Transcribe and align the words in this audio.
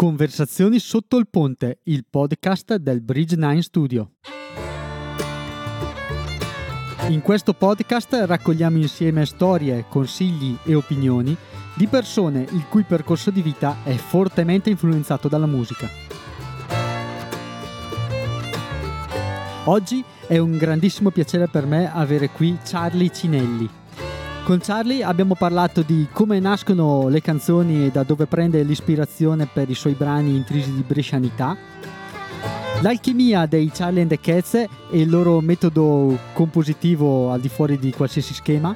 Conversazioni 0.00 0.78
sotto 0.78 1.16
il 1.16 1.26
ponte, 1.28 1.80
il 1.86 2.04
podcast 2.08 2.76
del 2.76 3.00
Bridge 3.00 3.34
9 3.34 3.62
Studio. 3.62 4.12
In 7.08 7.20
questo 7.20 7.52
podcast 7.52 8.12
raccogliamo 8.12 8.76
insieme 8.76 9.26
storie, 9.26 9.86
consigli 9.88 10.56
e 10.62 10.76
opinioni 10.76 11.36
di 11.74 11.88
persone 11.88 12.46
il 12.52 12.66
cui 12.68 12.84
percorso 12.84 13.32
di 13.32 13.42
vita 13.42 13.78
è 13.82 13.96
fortemente 13.96 14.70
influenzato 14.70 15.26
dalla 15.26 15.46
musica. 15.46 15.88
Oggi 19.64 20.04
è 20.28 20.38
un 20.38 20.56
grandissimo 20.56 21.10
piacere 21.10 21.48
per 21.48 21.66
me 21.66 21.92
avere 21.92 22.30
qui 22.30 22.56
Charlie 22.62 23.10
Cinelli. 23.10 23.68
Con 24.48 24.60
Charlie 24.60 25.04
abbiamo 25.04 25.34
parlato 25.34 25.82
di 25.82 26.06
come 26.10 26.40
nascono 26.40 27.08
le 27.08 27.20
canzoni 27.20 27.84
e 27.84 27.90
da 27.90 28.02
dove 28.02 28.24
prende 28.24 28.62
l'ispirazione 28.62 29.44
per 29.44 29.68
i 29.68 29.74
suoi 29.74 29.92
brani 29.92 30.34
intrisi 30.34 30.72
di 30.72 30.80
brescianità, 30.80 31.54
l'alchimia 32.80 33.44
dei 33.44 33.70
Charlie 33.70 34.00
and 34.00 34.08
the 34.08 34.18
Cats 34.18 34.54
e 34.54 34.68
il 34.90 35.10
loro 35.10 35.42
metodo 35.42 36.18
compositivo 36.32 37.30
al 37.30 37.42
di 37.42 37.50
fuori 37.50 37.78
di 37.78 37.92
qualsiasi 37.92 38.32
schema, 38.32 38.74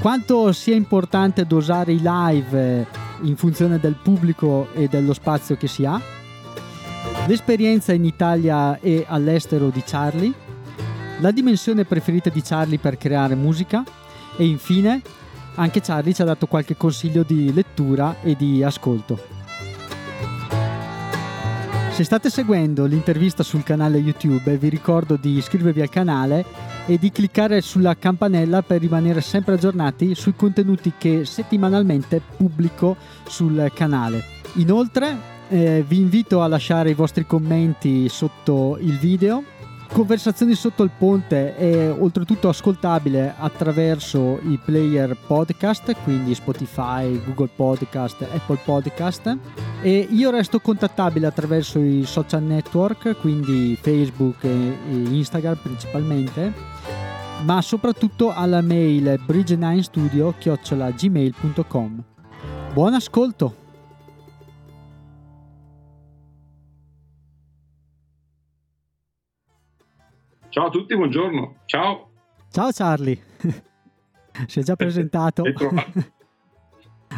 quanto 0.00 0.50
sia 0.52 0.74
importante 0.74 1.44
dosare 1.44 1.92
i 1.92 2.00
live 2.02 2.86
in 3.20 3.36
funzione 3.36 3.78
del 3.78 3.96
pubblico 4.02 4.68
e 4.72 4.88
dello 4.88 5.12
spazio 5.12 5.58
che 5.58 5.68
si 5.68 5.84
ha, 5.84 6.00
l'esperienza 7.26 7.92
in 7.92 8.06
Italia 8.06 8.80
e 8.80 9.04
all'estero 9.06 9.68
di 9.68 9.82
Charlie, 9.84 10.32
la 11.20 11.32
dimensione 11.32 11.84
preferita 11.84 12.30
di 12.30 12.40
Charlie 12.40 12.78
per 12.78 12.96
creare 12.96 13.34
musica 13.34 13.84
e 14.36 14.46
infine 14.46 15.02
anche 15.56 15.80
Charlie 15.80 16.12
ci 16.12 16.22
ha 16.22 16.24
dato 16.24 16.46
qualche 16.46 16.76
consiglio 16.76 17.22
di 17.22 17.52
lettura 17.52 18.16
e 18.22 18.34
di 18.34 18.62
ascolto. 18.62 19.32
Se 21.92 22.02
state 22.02 22.28
seguendo 22.28 22.86
l'intervista 22.86 23.44
sul 23.44 23.62
canale 23.62 23.98
YouTube 23.98 24.56
vi 24.56 24.68
ricordo 24.68 25.14
di 25.14 25.36
iscrivervi 25.36 25.80
al 25.80 25.88
canale 25.88 26.44
e 26.86 26.98
di 26.98 27.12
cliccare 27.12 27.60
sulla 27.60 27.96
campanella 27.96 28.62
per 28.62 28.80
rimanere 28.80 29.20
sempre 29.20 29.54
aggiornati 29.54 30.16
sui 30.16 30.34
contenuti 30.34 30.94
che 30.98 31.24
settimanalmente 31.24 32.20
pubblico 32.36 32.96
sul 33.28 33.70
canale. 33.72 34.24
Inoltre 34.54 35.32
eh, 35.48 35.84
vi 35.86 35.98
invito 35.98 36.42
a 36.42 36.48
lasciare 36.48 36.90
i 36.90 36.94
vostri 36.94 37.26
commenti 37.26 38.08
sotto 38.08 38.76
il 38.80 38.98
video 38.98 39.44
Conversazioni 39.94 40.56
sotto 40.56 40.82
il 40.82 40.90
ponte 40.90 41.56
è 41.56 41.88
oltretutto 41.88 42.48
ascoltabile 42.48 43.32
attraverso 43.38 44.40
i 44.42 44.58
player 44.62 45.16
podcast, 45.16 45.94
quindi 46.02 46.34
Spotify, 46.34 47.22
Google 47.24 47.50
Podcast, 47.54 48.22
Apple 48.22 48.58
Podcast 48.64 49.38
e 49.82 50.08
io 50.10 50.30
resto 50.30 50.58
contattabile 50.58 51.28
attraverso 51.28 51.78
i 51.78 52.02
social 52.06 52.42
network, 52.42 53.14
quindi 53.20 53.78
Facebook 53.80 54.42
e 54.42 54.76
Instagram 54.88 55.58
principalmente, 55.62 56.52
ma 57.44 57.62
soprattutto 57.62 58.34
alla 58.34 58.62
mail 58.62 59.20
bridge9studio@gmail.com. 59.24 62.02
Buon 62.72 62.94
ascolto! 62.94 63.62
Ciao 70.54 70.66
a 70.66 70.70
tutti, 70.70 70.94
buongiorno. 70.94 71.62
Ciao. 71.64 72.10
Ciao 72.48 72.70
Charlie. 72.70 73.20
si 74.46 74.60
è 74.60 74.62
già 74.62 74.76
presentato. 74.76 75.42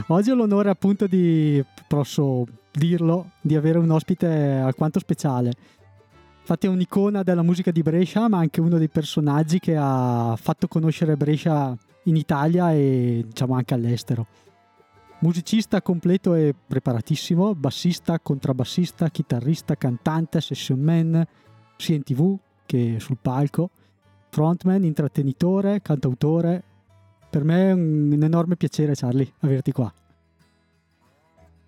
Oggi 0.08 0.30
ho 0.30 0.34
l'onore 0.34 0.70
appunto 0.70 1.06
di, 1.06 1.62
posso 1.86 2.46
dirlo, 2.72 3.32
di 3.42 3.54
avere 3.54 3.76
un 3.76 3.90
ospite 3.90 4.26
alquanto 4.26 5.00
speciale. 5.00 5.52
Infatti 6.40 6.66
è 6.66 6.70
un'icona 6.70 7.22
della 7.22 7.42
musica 7.42 7.70
di 7.70 7.82
Brescia, 7.82 8.26
ma 8.26 8.38
anche 8.38 8.62
uno 8.62 8.78
dei 8.78 8.88
personaggi 8.88 9.58
che 9.58 9.76
ha 9.78 10.34
fatto 10.40 10.66
conoscere 10.66 11.18
Brescia 11.18 11.76
in 12.04 12.16
Italia 12.16 12.72
e 12.72 13.22
diciamo 13.26 13.54
anche 13.54 13.74
all'estero. 13.74 14.26
Musicista 15.18 15.82
completo 15.82 16.32
e 16.32 16.54
preparatissimo, 16.66 17.54
bassista, 17.54 18.18
contrabbassista, 18.18 19.10
chitarrista, 19.10 19.76
cantante, 19.76 20.40
session 20.40 20.80
man, 20.80 21.22
sia 21.76 21.96
in 21.96 22.02
tv, 22.02 22.38
che 22.66 22.96
sul 22.98 23.16
palco, 23.20 23.70
frontman, 24.28 24.84
intrattenitore, 24.84 25.80
cantautore. 25.80 26.62
Per 27.30 27.42
me 27.44 27.70
è 27.70 27.72
un, 27.72 28.18
enorme 28.22 28.56
piacere, 28.56 28.94
Charlie, 28.94 29.32
averti 29.40 29.72
qua. 29.72 29.92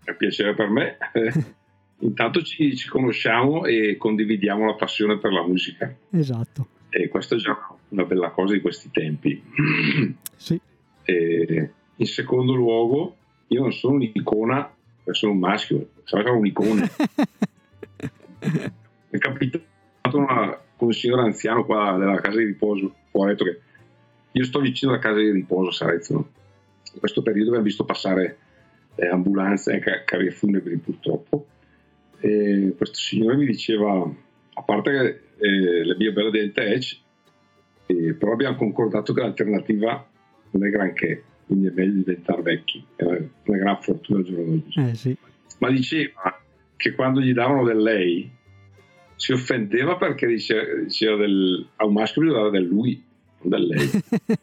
È 0.05 0.11
un 0.11 0.17
piacere 0.17 0.55
per 0.55 0.69
me. 0.69 0.99
Intanto 2.01 2.43
ci, 2.43 2.77
ci, 2.77 2.89
conosciamo 2.89 3.65
e 3.65 3.97
condividiamo 3.97 4.67
la 4.67 4.75
passione 4.75 5.19
per 5.19 5.33
la 5.33 5.47
musica. 5.47 5.93
Esatto. 6.11 6.69
E 6.91 7.09
questa 7.09 7.35
è 7.35 7.39
già 7.39 7.57
una 7.89 8.05
bella 8.05 8.31
cosa 8.31 8.53
di 8.53 8.61
questi 8.61 8.91
tempi. 8.91 9.43
Sì. 10.39 10.61
E 11.03 11.73
in 11.97 12.07
secondo 12.07 12.55
luogo, 12.55 13.17
io 13.49 13.63
non 13.63 13.73
sono 13.73 13.95
un'icona, 13.95 14.73
sono 15.11 15.33
un 15.33 15.39
maschio, 15.39 15.89
sono 16.05 16.37
un'icona. 16.37 16.89
è 19.11 19.19
capitato 19.19 19.67
una, 20.13 20.57
con 20.79 20.87
un 20.87 20.93
signore 20.95 21.23
anziano 21.23 21.65
qua 21.67 21.97
della 21.99 22.21
casa 22.21 22.39
di 22.39 22.45
riposo. 22.45 22.95
Ho 23.11 23.27
detto 23.27 23.45
che 23.45 23.61
io 24.31 24.45
sto 24.45 24.61
vicino 24.61 24.93
alla 24.93 25.01
casa 25.01 25.19
di 25.19 25.31
riposo 25.31 25.69
a 25.71 25.73
Sarezzo. 25.73 26.15
In 26.93 27.01
questo 27.01 27.21
periodo 27.21 27.49
abbiamo 27.49 27.67
visto 27.67 27.85
passare 27.85 28.39
eh, 28.95 29.09
ambulanze 29.09 29.75
e 29.75 30.05
carri 30.05 30.31
funebri 30.31 30.77
purtroppo. 30.77 31.47
E 32.21 32.75
questo 32.77 32.97
signore 32.97 33.37
mi 33.37 33.47
diceva, 33.47 34.09
a 34.55 34.63
parte 34.63 34.91
che 34.91 35.45
eh, 35.45 35.85
le 35.85 35.97
mie 35.97 36.13
belle 36.13 36.31
del 36.31 36.53
Tech, 36.53 36.97
eh, 37.87 38.15
però 38.15 38.33
abbiamo 38.33 38.57
concordato 38.57 39.13
che 39.13 39.21
l'alternativa 39.21 40.09
non 40.51 40.65
è 40.65 40.71
granché, 40.71 41.25
quindi 41.47 41.67
è 41.67 41.73
meglio 41.75 42.03
diventare 42.05 42.43
vecchi. 42.43 42.85
È 42.95 43.03
una, 43.03 43.19
una 43.47 43.59
gran 43.59 43.81
fortuna 43.81 44.21
al 44.21 44.25
giorno 44.25 44.45
d'oggi. 44.45 44.81
Eh, 44.81 44.95
sì. 44.95 45.17
Ma 45.59 45.71
diceva 45.71 46.41
che 46.77 46.93
quando 46.93 47.21
gli 47.21 47.33
davano 47.33 47.65
del 47.65 47.79
lei, 47.79 48.31
si 49.19 49.33
offendeva 49.33 49.97
perché 49.97 50.29
diceva, 50.29 50.63
diceva 50.85 51.17
del, 51.17 51.67
a 51.77 51.85
un 51.85 51.93
maschio 51.93 52.23
bisogna 52.23 52.51
del 52.51 52.67
lui, 52.67 53.05
non 53.41 53.51
del 53.51 53.67
lei. 53.67 53.91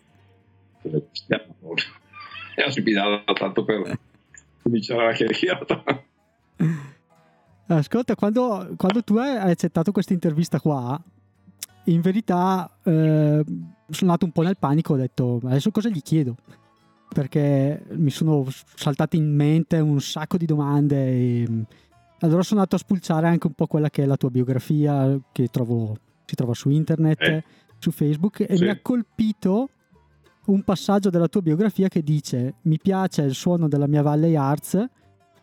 e 2.55 2.61
ha 2.61 2.69
spinato 2.69 3.33
tanto 3.33 3.63
per 3.63 3.97
cominciare 4.61 5.05
la 5.05 5.13
chiacchierata. 5.13 6.03
Ascolta, 7.67 8.15
quando, 8.15 8.73
quando, 8.75 9.01
tu 9.01 9.15
hai 9.15 9.37
accettato 9.37 9.93
questa 9.93 10.11
intervista 10.11 10.59
qua, 10.59 11.01
in 11.85 12.01
verità 12.01 12.69
eh, 12.83 13.43
sono 13.89 14.11
andato 14.11 14.25
un 14.25 14.31
po' 14.31 14.41
nel 14.41 14.57
panico, 14.57 14.93
ho 14.93 14.97
detto 14.97 15.39
adesso 15.45 15.71
cosa 15.71 15.87
gli 15.87 16.01
chiedo? 16.01 16.35
Perché 17.07 17.81
mi 17.91 18.09
sono 18.09 18.45
saltate 18.75 19.15
in 19.15 19.33
mente 19.33 19.79
un 19.79 20.01
sacco 20.01 20.35
di 20.35 20.45
domande 20.45 21.07
e 21.07 21.47
allora 22.25 22.43
sono 22.43 22.59
andato 22.59 22.75
a 22.75 22.79
spulciare 22.79 23.27
anche 23.27 23.47
un 23.47 23.53
po' 23.53 23.67
quella 23.67 23.89
che 23.89 24.03
è 24.03 24.05
la 24.05 24.17
tua 24.17 24.29
biografia, 24.29 25.19
che 25.31 25.47
trovo, 25.47 25.95
si 26.25 26.35
trova 26.35 26.53
su 26.53 26.69
internet, 26.69 27.21
eh. 27.21 27.43
su 27.77 27.91
Facebook, 27.91 28.41
e 28.41 28.55
sì. 28.57 28.63
mi 28.63 28.69
ha 28.69 28.79
colpito 28.81 29.69
un 30.45 30.61
passaggio 30.63 31.09
della 31.09 31.27
tua 31.27 31.41
biografia 31.41 31.87
che 31.87 32.03
dice 32.03 32.55
mi 32.63 32.77
piace 32.79 33.23
il 33.23 33.33
suono 33.33 33.67
della 33.67 33.87
mia 33.87 34.03
Valley 34.03 34.35
Arts 34.35 34.85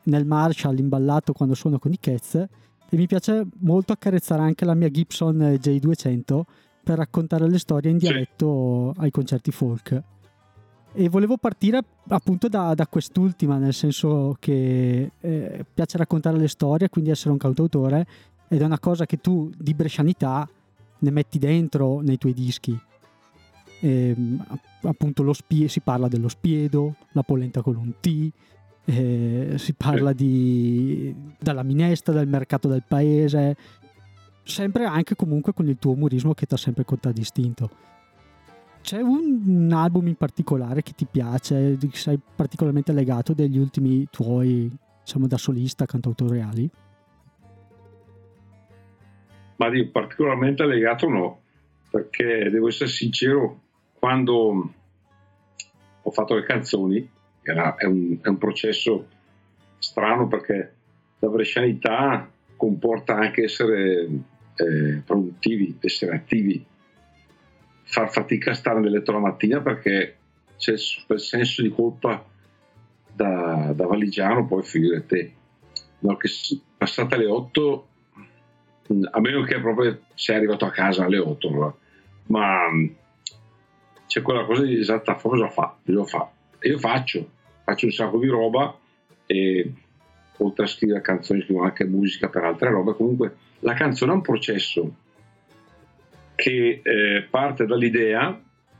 nel 0.04 0.24
Marshall 0.24 0.78
imballato 0.78 1.32
quando 1.32 1.54
suono 1.54 1.78
con 1.78 1.92
i 1.92 1.98
Cats 1.98 2.34
e 2.34 2.96
mi 2.96 3.06
piace 3.06 3.46
molto 3.60 3.92
accarezzare 3.92 4.42
anche 4.42 4.64
la 4.64 4.74
mia 4.74 4.90
Gibson 4.90 5.38
J200 5.38 6.40
per 6.82 6.98
raccontare 6.98 7.48
le 7.48 7.58
storie 7.58 7.90
in 7.90 7.98
dialetto 7.98 8.92
sì. 8.94 9.00
ai 9.00 9.10
concerti 9.10 9.50
folk. 9.50 10.02
E 10.94 11.08
volevo 11.08 11.38
partire 11.38 11.80
appunto 12.08 12.48
da, 12.48 12.74
da 12.74 12.86
quest'ultima, 12.86 13.56
nel 13.56 13.72
senso 13.72 14.36
che 14.38 15.10
eh, 15.18 15.64
piace 15.72 15.96
raccontare 15.96 16.36
le 16.36 16.48
storie, 16.48 16.90
quindi 16.90 17.10
essere 17.10 17.30
un 17.30 17.38
cantautore, 17.38 18.06
ed 18.48 18.60
è 18.60 18.64
una 18.64 18.78
cosa 18.78 19.06
che 19.06 19.18
tu 19.18 19.50
di 19.56 19.72
brescianità 19.72 20.46
ne 20.98 21.10
metti 21.10 21.38
dentro 21.38 22.00
nei 22.00 22.18
tuoi 22.18 22.34
dischi. 22.34 22.78
E, 23.80 24.08
ehm, 24.08 24.44
appunto 24.82 25.22
lo 25.22 25.32
spie, 25.32 25.68
si 25.68 25.80
parla 25.80 26.08
dello 26.08 26.28
spiedo, 26.28 26.96
la 27.12 27.22
polenta 27.22 27.62
con 27.62 27.76
un 27.76 27.94
T, 27.98 28.30
eh, 28.84 29.54
si 29.56 29.72
parla 29.72 30.12
di, 30.12 31.14
della 31.38 31.62
minestra, 31.62 32.12
del 32.12 32.28
mercato 32.28 32.68
del 32.68 32.84
paese, 32.86 33.56
sempre 34.44 34.84
anche 34.84 35.16
comunque 35.16 35.54
con 35.54 35.68
il 35.68 35.78
tuo 35.78 35.92
umorismo 35.92 36.34
che 36.34 36.44
ti 36.44 36.52
ha 36.52 36.58
sempre 36.58 36.84
contraddistinto. 36.84 37.70
C'è 38.92 39.00
un, 39.00 39.42
un, 39.46 39.72
album 39.72 40.08
in 40.08 40.16
particolare 40.16 40.82
che 40.82 40.92
ti 40.94 41.06
piace, 41.10 41.78
di 41.78 41.88
cui 41.88 41.96
sei 41.96 42.20
particolarmente 42.36 42.92
legato 42.92 43.32
degli 43.32 43.56
ultimi 43.56 44.06
tuoi, 44.10 44.70
diciamo, 45.02 45.26
da 45.26 45.38
solista, 45.38 45.86
cantautoriali? 45.86 46.70
Ma 49.56 49.70
di 49.70 49.86
particolarmente 49.86 50.66
legato 50.66 51.08
no, 51.08 51.40
perché 51.88 52.50
devo 52.50 52.68
essere 52.68 52.90
sincero, 52.90 53.60
quando 53.98 54.74
ho 56.02 56.10
fatto 56.10 56.34
le 56.34 56.44
canzoni, 56.44 57.08
era, 57.40 57.76
è, 57.76 57.86
un, 57.86 58.18
è 58.20 58.28
un 58.28 58.36
processo 58.36 59.06
strano 59.78 60.28
perché 60.28 60.74
la 61.18 61.28
brescianità 61.28 62.30
comporta 62.58 63.16
anche 63.16 63.44
essere 63.44 64.06
eh, 64.54 65.02
produttivi, 65.02 65.78
essere 65.80 66.14
attivi, 66.14 66.62
far 67.92 68.10
fatica 68.10 68.52
a 68.52 68.54
stare 68.54 68.80
nel 68.80 68.90
letto 68.90 69.12
la 69.12 69.18
mattina 69.18 69.60
perché 69.60 70.16
c'è 70.56 70.76
quel 71.06 71.20
senso 71.20 71.60
di 71.60 71.68
colpa 71.68 72.24
da, 73.12 73.70
da 73.74 73.86
valigiano, 73.86 74.46
poi 74.46 74.62
figurate, 74.62 75.32
no, 75.98 76.16
che 76.16 76.30
passate 76.78 77.18
le 77.18 77.26
8, 77.26 77.88
a 79.10 79.20
meno 79.20 79.42
che 79.42 79.60
proprio 79.60 80.00
sei 80.14 80.36
arrivato 80.36 80.64
a 80.64 80.70
casa 80.70 81.04
alle 81.04 81.18
8, 81.18 81.78
ma 82.28 82.60
c'è 84.06 84.22
quella 84.22 84.46
cosa 84.46 84.62
di 84.62 84.78
esatta 84.78 85.14
cosa 85.16 85.50
fa, 85.50 85.76
lo 85.82 86.06
fa. 86.06 86.30
E 86.60 86.70
io 86.70 86.78
faccio, 86.78 87.28
faccio 87.62 87.84
un 87.84 87.92
sacco 87.92 88.18
di 88.18 88.28
roba 88.28 88.74
e 89.26 89.70
oltre 90.38 90.64
a 90.64 90.68
scrivere 90.68 91.02
canzoni 91.02 91.42
scrivo 91.42 91.62
anche 91.62 91.84
musica 91.84 92.30
per 92.30 92.44
altre 92.44 92.70
robe, 92.70 92.94
comunque 92.94 93.36
la 93.58 93.74
canzone 93.74 94.12
è 94.12 94.14
un 94.14 94.22
processo 94.22 94.94
che 96.42 96.80
eh, 96.82 97.22
parte 97.30 97.66
dall'idea 97.66 98.36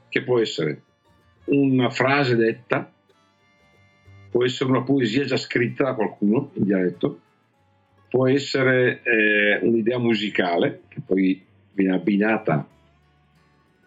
che 0.09 0.25
può 0.25 0.41
essere 0.41 0.83
una 1.45 1.91
frase 1.91 2.35
detta, 2.35 2.91
può 4.29 4.45
essere 4.45 4.69
una 4.69 4.83
poesia 4.83 5.25
già 5.25 5.37
scritta 5.37 5.85
da 5.85 5.95
qualcuno 5.95 6.51
in 6.55 6.65
dialetto, 6.65 7.21
può 8.09 8.27
essere 8.27 9.03
eh, 9.05 9.61
un'idea 9.63 9.99
musicale 9.99 10.83
che 10.89 11.03
poi 11.07 11.41
viene 11.73 11.95
abbinata 11.95 12.67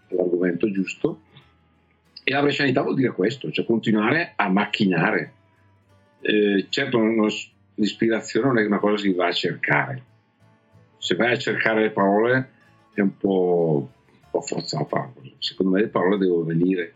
all'argomento 0.09 0.71
giusto 0.71 1.23
e 2.23 2.31
la 2.31 2.43
brescianità 2.43 2.81
vuol 2.81 2.95
dire 2.95 3.11
questo, 3.11 3.51
cioè 3.51 3.65
continuare 3.65 4.31
a 4.37 4.47
macchinare. 4.47 5.33
Eh, 6.21 6.67
certo 6.69 6.97
non, 6.97 7.27
l'ispirazione 7.73 8.47
non 8.47 8.57
è 8.59 8.65
una 8.65 8.79
cosa 8.79 9.03
che 9.03 9.09
si 9.09 9.13
va 9.13 9.27
a 9.27 9.33
cercare, 9.33 10.03
se 10.97 11.15
vai 11.15 11.33
a 11.33 11.37
cercare 11.37 11.81
le 11.81 11.91
parole 11.91 12.53
è 13.01 13.03
un 13.03 13.17
po', 13.17 13.89
un 14.11 14.29
po 14.31 14.41
forzata, 14.41 15.11
secondo 15.39 15.73
me 15.73 15.81
le 15.81 15.87
parole 15.87 16.17
devono 16.17 16.43
venire 16.43 16.93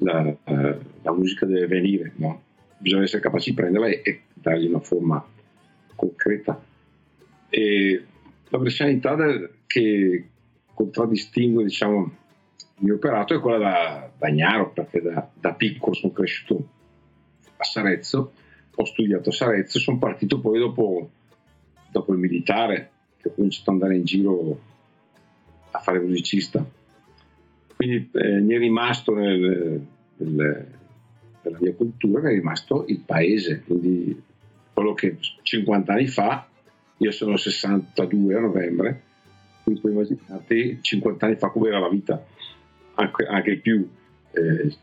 la, 0.00 0.22
uh, 0.22 0.78
la 1.02 1.12
musica 1.12 1.46
deve 1.46 1.66
venire, 1.66 2.12
no? 2.16 2.42
bisogna 2.78 3.02
essere 3.02 3.22
capaci 3.22 3.50
di 3.50 3.56
prenderla 3.56 3.88
e, 3.88 4.00
e 4.04 4.22
dargli 4.34 4.66
una 4.66 4.80
forma 4.80 5.24
concreta. 5.94 6.62
E 7.48 8.04
la 8.48 8.58
brescianità 8.58 9.16
che 9.66 10.28
contraddistingue 10.74 11.64
diciamo, 11.64 12.16
il 12.58 12.84
mio 12.84 12.94
operato 12.94 13.34
è 13.34 13.40
quella 13.40 13.58
da, 13.58 14.10
da 14.16 14.30
Gnaro, 14.30 14.70
perché 14.70 15.02
da, 15.02 15.28
da, 15.34 15.52
piccolo 15.54 15.94
sono 15.94 16.12
cresciuto 16.12 16.68
a 17.56 17.64
Sarezzo, 17.64 18.32
ho 18.74 18.84
studiato 18.84 19.28
a 19.28 19.32
Sarezzo 19.32 19.76
e 19.76 19.80
sono 19.80 19.98
partito 19.98 20.40
poi 20.40 20.58
dopo, 20.58 21.10
dopo 21.90 22.12
il 22.12 22.18
militare, 22.18 22.90
che 23.18 23.28
ho 23.28 23.34
cominciato 23.34 23.70
ad 23.70 23.76
andare 23.76 23.96
in 23.96 24.04
giro 24.04 24.68
a 25.70 25.78
fare 25.78 25.98
musicista 26.00 26.64
quindi 27.80 28.10
eh, 28.12 28.40
mi 28.40 28.52
è 28.52 28.58
rimasto 28.58 29.14
nel, 29.14 29.80
nel, 30.16 30.66
nella 31.40 31.58
mia 31.58 31.72
cultura, 31.72 32.20
mi 32.20 32.28
è 32.28 32.34
rimasto 32.34 32.84
il 32.88 33.00
paese, 33.06 33.62
quindi 33.64 34.22
quello 34.74 34.92
che 34.92 35.16
50 35.40 35.90
anni 35.90 36.06
fa, 36.06 36.46
io 36.98 37.10
sono 37.10 37.38
62 37.38 38.36
a 38.36 38.40
novembre, 38.40 39.02
quindi 39.62 39.80
puoi 39.80 39.94
immaginarti 39.94 40.80
50 40.82 41.24
anni 41.24 41.36
fa 41.36 41.48
come 41.48 41.68
era 41.68 41.78
la 41.78 41.88
vita, 41.88 42.22
anche, 42.96 43.24
anche 43.24 43.56
più. 43.56 43.88
Eh, 44.32 44.76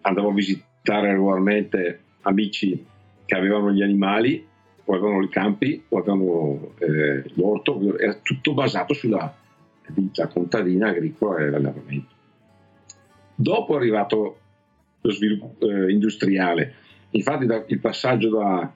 andavo 0.00 0.30
a 0.30 0.32
visitare 0.32 1.12
regolarmente 1.12 2.00
amici 2.22 2.86
che 3.26 3.34
avevano 3.34 3.70
gli 3.70 3.82
animali 3.82 4.42
o 4.82 4.94
avevano 4.94 5.22
i 5.22 5.28
campi 5.28 5.84
o 5.90 5.98
avevano 5.98 6.72
eh, 6.78 7.22
l'orto, 7.34 7.98
era 7.98 8.14
tutto 8.14 8.54
basato 8.54 8.94
sulla 8.94 9.44
vita 9.88 10.26
contadina, 10.28 10.88
agricola 10.88 11.38
e 11.38 11.50
l'allevamento. 11.50 12.14
Dopo 13.34 13.74
è 13.74 13.76
arrivato 13.76 14.38
lo 15.00 15.10
sviluppo 15.10 15.66
eh, 15.66 15.90
industriale, 15.90 16.74
infatti 17.10 17.46
da, 17.46 17.64
il 17.66 17.78
passaggio 17.78 18.30
da, 18.30 18.72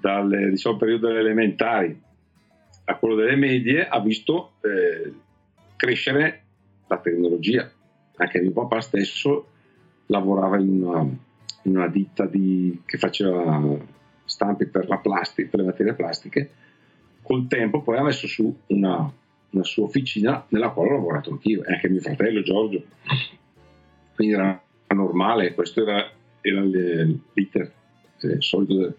dal 0.00 0.50
diciamo, 0.50 0.76
periodo 0.76 1.08
delle 1.08 1.20
elementari 1.20 2.02
a 2.84 2.96
quello 2.96 3.14
delle 3.14 3.36
medie 3.36 3.86
ha 3.86 4.00
visto 4.00 4.54
eh, 4.62 5.12
crescere 5.76 6.42
la 6.88 6.98
tecnologia. 6.98 7.70
Anche 8.16 8.40
mio 8.40 8.50
papà 8.50 8.80
stesso 8.80 9.46
lavorava 10.06 10.58
in 10.58 10.82
una, 10.82 11.00
in 11.62 11.76
una 11.76 11.86
ditta 11.86 12.26
di, 12.26 12.82
che 12.84 12.98
faceva 12.98 13.78
stampi 14.24 14.66
per 14.66 14.88
la 14.88 14.98
plastica, 14.98 15.48
per 15.48 15.60
le 15.60 15.66
materie 15.66 15.94
plastiche. 15.94 16.50
Col 17.22 17.46
tempo 17.46 17.80
poi 17.80 17.98
ha 17.98 18.02
messo 18.02 18.26
su 18.26 18.54
una, 18.66 19.10
una 19.50 19.64
sua 19.64 19.84
officina 19.84 20.44
nella 20.48 20.70
quale 20.70 20.90
ho 20.90 20.94
lavorato 20.94 21.30
anch'io 21.30 21.64
e 21.64 21.74
anche 21.74 21.88
mio 21.88 22.00
fratello 22.00 22.42
Giorgio. 22.42 22.82
Quindi 24.14 24.34
era 24.34 24.62
normale, 24.88 25.54
questo 25.54 25.82
era, 25.82 26.10
era 26.40 26.62
l'iter 26.62 27.72
eh, 28.20 28.40
solito 28.40 28.74
del, 28.74 28.94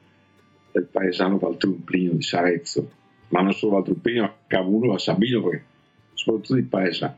del, 0.71 0.83
paesano 0.85 1.37
Valtrumplino 1.37 2.13
di 2.13 2.21
Sarezzo, 2.21 2.91
ma 3.29 3.41
non 3.41 3.53
solo 3.53 3.73
Valtrumplino, 3.73 4.23
a 4.23 4.35
Cavuno, 4.47 4.93
a 4.93 4.99
Sabino, 4.99 5.41
perché 5.41 5.65
soprattutto 6.13 6.55
di 6.55 6.63
paesano. 6.63 7.17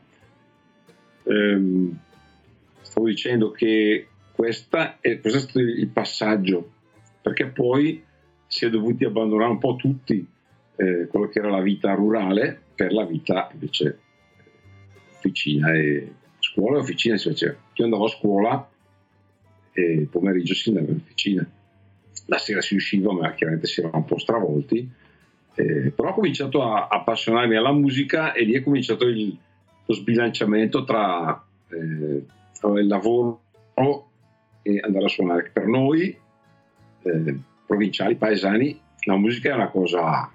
Ehm, 1.24 1.98
stavo 2.80 3.06
dicendo 3.06 3.50
che 3.50 4.08
questa 4.32 4.98
è, 5.00 5.20
questo 5.20 5.38
è 5.38 5.42
stato 5.42 5.58
il 5.60 5.88
passaggio, 5.88 6.70
perché 7.22 7.46
poi 7.46 8.02
si 8.46 8.66
è 8.66 8.70
dovuti 8.70 9.04
abbandonare 9.04 9.50
un 9.50 9.58
po' 9.58 9.76
tutti 9.76 10.26
eh, 10.76 11.06
quello 11.06 11.28
che 11.28 11.38
era 11.38 11.50
la 11.50 11.62
vita 11.62 11.94
rurale 11.94 12.63
per 12.74 12.92
la 12.92 13.04
vita 13.04 13.48
invece 13.52 13.98
officina 15.12 15.72
e 15.72 16.12
scuola 16.40 16.76
e 16.76 16.80
officina 16.80 17.16
si 17.16 17.28
faceva. 17.30 17.56
Io 17.74 17.84
andavo 17.84 18.04
a 18.04 18.08
scuola 18.08 18.68
e 19.72 19.82
il 19.82 20.08
pomeriggio 20.08 20.54
si 20.54 20.68
andava 20.68 20.90
in 20.90 20.96
officina. 20.96 21.50
La 22.26 22.38
sera 22.38 22.60
si 22.60 22.74
usciva, 22.74 23.12
ma 23.12 23.32
chiaramente 23.34 23.66
si 23.66 23.80
erano 23.80 23.98
un 23.98 24.04
po' 24.04 24.18
stravolti. 24.18 24.90
Eh, 25.56 25.90
però 25.90 26.10
ho 26.10 26.14
cominciato 26.14 26.62
a 26.62 26.88
appassionarmi 26.88 27.56
alla 27.56 27.72
musica 27.72 28.32
e 28.32 28.44
lì 28.44 28.54
è 28.54 28.62
cominciato 28.62 29.06
il, 29.06 29.36
lo 29.84 29.94
sbilanciamento 29.94 30.84
tra, 30.84 31.44
eh, 31.68 32.24
tra 32.58 32.80
il 32.80 32.86
lavoro 32.86 33.42
e 34.62 34.80
andare 34.82 35.04
a 35.04 35.08
suonare. 35.08 35.50
Per 35.52 35.66
noi, 35.66 36.16
eh, 37.02 37.38
provinciali, 37.66 38.16
paesani, 38.16 38.80
la 39.06 39.16
musica 39.16 39.50
è 39.50 39.54
una 39.54 39.68
cosa 39.68 40.32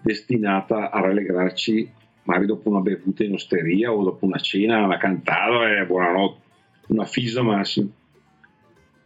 destinata 0.00 0.90
a 0.90 1.00
rallegrarci 1.00 1.92
magari 2.28 2.46
dopo 2.46 2.68
una 2.68 2.80
bevuta 2.80 3.24
in 3.24 3.32
osteria 3.32 3.90
o 3.90 4.04
dopo 4.04 4.26
una 4.26 4.38
cena, 4.38 4.84
una 4.84 4.98
cantata 4.98 5.78
e 5.78 5.86
buonanotte, 5.86 6.40
una 6.88 7.06
fisa 7.06 7.42
massima. 7.42 7.88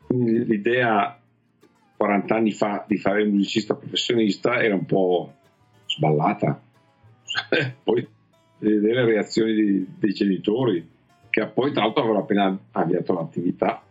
Quindi 0.07 0.45
l'idea 0.45 1.19
40 1.97 2.35
anni 2.35 2.51
fa 2.51 2.85
di 2.87 2.99
fare 2.99 3.23
il 3.23 3.31
musicista 3.31 3.77
professionista 3.77 4.61
era 4.61 4.75
un 4.75 4.85
po' 4.85 5.33
sballata. 5.87 6.61
poi 7.85 8.07
vedere 8.59 9.05
le 9.05 9.13
reazioni 9.13 9.55
di, 9.55 9.87
dei 9.99 10.13
genitori, 10.13 10.91
che 11.31 11.47
poi 11.47 11.73
tra 11.73 11.83
l'altro 11.83 12.03
avevano 12.03 12.25
appena 12.25 12.59
avviato 12.73 13.15
l'attività 13.15 13.83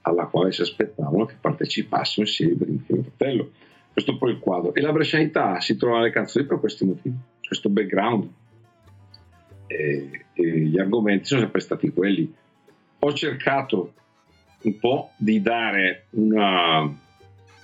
alla 0.00 0.26
quale 0.26 0.52
si 0.52 0.62
aspettavano 0.62 1.26
che 1.26 1.36
partecipassero 1.38 2.22
insieme 2.22 2.56
con 2.56 2.68
mio 2.68 3.02
fratello 3.02 3.50
questo 3.94 4.18
poi 4.18 4.32
il 4.32 4.40
quadro. 4.40 4.74
E 4.74 4.80
la 4.80 4.92
brescianità 4.92 5.60
si 5.60 5.76
trova 5.76 5.98
nelle 5.98 6.10
canzoni 6.10 6.44
per 6.44 6.58
questi 6.58 6.84
motivi, 6.84 7.16
questo 7.46 7.68
background. 7.68 8.28
E, 9.68 10.24
e 10.32 10.42
gli 10.42 10.78
argomenti 10.78 11.26
sono 11.26 11.42
sempre 11.42 11.60
stati 11.60 11.92
quelli. 11.92 12.34
Ho 12.98 13.12
cercato 13.12 13.94
un 14.62 14.78
po' 14.80 15.12
di 15.16 15.40
dare 15.40 16.06
una, 16.10 16.92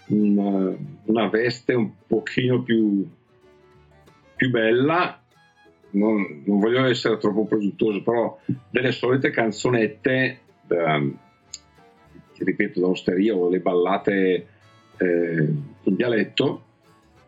una, 0.07 0.77
una 1.05 1.29
veste 1.29 1.75
un 1.75 1.91
pochino 2.07 2.63
più, 2.63 3.09
più 4.37 4.51
bella, 4.51 5.21
non, 5.93 6.43
non, 6.45 6.61
voglio 6.61 6.85
essere 6.85 7.19
troppo 7.19 7.47
presuntuoso, 7.47 8.03
però 8.03 8.39
delle 8.71 8.93
solite 8.93 9.31
canzonette, 9.31 10.39
da, 10.65 11.03
ripeto, 12.39 12.81
da 12.81 12.87
osteria 12.87 13.35
o 13.35 13.49
le 13.49 13.59
ballate 13.59 14.47
eh, 15.01 15.49
in 15.83 15.97
dialetto, 15.97 16.65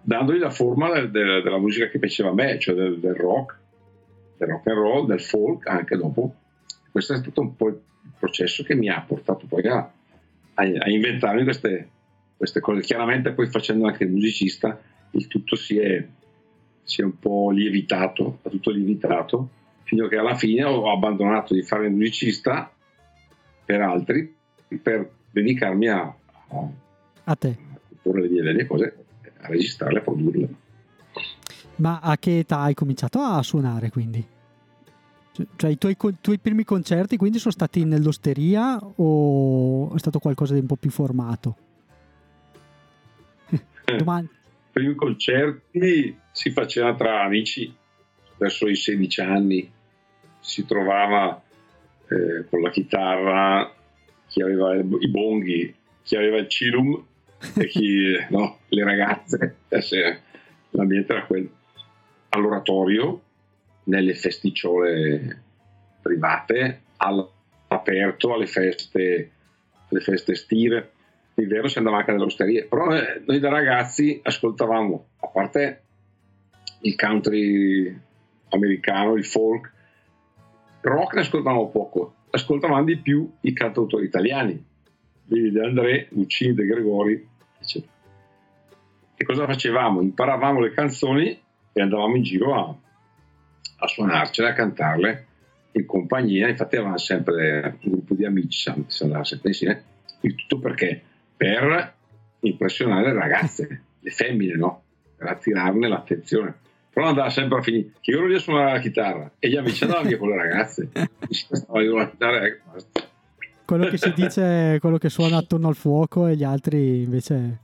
dandogli 0.02 0.38
la 0.38 0.50
forma 0.50 0.92
del, 0.92 1.10
del, 1.10 1.42
della 1.42 1.58
musica 1.58 1.88
che 1.88 1.98
piaceva 1.98 2.30
a 2.30 2.34
me, 2.34 2.58
cioè 2.58 2.74
del, 2.74 2.98
del, 3.00 3.14
rock, 3.14 3.56
del 4.36 4.48
rock 4.48 4.66
and 4.66 4.76
roll, 4.76 5.06
del 5.06 5.20
folk 5.20 5.66
anche 5.66 5.96
dopo. 5.96 6.34
Questo 6.90 7.14
è 7.14 7.16
stato 7.16 7.40
un 7.40 7.56
po' 7.56 7.68
il 7.68 7.80
processo 8.18 8.62
che 8.62 8.74
mi 8.74 8.88
ha 8.88 9.00
portato 9.00 9.46
poi 9.46 9.66
a, 9.66 9.78
a, 9.78 10.62
a 10.62 10.90
inventarmi 10.90 11.44
queste, 11.44 11.88
queste, 12.36 12.60
cose. 12.60 12.82
Chiaramente 12.82 13.32
poi 13.32 13.46
facendo 13.46 13.86
anche 13.86 14.04
il 14.04 14.10
musicista 14.10 14.78
il 15.12 15.26
tutto 15.26 15.56
si 15.56 15.78
è, 15.78 16.06
si 16.82 17.00
è 17.00 17.04
un 17.04 17.18
po' 17.18 17.50
lievitato, 17.50 18.40
ha 18.42 18.50
tutto 18.50 18.70
lievitato, 18.70 19.48
fino 19.84 20.06
a 20.06 20.08
che 20.08 20.16
alla 20.16 20.34
fine 20.34 20.64
ho 20.64 20.90
abbandonato 20.90 21.54
di 21.54 21.62
fare 21.62 21.86
il 21.86 21.92
musicista 21.92 22.70
per 23.64 23.80
altri 23.80 24.34
per 24.82 25.10
dedicarmi 25.30 25.88
a 25.88 26.14
a 27.24 27.36
te. 27.36 27.56
porre 28.02 28.28
le 28.28 28.52
mie 28.52 28.66
cose, 28.66 29.04
a 29.40 29.48
registrarle, 29.48 29.98
a 29.98 30.02
produrle. 30.02 30.48
Ma 31.76 32.00
a 32.00 32.16
che 32.18 32.38
età 32.38 32.60
hai 32.60 32.74
cominciato 32.74 33.20
a 33.20 33.42
suonare 33.42 33.90
quindi? 33.90 34.24
Cioè, 35.32 35.46
cioè 35.56 35.70
i 35.70 35.78
tuoi, 35.78 35.96
tuoi, 36.20 36.38
primi 36.38 36.64
concerti 36.64 37.16
quindi 37.16 37.38
sono 37.38 37.52
stati 37.52 37.84
nell'osteria 37.84 38.78
o 38.78 39.94
è 39.94 39.98
stato 39.98 40.18
qualcosa 40.18 40.52
di 40.52 40.60
un 40.60 40.66
po' 40.66 40.76
più 40.76 40.90
formato? 40.90 41.56
Domani. 43.96 44.26
I 44.26 44.72
primi 44.72 44.94
concerti 44.94 46.18
si 46.30 46.50
facevano 46.50 46.96
tra 46.96 47.22
amici 47.22 47.74
verso 48.36 48.68
i 48.68 48.76
16 48.76 49.20
anni, 49.20 49.70
si 50.40 50.64
trovava 50.66 51.42
eh, 52.08 52.44
con 52.48 52.60
la 52.60 52.70
chitarra 52.70 53.72
chi 54.26 54.42
aveva 54.42 54.74
i 54.74 55.08
bonghi, 55.08 55.74
chi 56.02 56.16
aveva 56.16 56.38
il 56.38 56.48
cilum 56.48 57.04
e 57.54 57.66
chi 57.66 58.16
no, 58.30 58.58
le 58.68 58.84
ragazze, 58.84 59.56
eh, 59.68 60.18
l'ambiente 60.70 61.12
era 61.12 61.24
quello. 61.26 61.48
All'oratorio, 62.30 63.20
nelle 63.84 64.14
festicciole 64.14 65.42
private, 66.00 66.82
all'aperto, 66.96 68.34
alle 68.34 68.46
feste, 68.46 69.30
alle 69.90 70.00
feste 70.00 70.32
estive. 70.32 70.90
Di 71.34 71.46
vero 71.46 71.66
si 71.66 71.78
andava 71.78 71.98
anche 71.98 72.12
nelle 72.12 72.24
osterie, 72.24 72.64
però 72.64 72.94
eh, 72.94 73.22
noi 73.26 73.40
da 73.40 73.48
ragazzi 73.48 74.20
ascoltavamo, 74.22 75.06
a 75.20 75.26
parte 75.28 75.82
il 76.80 76.94
country 76.94 77.98
americano, 78.50 79.14
il 79.14 79.24
folk, 79.24 79.72
rock 80.82 81.14
ne 81.14 81.20
ascoltavamo 81.20 81.70
poco, 81.70 82.14
ascoltavamo 82.30 82.84
di 82.84 82.98
più 82.98 83.30
i 83.40 83.52
cantautori 83.54 84.04
italiani, 84.04 84.62
Vivi 85.24 85.50
De 85.50 85.64
André, 85.64 86.08
Guccini, 86.10 86.52
De 86.52 86.66
Gregori, 86.66 87.28
eccetera. 87.62 87.92
E 89.16 89.24
cosa 89.24 89.46
facevamo? 89.46 90.00
Imparavamo 90.00 90.60
le 90.60 90.72
canzoni 90.72 91.40
e 91.72 91.80
andavamo 91.80 92.16
in 92.16 92.22
giro 92.22 92.54
a, 92.54 92.74
a 93.76 93.86
suonarcele, 93.86 94.48
a 94.48 94.52
cantarle 94.52 95.26
in 95.72 95.86
compagnia. 95.86 96.48
Infatti 96.48 96.76
avevamo 96.76 96.98
sempre 96.98 97.78
un 97.82 97.90
gruppo 97.90 98.14
di 98.14 98.24
amici, 98.24 98.72
si 98.86 99.02
andava 99.02 99.24
sempre 99.24 99.48
insieme. 99.48 99.84
Il 100.20 100.34
tutto 100.34 100.58
perché? 100.58 101.00
Per 101.36 101.94
impressionare 102.40 103.12
le 103.12 103.18
ragazze, 103.18 103.82
le 103.98 104.10
femmine, 104.10 104.54
no? 104.54 104.82
Per 105.16 105.28
attirarne 105.28 105.88
l'attenzione. 105.88 106.54
Però 106.92 107.06
andava 107.06 107.30
sempre 107.30 107.58
a 107.58 107.62
finire 107.62 107.92
che 108.00 108.10
io 108.10 108.18
ero 108.18 108.26
lì 108.26 108.34
a 108.34 108.38
suonare 108.38 108.72
la 108.72 108.80
chitarra 108.80 109.30
e 109.38 109.48
gli 109.48 109.56
amici 109.56 109.84
andavano 109.84 110.08
via 110.08 110.18
con 110.18 110.28
le 110.28 110.36
ragazze. 110.36 110.90
Stavano 111.30 111.90
con 111.90 111.98
la 111.98 112.10
chitarra 112.10 112.44
e 112.44 112.60
basta 112.70 113.01
quello 113.72 113.88
che 113.88 113.96
si 113.96 114.12
dice 114.14 114.76
quello 114.80 114.98
che 114.98 115.08
suona 115.08 115.38
attorno 115.38 115.68
al 115.68 115.74
fuoco 115.74 116.26
e 116.26 116.36
gli 116.36 116.44
altri 116.44 117.02
invece 117.02 117.60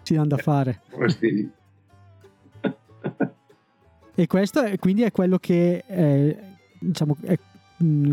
si 0.00 0.14
danno 0.14 0.28
da 0.28 0.38
fare. 0.38 0.80
e 4.14 4.26
questo 4.26 4.62
è, 4.62 4.78
quindi 4.78 5.02
è 5.02 5.10
quello 5.10 5.36
che 5.38 5.84
è, 5.84 6.38
diciamo 6.78 7.16
è 7.22 7.38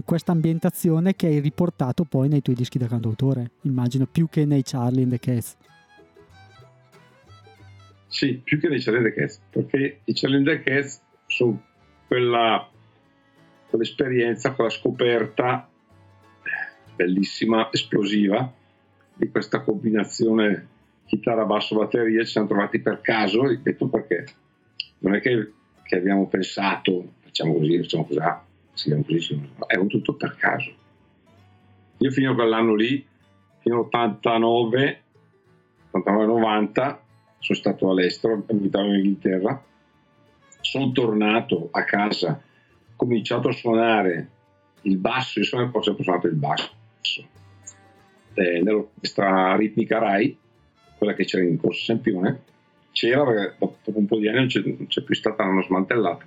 questa 0.03 0.33
ambientazione 0.33 1.15
che 1.15 1.27
hai 1.27 1.39
riportato 1.39 2.03
poi 2.03 2.27
nei 2.27 2.41
tuoi 2.41 2.55
dischi 2.55 2.77
da 2.77 2.87
cantautore, 2.87 3.51
immagino, 3.61 4.05
più 4.05 4.27
che 4.29 4.45
nei 4.45 4.63
Charlie 4.63 5.03
and 5.03 5.11
the 5.11 5.19
Cats. 5.19 5.57
Sì, 8.07 8.39
più 8.41 8.59
che 8.59 8.69
nei 8.69 8.81
Charlie 8.81 9.01
and 9.01 9.13
the 9.13 9.19
Cats, 9.19 9.41
perché 9.49 10.01
i 10.05 10.13
Charlie 10.13 10.37
and 10.37 10.47
the 10.47 10.61
Cats 10.61 11.01
sono 11.25 11.61
quella, 12.07 12.69
quell'esperienza, 13.69 14.53
quella 14.53 14.69
scoperta 14.69 15.69
bellissima, 16.97 17.69
esplosiva, 17.71 18.51
di 19.13 19.29
questa 19.29 19.61
combinazione 19.61 20.67
chitarra, 21.05 21.45
basso, 21.45 21.77
batteria, 21.77 22.23
ci 22.23 22.31
siamo 22.31 22.47
trovati 22.47 22.79
per 22.79 23.01
caso, 23.01 23.47
ripeto 23.47 23.87
perché 23.87 24.25
non 24.99 25.15
è 25.15 25.21
che, 25.21 25.53
che 25.83 25.95
abbiamo 25.95 26.27
pensato, 26.27 27.13
facciamo 27.19 27.53
così, 27.53 27.77
facciamo 27.77 28.05
così, 28.05 28.19
siamo 28.73 29.03
così, 29.03 29.49
è 29.67 29.75
un 29.77 29.87
tutto 29.87 30.15
per 30.15 30.35
caso. 30.35 30.71
Io 31.99 32.11
fino 32.11 32.31
a 32.31 32.35
quell'anno 32.35 32.75
lì, 32.75 33.05
fino 33.59 33.89
all'89, 33.91 34.97
89-90, 35.93 36.97
sono 37.39 37.57
stato 37.57 37.89
all'estero, 37.89 38.43
abitavo 38.45 38.87
in 38.87 38.95
Inghilterra, 38.95 39.63
sono 40.59 40.91
tornato 40.91 41.69
a 41.71 41.83
casa, 41.83 42.31
ho 42.31 42.93
cominciato 42.95 43.47
a 43.47 43.53
suonare 43.53 44.29
il 44.81 44.97
basso, 44.97 45.39
io 45.39 45.45
sono 45.45 45.69
sempre 45.71 46.03
suonato 46.03 46.27
il 46.27 46.35
basso, 46.35 46.69
eh, 47.15 48.61
nell'orchestra 48.61 49.55
ritmica 49.55 49.99
RAI, 49.99 50.37
quella 50.97 51.13
che 51.13 51.25
c'era 51.25 51.43
in 51.43 51.57
Corso 51.57 51.83
Sempione, 51.83 52.41
c'era 52.91 53.23
perché 53.23 53.55
dopo 53.59 53.99
un 53.99 54.05
po' 54.05 54.17
di 54.17 54.27
anni 54.27 54.37
non 54.37 54.47
c'è, 54.47 54.61
non 54.61 54.87
c'è 54.87 55.01
più 55.03 55.15
stata, 55.15 55.43
l'hanno 55.43 55.63
smantellata. 55.63 56.25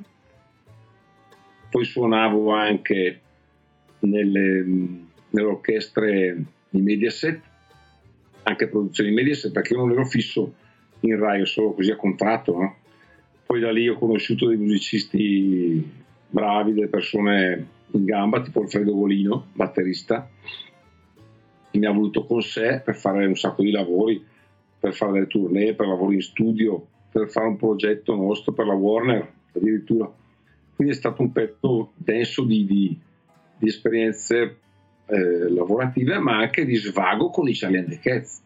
Poi 1.71 1.85
suonavo 1.85 2.53
anche 2.53 3.21
nelle, 4.01 4.65
nelle 5.31 5.47
orchestre 5.47 6.45
di 6.69 6.81
Mediaset, 6.81 7.41
anche 8.45 8.69
produzioni 8.69 9.13
Mediaset, 9.13 9.53
perché 9.53 9.75
io 9.75 9.81
non 9.81 9.93
ero 9.93 10.05
fisso 10.05 10.55
in 11.01 11.19
Rai, 11.19 11.47
solo 11.47 11.73
così 11.73 11.91
a 11.91 11.97
contratto. 11.97 12.57
No? 12.57 12.77
Poi 13.47 13.61
da 13.61 13.71
lì 13.73 13.89
ho 13.89 13.99
conosciuto 13.99 14.47
dei 14.47 14.57
musicisti 14.57 15.89
bravi, 16.29 16.73
delle 16.73 16.89
persone 16.89 17.67
in 17.93 18.05
gamba, 18.05 18.43
tipo 18.43 18.61
Alfredo 18.61 18.95
Volino, 18.95 19.49
batterista, 19.53 20.29
mi 21.79 21.87
ha 21.87 21.93
voluto 21.93 22.25
con 22.25 22.43
sé 22.43 22.81
per 22.85 22.97
fare 22.97 23.27
un 23.27 23.37
sacco 23.37 23.63
di 23.63 23.71
lavori, 23.71 24.25
per 24.79 24.95
fare 24.95 25.13
delle 25.13 25.27
tournée, 25.27 25.75
per 25.75 25.87
lavori 25.87 26.17
in 26.17 26.23
studio, 26.23 26.87
per 27.11 27.29
fare 27.29 27.47
un 27.47 27.57
progetto 27.57 28.15
nostro 28.15 28.53
per 28.53 28.67
la 28.67 28.75
Warner 28.75 29.33
addirittura. 29.55 30.11
Quindi 30.75 30.95
è 30.95 30.97
stato 30.97 31.23
un 31.23 31.33
pezzo 31.33 31.93
denso 31.97 32.45
di, 32.45 32.65
di, 32.65 32.99
di 33.59 33.69
esperienze 33.69 34.59
eh, 35.07 35.51
lavorative, 35.51 36.19
ma 36.19 36.39
anche 36.39 36.65
di 36.65 36.77
svago 36.77 37.31
con 37.31 37.49
i 37.49 37.55
the 37.55 37.99
Cats. 38.01 38.43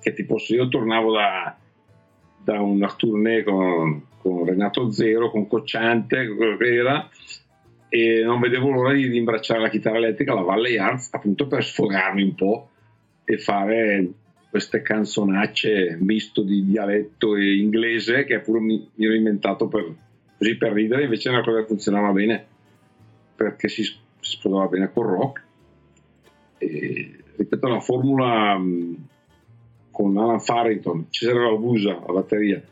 Che 0.00 0.12
tipo 0.14 0.38
se 0.38 0.54
io 0.54 0.68
tornavo 0.68 1.12
da, 1.12 1.56
da 2.42 2.60
una 2.60 2.92
tournée 2.96 3.44
con, 3.44 4.04
con 4.18 4.44
Renato 4.44 4.90
Zero, 4.90 5.30
con 5.30 5.46
Cocciante, 5.46 6.34
quello 6.34 6.56
che 6.56 6.74
era, 6.74 7.08
e 7.94 8.22
non 8.24 8.40
vedevo 8.40 8.70
l'ora 8.70 8.94
di 8.94 9.06
rimbracciare 9.06 9.60
la 9.60 9.68
chitarra 9.68 9.98
elettrica 9.98 10.32
alla 10.32 10.40
Valley 10.40 10.78
Arts 10.78 11.08
appunto 11.10 11.46
per 11.46 11.62
sfogarmi 11.62 12.22
un 12.22 12.34
po' 12.34 12.70
e 13.22 13.36
fare 13.36 14.10
queste 14.48 14.80
canzonacce 14.80 15.98
misto 16.00 16.40
di 16.42 16.64
dialetto 16.64 17.36
e 17.36 17.54
inglese 17.58 18.24
che 18.24 18.40
pure 18.40 18.60
mi, 18.60 18.88
mi 18.94 19.04
ero 19.04 19.14
inventato 19.14 19.68
per, 19.68 19.94
così 20.38 20.56
per 20.56 20.72
ridere 20.72 21.04
invece 21.04 21.28
è 21.28 21.32
una 21.32 21.44
cosa 21.44 21.58
che 21.60 21.66
funzionava 21.66 22.12
bene 22.12 22.46
perché 23.36 23.68
si, 23.68 23.82
si 23.82 23.98
sposava 24.20 24.68
bene 24.68 24.90
col 24.90 25.06
rock. 25.08 25.44
E, 26.56 27.18
ripeto 27.36 27.68
la 27.68 27.80
formula 27.80 28.58
con 29.90 30.16
Alan 30.16 30.40
Farrington 30.40 31.08
Cesare 31.10 31.40
Valbusa 31.40 32.02
la 32.06 32.12
batteria 32.14 32.62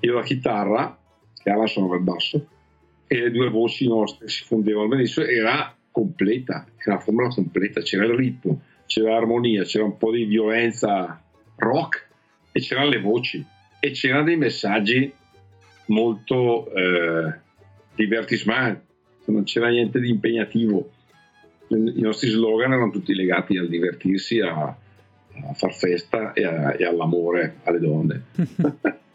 io 0.00 0.14
la 0.14 0.22
chitarra 0.22 0.98
che 1.34 1.50
Alan 1.50 1.66
suonava 1.66 1.96
il 1.96 2.02
basso 2.02 2.46
e 3.06 3.20
le 3.20 3.30
due 3.30 3.48
voci 3.50 3.86
nostre 3.86 4.28
si 4.28 4.44
fondevano 4.44 4.88
benissimo, 4.88 5.26
era 5.26 5.74
completa, 5.90 6.66
era 6.76 6.94
una 6.94 7.00
formula 7.00 7.28
completa, 7.28 7.80
c'era 7.80 8.04
il 8.04 8.14
ritmo, 8.14 8.60
c'era 8.86 9.12
l'armonia, 9.12 9.62
c'era 9.64 9.84
un 9.84 9.96
po' 9.96 10.10
di 10.10 10.24
violenza 10.24 11.22
rock 11.56 12.08
e 12.52 12.60
c'erano 12.60 12.88
le 12.88 13.00
voci 13.00 13.44
e 13.80 13.90
c'erano 13.92 14.24
dei 14.24 14.36
messaggi 14.36 15.12
molto 15.86 16.72
eh, 16.74 17.34
divertismanti, 17.94 18.84
non 19.26 19.44
c'era 19.44 19.68
niente 19.68 20.00
di 20.00 20.10
impegnativo. 20.10 20.90
I 21.68 22.00
nostri 22.00 22.28
slogan 22.28 22.72
erano 22.72 22.90
tutti 22.90 23.14
legati 23.14 23.58
al 23.58 23.68
divertirsi, 23.68 24.40
a, 24.40 24.64
a 24.64 25.54
far 25.54 25.74
festa 25.74 26.32
e, 26.32 26.44
a, 26.44 26.76
e 26.76 26.84
all'amore 26.84 27.56
alle 27.64 27.80
donne. 27.80 28.22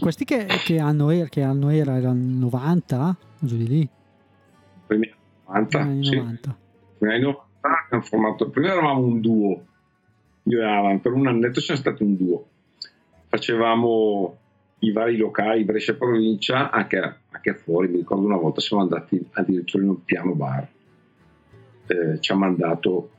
Questi 0.00 0.24
che, 0.24 0.46
che, 0.64 0.78
anno 0.78 1.10
era, 1.10 1.28
che 1.28 1.42
anno 1.42 1.68
era? 1.68 1.96
Erano 1.96 2.20
90? 2.38 3.16
Giù 3.40 3.56
di 3.56 3.68
lì? 3.68 3.88
Primi 4.86 5.10
90, 5.46 5.78
anni 5.80 6.04
sì. 6.04 6.16
90. 6.16 6.56
Primi 6.98 7.14
anni 7.14 7.22
90 7.22 7.50
abbiamo 7.62 8.04
formato, 8.04 8.50
prima 8.50 8.72
eravamo 8.72 9.00
un 9.00 9.20
duo, 9.20 9.66
io 10.44 10.60
e 10.60 10.64
Alan, 10.64 11.00
per 11.00 11.12
un 11.12 11.26
annetto 11.26 11.60
siamo 11.60 11.80
stati 11.80 12.02
un 12.02 12.16
duo. 12.16 12.46
Facevamo 13.28 14.38
i 14.80 14.92
vari 14.92 15.16
locali, 15.16 15.64
Brescia 15.64 15.94
provincia, 15.94 16.70
anche, 16.70 17.16
anche 17.30 17.54
fuori, 17.54 17.88
mi 17.88 17.98
ricordo 17.98 18.26
una 18.26 18.36
volta 18.36 18.60
siamo 18.60 18.82
andati 18.82 19.24
addirittura 19.32 19.82
in 19.84 19.90
un 19.90 20.04
piano 20.04 20.34
bar. 20.34 20.68
Eh, 21.86 22.20
ci 22.20 22.32
ha 22.32 22.36
mandato 22.36 23.10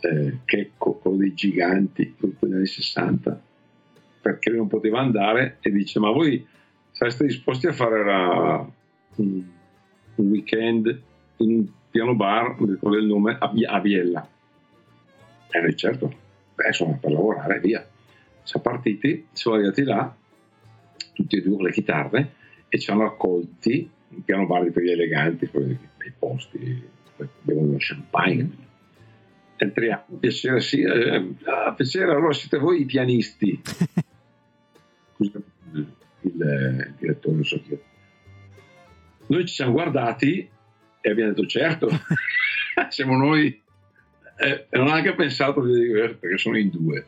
eh, 0.00 0.38
Checco, 0.44 0.94
quello 0.94 1.16
dei 1.16 1.34
giganti, 1.34 2.14
negli 2.18 2.54
anni 2.54 2.66
60 2.66 3.42
perché 4.28 4.50
lui 4.50 4.58
non 4.58 4.68
poteva 4.68 5.00
andare 5.00 5.56
e 5.60 5.70
dice 5.70 5.98
ma 5.98 6.10
voi 6.10 6.46
sareste 6.90 7.24
disposti 7.24 7.66
a 7.66 7.72
fare 7.72 8.04
la, 8.04 8.68
un, 9.16 9.44
weekend 10.16 11.02
in 11.36 11.50
un 11.50 11.66
piano 11.90 12.14
bar, 12.14 12.58
non 12.58 12.70
ricordo 12.70 12.98
il 12.98 13.06
nome, 13.06 13.38
a, 13.38 13.52
a 13.68 13.80
Biella. 13.80 14.28
E 15.50 15.60
noi 15.60 15.76
certo, 15.76 16.12
beh 16.54 16.66
insomma 16.66 16.96
per 16.96 17.12
lavorare 17.12 17.60
via. 17.60 17.86
siamo 18.42 18.64
partiti, 18.64 19.28
siamo 19.32 19.56
arrivati 19.56 19.82
là, 19.84 20.14
tutti 21.14 21.36
e 21.36 21.42
due 21.42 21.56
con 21.56 21.64
le 21.64 21.72
chitarre, 21.72 22.32
e 22.68 22.78
ci 22.78 22.90
hanno 22.90 23.06
accolti 23.06 23.88
un 24.08 24.24
piano 24.24 24.46
bar 24.46 24.68
per 24.70 24.82
gli 24.82 24.90
eleganti, 24.90 25.46
poi 25.46 25.66
nei 25.66 26.12
posti, 26.18 26.82
bevono 27.42 27.76
champagne. 27.78 28.66
Entriamo, 29.56 30.04
piacere, 30.20 30.60
sì, 30.60 30.82
eh, 30.82 31.34
ah, 31.44 31.72
piacere, 31.72 32.10
allora 32.10 32.32
siete 32.32 32.58
voi 32.58 32.82
i 32.82 32.86
pianisti. 32.86 33.60
direttore, 37.18 37.34
non 37.34 37.44
so 37.44 37.60
chi. 37.62 37.78
Noi 39.26 39.46
ci 39.46 39.54
siamo 39.54 39.72
guardati 39.72 40.48
e 41.00 41.10
abbiamo 41.10 41.32
detto 41.32 41.46
certo, 41.46 41.88
siamo 42.88 43.16
noi. 43.16 43.62
E 44.40 44.66
non 44.70 44.86
ho 44.86 44.90
neanche 44.90 45.14
pensato 45.14 45.64
di 45.64 45.90
perché 45.90 46.38
sono 46.38 46.56
in 46.56 46.70
due. 46.70 47.06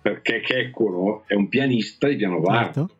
Perché 0.00 0.40
Checco 0.40 1.24
è 1.26 1.34
un 1.34 1.48
pianista 1.48 2.08
di 2.08 2.16
piano. 2.16 2.42
Certo 2.44 2.90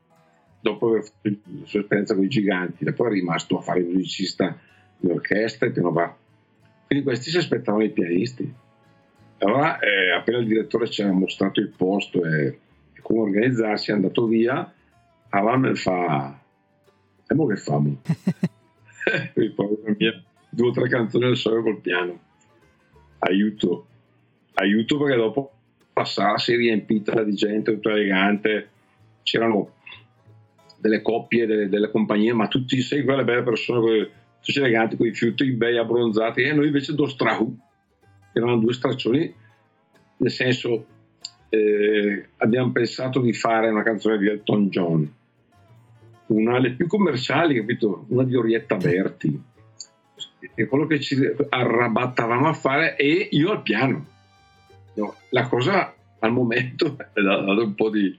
dopo 0.66 0.88
aver 0.88 1.04
fatto 1.04 1.28
la 1.28 1.66
sua 1.66 1.80
esperienza 1.80 2.14
con 2.14 2.24
i 2.24 2.28
giganti, 2.28 2.84
dopo 2.84 3.06
è 3.06 3.10
rimasto 3.10 3.58
a 3.58 3.62
fare 3.62 3.80
il 3.80 3.86
musicista 3.86 4.58
in 5.00 5.10
orchestra 5.10 5.66
e 5.68 5.70
piano 5.70 5.92
bar. 5.92 6.14
Quindi 6.86 7.04
questi 7.04 7.30
si 7.30 7.36
aspettavano 7.36 7.84
i 7.84 7.90
pianisti. 7.90 8.52
Allora, 9.38 9.78
eh, 9.78 10.10
appena 10.10 10.38
il 10.38 10.46
direttore 10.46 10.88
ci 10.88 11.02
ha 11.02 11.12
mostrato 11.12 11.60
il 11.60 11.68
posto 11.68 12.24
e, 12.24 12.58
e 12.92 13.00
come 13.00 13.20
organizzarsi, 13.20 13.90
è 13.90 13.94
andato 13.94 14.26
via. 14.26 14.72
Alan 15.30 15.74
fa: 15.74 16.40
mo 17.34 17.46
che 17.46 17.56
famo? 17.56 18.00
e 19.34 19.50
poi 19.50 19.78
mia, 19.98 20.22
due 20.48 20.68
o 20.68 20.72
tre 20.72 20.88
canzoni 20.88 21.24
al 21.24 21.36
solo 21.36 21.62
col 21.62 21.80
piano. 21.80 22.20
Aiuto, 23.18 23.86
aiuto 24.54 24.98
perché 24.98 25.16
dopo 25.16 25.52
la 25.94 26.04
sala 26.04 26.38
si 26.38 26.52
è 26.52 26.56
riempita 26.56 27.22
di 27.22 27.34
gente 27.34 27.72
tutta 27.74 27.90
elegante. 27.90 28.70
C'erano 29.22 29.72
delle 30.78 31.02
coppie, 31.02 31.46
delle, 31.46 31.68
delle 31.68 31.90
compagnie, 31.90 32.32
ma 32.32 32.48
tutti, 32.48 32.80
sei 32.80 33.02
quelle 33.04 33.24
belle 33.24 33.42
persone, 33.42 34.10
tutti 34.40 34.58
eleganti, 34.58 34.96
con 34.96 35.06
i 35.06 35.14
fiuti 35.14 35.50
bei 35.52 35.76
abbronzati, 35.76 36.42
e 36.42 36.52
noi 36.52 36.66
invece 36.66 36.94
do 36.94 37.06
strahu, 37.06 37.56
erano 38.32 38.58
due 38.58 38.72
straccioni, 38.72 39.34
nel 40.18 40.30
senso 40.30 40.86
eh, 41.48 42.28
abbiamo 42.38 42.72
pensato 42.72 43.20
di 43.20 43.32
fare 43.32 43.68
una 43.68 43.82
canzone 43.82 44.18
di 44.18 44.28
Elton 44.28 44.68
John, 44.68 45.12
una 46.26 46.52
delle 46.54 46.74
più 46.74 46.86
commerciali, 46.86 47.54
capito? 47.54 48.04
Una 48.08 48.24
di 48.24 48.34
Orietta 48.34 48.76
Berti. 48.76 49.42
È 50.54 50.66
quello 50.66 50.86
che 50.86 51.00
ci 51.00 51.16
arrabattavamo 51.48 52.48
a 52.48 52.52
fare 52.52 52.96
e 52.96 53.28
io 53.30 53.50
al 53.50 53.62
piano. 53.62 54.06
No, 54.94 55.14
la 55.30 55.46
cosa 55.46 55.94
al 56.18 56.32
momento 56.32 56.96
è 57.12 57.20
dato 57.20 57.62
un 57.62 57.74
po' 57.74 57.90
di, 57.90 58.18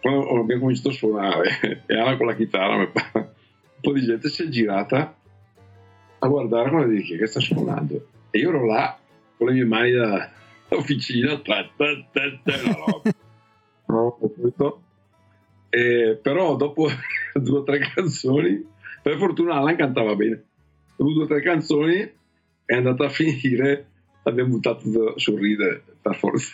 quando 0.00 0.40
abbiamo 0.40 0.62
cominciato 0.62 0.90
a 0.90 0.92
suonare 0.92 1.82
e 1.86 1.98
Anna 1.98 2.16
con 2.16 2.26
la 2.26 2.34
chitarra, 2.34 2.76
un 2.76 2.90
po' 3.80 3.92
di 3.92 4.02
gente 4.02 4.28
si 4.28 4.44
è 4.44 4.48
girata 4.48 5.14
a 6.18 6.28
guardare 6.28 6.70
come 6.70 6.88
dire 6.88 7.18
che 7.18 7.26
sta 7.26 7.40
suonando. 7.40 8.08
E 8.30 8.38
io 8.38 8.50
ero 8.50 8.64
là 8.64 8.96
con 9.36 9.48
le 9.48 9.54
mie 9.54 9.64
mani 9.64 9.92
da, 9.92 10.30
officina, 10.76 11.38
tra, 11.38 11.68
no, 13.86 14.18
no, 14.56 14.80
e, 15.68 16.18
però 16.20 16.56
dopo 16.56 16.88
due 17.34 17.58
o 17.58 17.62
tre 17.62 17.78
canzoni, 17.94 18.64
per 19.02 19.16
fortuna 19.16 19.54
Alan 19.54 19.76
cantava 19.76 20.14
bene, 20.14 20.44
dopo 20.96 21.12
due 21.12 21.24
o 21.24 21.26
tre 21.26 21.40
canzoni 21.42 22.12
è 22.64 22.74
andata 22.74 23.04
a 23.06 23.10
finire, 23.10 23.88
l'abbiamo 24.22 24.50
buttato 24.50 25.14
a 25.14 25.18
sorridere 25.18 25.82
per 26.00 26.16
forza. 26.16 26.52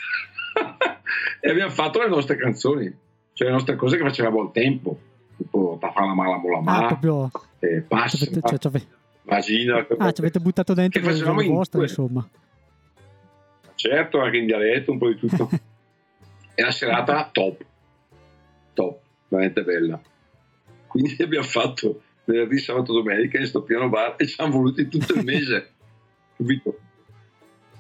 e 1.41 1.51
abbiamo 1.51 1.71
fatto 1.71 2.01
le 2.01 2.09
nostre 2.09 2.37
canzoni 2.37 2.95
cioè 3.35 3.49
le 3.49 3.55
nostre 3.55 3.77
cose 3.77 3.97
che 3.97 4.03
facevamo 4.03 4.41
al 4.41 4.53
tempo, 4.53 4.99
tipo 5.37 5.79
Tafala 5.81 6.15
Mala 6.15 6.37
Mola 6.37 6.61
Mala, 6.61 6.85
ah, 6.85 6.97
proprio... 6.97 7.31
eh, 7.61 7.81
Passa, 7.81 8.19
cioè, 8.19 8.59
cioè, 8.59 8.83
Vagina. 9.23 9.87
Ah, 9.99 10.13
ci 10.13 10.21
avete 10.21 10.41
buttato 10.41 10.75
dentro 10.75 11.01
in 11.01 11.53
vostra, 11.53 11.81
insomma. 11.83 12.27
Certo, 13.83 14.21
anche 14.21 14.37
in 14.37 14.47
dialetto, 14.47 14.93
un 14.93 14.99
po' 14.99 15.09
di 15.09 15.17
tutto. 15.17 15.51
e 16.55 16.63
la 16.63 16.71
serata 16.71 17.29
top, 17.33 17.65
top, 18.75 19.01
veramente 19.27 19.65
bella. 19.65 20.01
Quindi 20.87 21.21
abbiamo 21.21 21.45
fatto 21.45 22.03
venerdì, 22.23 22.59
sabato, 22.59 22.93
domenica 22.93 23.41
in 23.41 23.47
sto 23.47 23.63
piano 23.63 23.89
bar 23.89 24.15
e 24.19 24.29
ci 24.29 24.41
hanno 24.41 24.53
voluti 24.53 24.87
tutto 24.87 25.15
il 25.15 25.25
mese, 25.25 25.73
capito? 26.39 26.79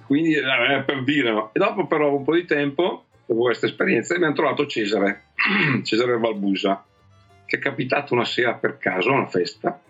Quindi 0.06 0.34
eh, 0.34 0.82
per 0.84 1.04
dire, 1.04 1.30
no? 1.30 1.50
E 1.52 1.60
dopo 1.60 1.86
però 1.86 2.16
un 2.16 2.24
po' 2.24 2.34
di 2.34 2.46
tempo 2.46 3.04
dopo 3.24 3.42
questa 3.42 3.66
esperienza, 3.66 4.16
abbiamo 4.16 4.34
trovato 4.34 4.66
Cesare, 4.66 5.26
Cesare 5.84 6.18
Valbusa, 6.18 6.84
che 7.46 7.58
è 7.58 7.60
capitato 7.60 8.12
una 8.12 8.24
sera 8.24 8.54
per 8.54 8.76
caso 8.78 9.10
a 9.10 9.18
una 9.18 9.28
festa 9.28 9.80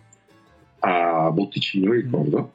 a 0.80 1.30
Botticino, 1.30 1.90
mi 1.90 2.02
ricordo. 2.02 2.52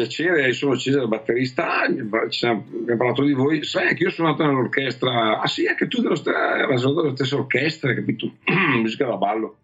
Piacere, 0.00 0.52
sono 0.54 0.76
Cesare, 0.76 1.06
batterista. 1.06 1.80
Ah, 1.80 1.84
abbiamo 1.84 2.96
parlato 2.96 3.22
di 3.22 3.34
voi. 3.34 3.62
Sai, 3.64 3.88
anche 3.88 4.04
io 4.04 4.10
sono 4.10 4.28
andato 4.28 4.48
nell'orchestra. 4.48 5.40
Ah, 5.40 5.46
sì, 5.46 5.66
anche 5.66 5.88
tu 5.88 6.00
dello 6.00 6.14
st- 6.14 6.30
della 6.30 7.14
stessa 7.14 7.36
orchestra, 7.36 7.92
capito? 7.92 8.36
Musica 8.80 9.04
da 9.06 9.16
ballo. 9.16 9.56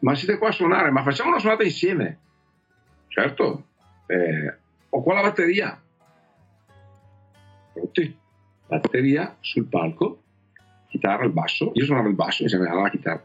Ma 0.00 0.16
siete 0.16 0.36
qua 0.36 0.48
a 0.48 0.52
suonare, 0.52 0.90
ma 0.90 1.04
facciamo 1.04 1.30
una 1.30 1.38
suonata 1.38 1.62
insieme. 1.62 2.18
Certo, 3.06 3.66
eh, 4.06 4.56
ho 4.88 5.02
qua 5.02 5.14
la 5.14 5.22
batteria. 5.22 5.80
Pronti? 7.72 8.18
batteria 8.66 9.36
sul 9.40 9.66
palco, 9.66 10.22
chitarra 10.88 11.24
al 11.24 11.32
basso, 11.32 11.72
io 11.74 11.84
suonavo 11.84 12.08
il 12.08 12.14
basso 12.14 12.42
insieme 12.42 12.68
alla 12.68 12.88
chitarra. 12.88 13.24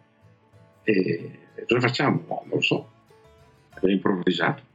E 0.83 1.39
cosa 1.67 1.79
facciamo? 1.79 2.23
No, 2.27 2.43
non 2.45 2.55
lo 2.57 2.61
so. 2.61 2.89
Abbiamo 3.73 3.93
improvvisato. 3.93 4.73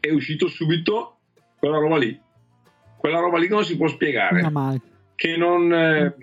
È 0.00 0.10
uscito 0.10 0.48
subito 0.48 1.18
quella 1.58 1.78
roba 1.78 1.98
lì. 1.98 2.18
Quella 2.96 3.20
roba 3.20 3.38
lì 3.38 3.48
non 3.48 3.64
si 3.64 3.76
può 3.76 3.86
spiegare. 3.86 4.40
Che 5.14 5.36
non, 5.36 5.72
eh, 5.72 6.16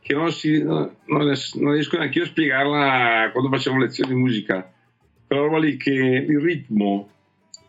che 0.00 0.14
non, 0.14 0.32
si, 0.32 0.62
non, 0.62 0.96
non 1.06 1.24
riesco 1.72 1.96
neanche 1.96 2.18
io 2.18 2.24
a 2.24 2.28
spiegarla 2.28 3.30
quando 3.32 3.48
facevo 3.48 3.78
lezioni 3.78 4.12
di 4.12 4.20
musica. 4.20 4.72
Quella 5.26 5.42
roba 5.42 5.58
lì 5.58 5.76
che 5.76 5.92
il 5.92 6.40
ritmo, 6.40 7.08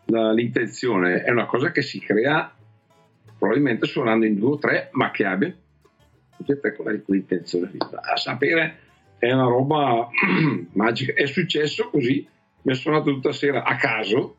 la, 0.06 0.32
l'intenzione 0.32 1.22
è 1.22 1.30
una 1.30 1.46
cosa 1.46 1.70
che 1.70 1.82
si 1.82 2.00
crea 2.00 2.52
probabilmente 3.38 3.86
suonando 3.86 4.24
in 4.24 4.38
due 4.38 4.50
o 4.50 4.58
tre, 4.58 4.88
ma 4.92 5.10
che 5.10 5.24
abbia 5.24 5.52
tutte 6.36 6.52
e 6.52 6.60
tre 6.60 6.76
con 6.76 7.02
quell'intenzione 7.04 7.70
A 7.78 8.16
sapere 8.16 8.78
è 9.18 9.32
una 9.32 9.44
roba 9.46 10.08
magica. 10.74 11.12
È 11.12 11.26
successo 11.26 11.90
così, 11.90 12.26
mi 12.62 12.72
ha 12.72 12.74
suonato 12.74 13.12
tutta 13.12 13.32
sera 13.32 13.64
a 13.64 13.74
caso, 13.76 14.36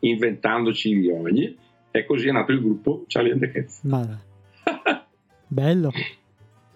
inventandoci 0.00 0.94
gli 0.96 1.08
ogni, 1.08 1.56
e 1.90 2.04
così 2.04 2.28
è 2.28 2.32
nato 2.32 2.52
il 2.52 2.60
gruppo 2.60 3.04
Charlie 3.06 3.32
and 3.32 3.40
the 3.40 3.50
Cats. 3.50 3.80
Bello. 5.46 5.90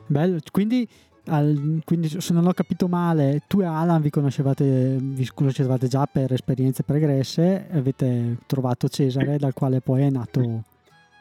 Bello. 0.07 0.39
Quindi, 0.51 0.89
al, 1.27 1.81
quindi, 1.85 2.09
se 2.09 2.33
non 2.33 2.47
ho 2.47 2.53
capito 2.53 2.89
male, 2.89 3.43
tu 3.47 3.61
e 3.61 3.65
Alan 3.65 4.01
vi 4.01 4.11
conoscevate, 4.11 4.99
vi 5.01 5.29
conoscevate 5.33 5.89
già 5.89 6.07
per 6.07 6.33
esperienze 6.33 6.83
pregresse, 6.83 7.67
avete 7.71 8.39
trovato 8.47 8.89
Cesare, 8.89 9.39
dal 9.39 9.53
quale 9.53 9.81
poi 9.81 10.03
è 10.03 10.11
nato 10.11 10.65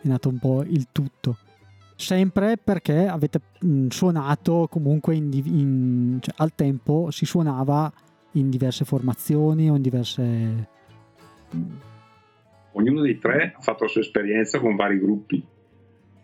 è 0.02 0.08
nato 0.08 0.30
un 0.30 0.40
po' 0.40 0.64
il 0.64 0.88
tutto. 0.92 1.38
Sempre 1.96 2.58
perché 2.58 3.08
avete 3.08 3.40
mh, 3.60 3.88
suonato 3.88 4.68
comunque 4.70 5.16
in, 5.16 5.32
in, 5.32 6.18
cioè, 6.20 6.34
al 6.38 6.56
tempo 6.56 7.12
si 7.12 7.26
suonava 7.26 7.92
in 8.34 8.50
diverse 8.50 8.86
formazioni 8.86 9.70
o 9.70 9.76
in 9.76 9.82
diverse... 9.82 10.68
Ognuno 12.74 13.02
dei 13.02 13.20
tre 13.20 13.54
ha 13.56 13.62
fatto 13.62 13.84
la 13.84 13.90
sua 13.90 14.02
esperienza 14.02 14.60
con 14.60 14.76
vari 14.76 15.00
gruppi, 15.00 15.44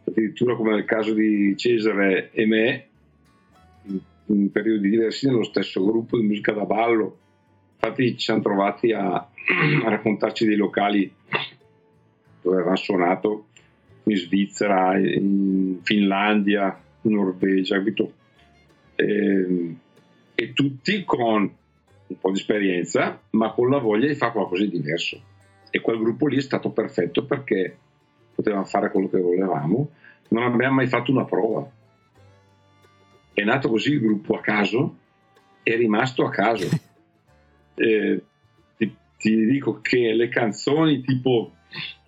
addirittura 0.06 0.56
come 0.56 0.72
nel 0.72 0.86
caso 0.86 1.14
di 1.14 1.56
Cesare 1.58 2.32
e 2.32 2.46
me, 2.46 2.88
in, 3.84 4.00
in 4.28 4.52
periodi 4.52 4.90
diversi 4.90 5.28
nello 5.28 5.44
stesso 5.44 5.84
gruppo 5.86 6.18
di 6.18 6.26
musica 6.26 6.54
da 6.54 6.64
ballo. 6.64 7.18
Infatti 7.74 8.12
ci 8.14 8.26
siamo 8.26 8.42
trovati 8.42 8.92
a, 8.92 9.16
a 9.84 9.90
raccontarci 9.90 10.46
dei 10.46 10.56
locali 10.56 11.12
dove 12.42 12.56
avevamo 12.56 12.78
suonato 12.78 13.48
in 14.04 14.16
Svizzera, 14.16 14.98
in 14.98 15.80
Finlandia, 15.84 16.82
in 17.02 17.14
Norvegia, 17.14 17.76
capito? 17.76 18.14
E, 18.96 19.06
ehm, 19.06 19.80
e 20.34 20.54
tutti 20.54 21.04
con 21.04 21.42
un 22.08 22.20
po' 22.20 22.32
di 22.32 22.38
esperienza, 22.38 23.20
ma 23.32 23.52
con 23.52 23.70
la 23.70 23.80
voglia 23.80 24.08
di 24.08 24.16
fare 24.16 24.32
qualcosa 24.32 24.64
di 24.64 24.70
diverso. 24.70 25.20
E 25.70 25.82
quel 25.82 26.00
gruppo 26.00 26.28
lì 26.28 26.38
è 26.38 26.42
stato 26.42 26.70
perfetto 26.72 27.26
perché 27.26 27.78
potevamo 28.34 28.66
fare 28.66 28.92
quello 28.92 29.10
che 29.10 29.20
volevamo, 29.20 29.90
non 30.30 30.44
abbiamo 30.44 30.76
mai 30.76 30.88
fatto 30.88 31.12
una 31.12 31.26
prova. 31.26 31.68
È 33.34 33.44
nato 33.44 33.70
così 33.70 33.94
il 33.94 34.00
gruppo 34.00 34.36
a 34.36 34.42
caso, 34.42 34.96
è 35.64 35.76
rimasto 35.76 36.26
a 36.26 36.30
caso. 36.30 36.68
Eh, 37.80 38.24
ti, 38.76 38.96
ti, 39.20 39.46
dico 39.46 39.82
che 39.82 40.12
le 40.12 40.30
canzoni 40.30 41.02
tipo 41.02 41.58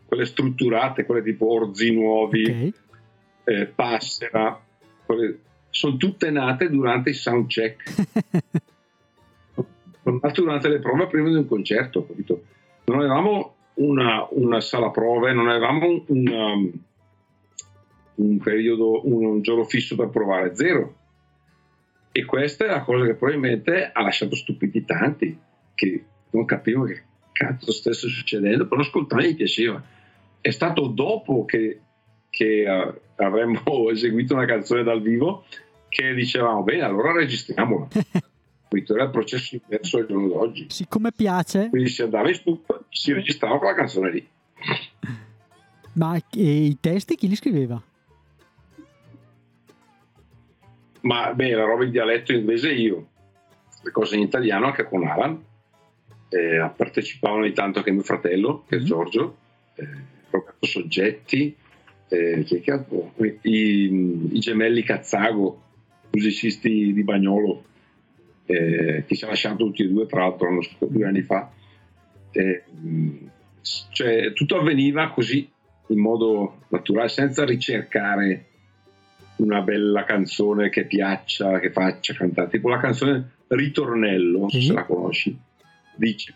quelle 0.04 0.26
strutturate, 0.26 1.06
quelle 1.06 1.22
tipo 1.22 1.52
orzi 1.52 1.94
nuovi, 1.94 2.42
okay. 2.42 2.74
eh, 3.44 3.66
Passera, 3.68 4.60
sono 5.70 5.98
tutte 5.98 6.32
nate 6.32 6.72
durante 6.72 7.12
i 7.12 7.14
sound 7.14 7.46
check. 7.46 7.84
sono 10.02 10.20
nate 10.24 10.42
durante 10.42 10.70
le 10.70 10.80
prove 10.80 11.06
prima 11.06 11.30
di 11.30 11.36
un 11.36 11.48
concerto, 11.48 12.08
capito? 12.08 12.44
Non 12.90 13.02
avevamo 13.02 13.56
una, 13.76 14.28
una 14.32 14.60
sala 14.62 14.90
prove, 14.90 15.32
non 15.32 15.48
avevamo 15.48 16.04
un, 16.08 16.28
um, 16.28 16.72
un 18.16 18.38
periodo, 18.40 19.08
un, 19.08 19.26
un 19.26 19.42
giorno 19.44 19.64
fisso 19.64 19.96
per 19.96 20.10
provare, 20.10 20.56
zero. 20.56 20.96
E 22.12 22.26
questa 22.26 22.66
è 22.66 22.68
la 22.68 22.82
cosa 22.82 23.06
che 23.06 23.14
probabilmente 23.14 23.92
ha 23.94 24.02
lasciato 24.02 24.36
stupiti 24.36 24.86
tanti, 24.86 25.38
che 25.76 26.06
non 26.32 26.46
capivano 26.46 26.86
che 26.86 27.04
cazzo 27.32 27.72
stesse 27.72 28.08
succedendo, 28.08 28.68
però 28.68 28.82
ascoltare 28.82 29.30
gli 29.30 29.36
piaceva. 29.36 29.82
È 30.42 30.50
stato 30.50 30.88
dopo 30.88 31.46
che, 31.46 31.80
che 32.32 32.66
uh, 32.68 33.22
avremmo 33.22 33.92
eseguito 33.94 34.34
una 34.34 34.46
canzone 34.46 34.82
dal 34.82 35.00
vivo 35.00 35.46
che 35.90 36.16
dicevamo, 36.16 36.64
bene, 36.64 36.82
allora 36.82 37.12
registriamola. 37.12 37.88
Questo 38.70 38.94
era 38.94 39.06
il 39.06 39.10
processo 39.10 39.56
inverso 39.56 39.98
al 39.98 40.06
giorno 40.06 40.28
d'oggi. 40.28 40.68
Siccome 40.70 41.12
piace... 41.12 41.70
Quindi 41.70 41.90
si 41.90 42.04
andava 42.04 42.30
in 42.30 42.36
studio, 42.36 42.86
si 42.90 43.12
registrava 43.14 43.58
quella 43.58 43.74
canzone 43.74 44.12
lì. 44.12 44.28
Ma 45.94 46.22
i 46.34 46.78
testi 46.80 47.16
chi 47.16 47.28
li 47.28 47.36
scriveva? 47.36 47.82
Ma 51.02 51.34
beh, 51.34 51.52
la 51.56 51.64
roba 51.64 51.84
in 51.84 51.90
dialetto 51.90 52.32
inglese 52.32 52.72
io, 52.72 53.08
le 53.82 53.92
cose 53.92 54.16
in 54.18 54.22
italiano 54.22 54.68
anche 54.68 54.84
con 54.84 55.08
Alan. 55.08 55.44
Eh, 56.30 56.70
partecipavano 56.76 57.46
di 57.46 57.54
tanto 57.54 57.80
anche 57.80 57.90
mio 57.90 58.04
fratello, 58.04 58.66
che 58.68 58.76
è 58.76 58.80
mm. 58.80 58.84
Giorgio, 58.84 59.38
eh, 59.74 59.88
Roberto 60.30 60.68
Soggetti, 60.68 61.56
eh, 62.10 62.46
i, 63.42 64.30
i, 64.32 64.40
gemelli 64.40 64.84
Cazzago, 64.84 65.62
musicisti 66.12 66.94
di 66.94 67.04
Bagnolo, 67.04 67.64
eh, 68.50 69.04
che 69.06 69.16
ci 69.16 69.26
ha 69.26 69.28
lasciato 69.28 69.58
tutti 69.58 69.84
e 69.84 69.88
due, 69.88 70.08
tra 70.08 70.22
l'altro, 70.22 70.60
due 70.80 71.06
anni 71.06 71.22
fa. 71.22 71.52
Eh, 72.32 72.64
cioè, 73.92 74.34
tutto 74.34 74.58
avveniva 74.58 75.12
così, 75.12 75.48
in 75.88 76.00
modo 76.00 76.62
naturale, 76.70 77.10
senza 77.10 77.46
ricercare 77.46 78.46
una 79.36 79.62
bella 79.62 80.04
canzone 80.04 80.70
che 80.70 80.86
piaccia, 80.86 81.60
che 81.60 81.72
faccia 81.72 82.16
cantare, 82.16 82.50
tipo 82.50 82.70
la 82.70 82.80
canzone 82.80 83.34
Ritornello, 83.48 84.40
mm-hmm. 84.40 84.66
se 84.66 84.74
la 84.74 84.84
conosci, 84.84 85.40
dice, 85.96 86.34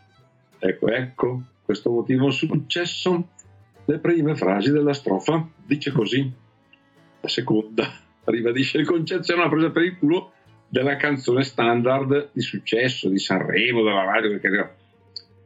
ecco, 0.59 0.87
ecco, 0.89 1.41
questo 1.65 1.89
motivo 1.89 2.29
successo, 2.29 3.29
le 3.85 3.97
prime 3.97 4.35
frasi 4.35 4.71
della 4.71 4.93
strofa, 4.93 5.47
dice 5.65 5.91
così, 5.91 6.31
la 7.21 7.27
seconda 7.27 7.91
ribadisce 8.25 8.77
il 8.77 8.85
concetto, 8.85 9.31
è 9.31 9.35
una 9.35 9.49
presa 9.49 9.71
per 9.71 9.83
il 9.83 9.97
culo 9.97 10.33
della 10.73 10.95
canzone 10.95 11.43
standard 11.43 12.29
di 12.31 12.41
successo 12.41 13.07
di 13.07 13.19
Sanremo, 13.19 13.83
della 13.83 14.05
radio, 14.05 14.39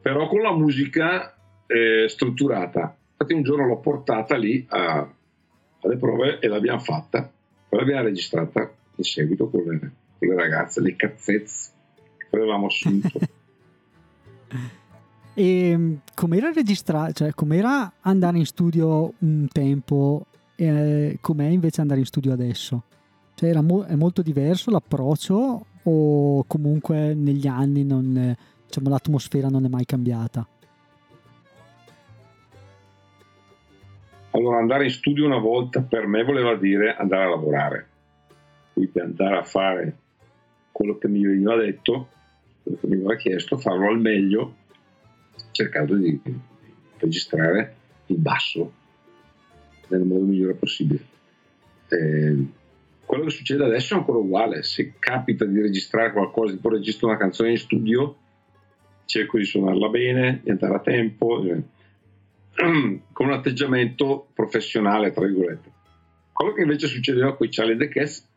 però 0.00 0.26
con 0.26 0.40
la 0.40 0.54
musica 0.54 1.36
eh, 1.66 2.08
strutturata. 2.08 2.96
Infatti 3.12 3.34
un 3.34 3.42
giorno 3.42 3.66
l'ho 3.66 3.78
portata 3.78 4.36
lì 4.36 4.64
a, 4.70 5.06
alle 5.80 5.96
prove 5.98 6.38
e 6.38 6.48
l'abbiamo 6.48 6.78
fatta 6.78 7.30
poi 7.68 7.80
l'abbiamo 7.80 8.04
registrata 8.04 8.72
in 8.94 9.04
seguito 9.04 9.50
con 9.50 9.62
le, 9.64 9.78
con 10.18 10.28
le 10.28 10.34
ragazze, 10.34 10.80
le 10.80 10.96
cazzezze 10.96 11.70
che 12.16 12.36
avevamo 12.36 12.66
assunto. 12.66 13.10
e 15.34 15.76
mm, 15.76 15.94
com'era 16.14 16.50
registrare, 16.50 17.12
cioè 17.12 17.32
com'era 17.32 17.92
andare 18.00 18.38
in 18.38 18.46
studio 18.46 19.12
un 19.18 19.46
tempo 19.52 20.24
e 20.56 21.18
com'è 21.20 21.48
invece 21.48 21.82
andare 21.82 22.00
in 22.00 22.06
studio 22.06 22.32
adesso? 22.32 22.84
Cioè 23.38 23.54
mo- 23.60 23.84
è 23.84 23.94
molto 23.94 24.20
diverso 24.20 24.68
l'approccio 24.72 25.66
o 25.84 26.44
comunque 26.48 27.14
negli 27.14 27.46
anni 27.46 27.84
non, 27.84 28.34
diciamo, 28.66 28.88
l'atmosfera 28.88 29.46
non 29.46 29.64
è 29.64 29.68
mai 29.68 29.84
cambiata? 29.84 30.44
Allora 34.32 34.58
andare 34.58 34.86
in 34.86 34.90
studio 34.90 35.24
una 35.24 35.38
volta 35.38 35.82
per 35.82 36.08
me 36.08 36.24
voleva 36.24 36.56
dire 36.56 36.96
andare 36.96 37.26
a 37.26 37.28
lavorare, 37.28 37.88
quindi 38.72 38.98
andare 38.98 39.36
a 39.36 39.44
fare 39.44 39.96
quello 40.72 40.98
che 40.98 41.06
mi 41.06 41.24
veniva 41.24 41.54
detto, 41.54 42.08
quello 42.64 42.78
che 42.80 42.86
mi 42.88 42.96
veniva 42.96 43.14
chiesto, 43.14 43.56
farlo 43.56 43.88
al 43.88 44.00
meglio, 44.00 44.54
cercando 45.52 45.94
di 45.94 46.20
registrare 46.96 47.76
il 48.06 48.18
basso 48.18 48.72
nel 49.90 50.02
modo 50.02 50.24
migliore 50.24 50.54
possibile. 50.54 51.04
Eh, 51.86 52.56
quello 53.08 53.24
che 53.24 53.30
succede 53.30 53.64
adesso 53.64 53.94
è 53.94 53.96
ancora 53.96 54.18
uguale, 54.18 54.62
se 54.62 54.92
capita 54.98 55.46
di 55.46 55.58
registrare 55.58 56.12
qualcosa, 56.12 56.52
tipo 56.52 56.68
registro 56.68 57.08
una 57.08 57.16
canzone 57.16 57.52
in 57.52 57.56
studio, 57.56 58.16
cerco 59.06 59.38
di 59.38 59.44
suonarla 59.44 59.88
bene, 59.88 60.40
di 60.44 60.50
andare 60.50 60.74
a 60.74 60.80
tempo. 60.80 61.42
Eh 61.42 61.62
con 63.12 63.26
un 63.26 63.32
atteggiamento 63.32 64.28
professionale, 64.34 65.12
tra 65.12 65.24
virgolette. 65.24 65.72
Quello 66.32 66.52
che 66.52 66.62
invece 66.62 66.86
succedeva 66.86 67.36
con 67.36 67.46
i 67.46 67.50
Challenge 67.50 67.86
the 67.86 67.92
Cats 67.92 68.28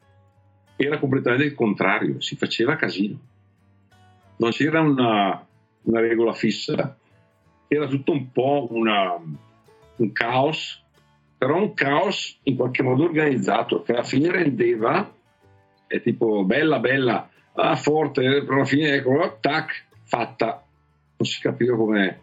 era 0.75 0.99
completamente 0.99 1.45
il 1.45 1.53
contrario, 1.53 2.21
si 2.21 2.35
faceva 2.35 2.75
casino. 2.75 3.19
Non 4.37 4.51
c'era 4.51 4.79
una, 4.81 5.45
una 5.83 5.99
regola 5.99 6.33
fissa, 6.33 6.97
era 7.67 7.87
tutto 7.87 8.11
un 8.11 8.31
po' 8.31 8.67
una, 8.71 9.15
un 9.95 10.11
caos, 10.11 10.83
però 11.41 11.57
un 11.57 11.73
caos 11.73 12.37
in 12.43 12.55
qualche 12.55 12.83
modo 12.83 13.05
organizzato, 13.05 13.81
che 13.81 13.93
alla 13.93 14.03
fine 14.03 14.29
rendeva, 14.29 15.11
è 15.87 15.99
tipo 15.99 16.43
bella, 16.43 16.77
bella, 16.77 17.27
ah, 17.53 17.75
forte, 17.75 18.43
però 18.43 18.57
alla 18.57 18.65
fine 18.65 18.93
ecco, 18.93 19.37
tac, 19.39 19.87
fatta. 20.03 20.63
Non 21.17 21.27
si 21.27 21.41
capiva 21.41 21.75
come, 21.75 22.19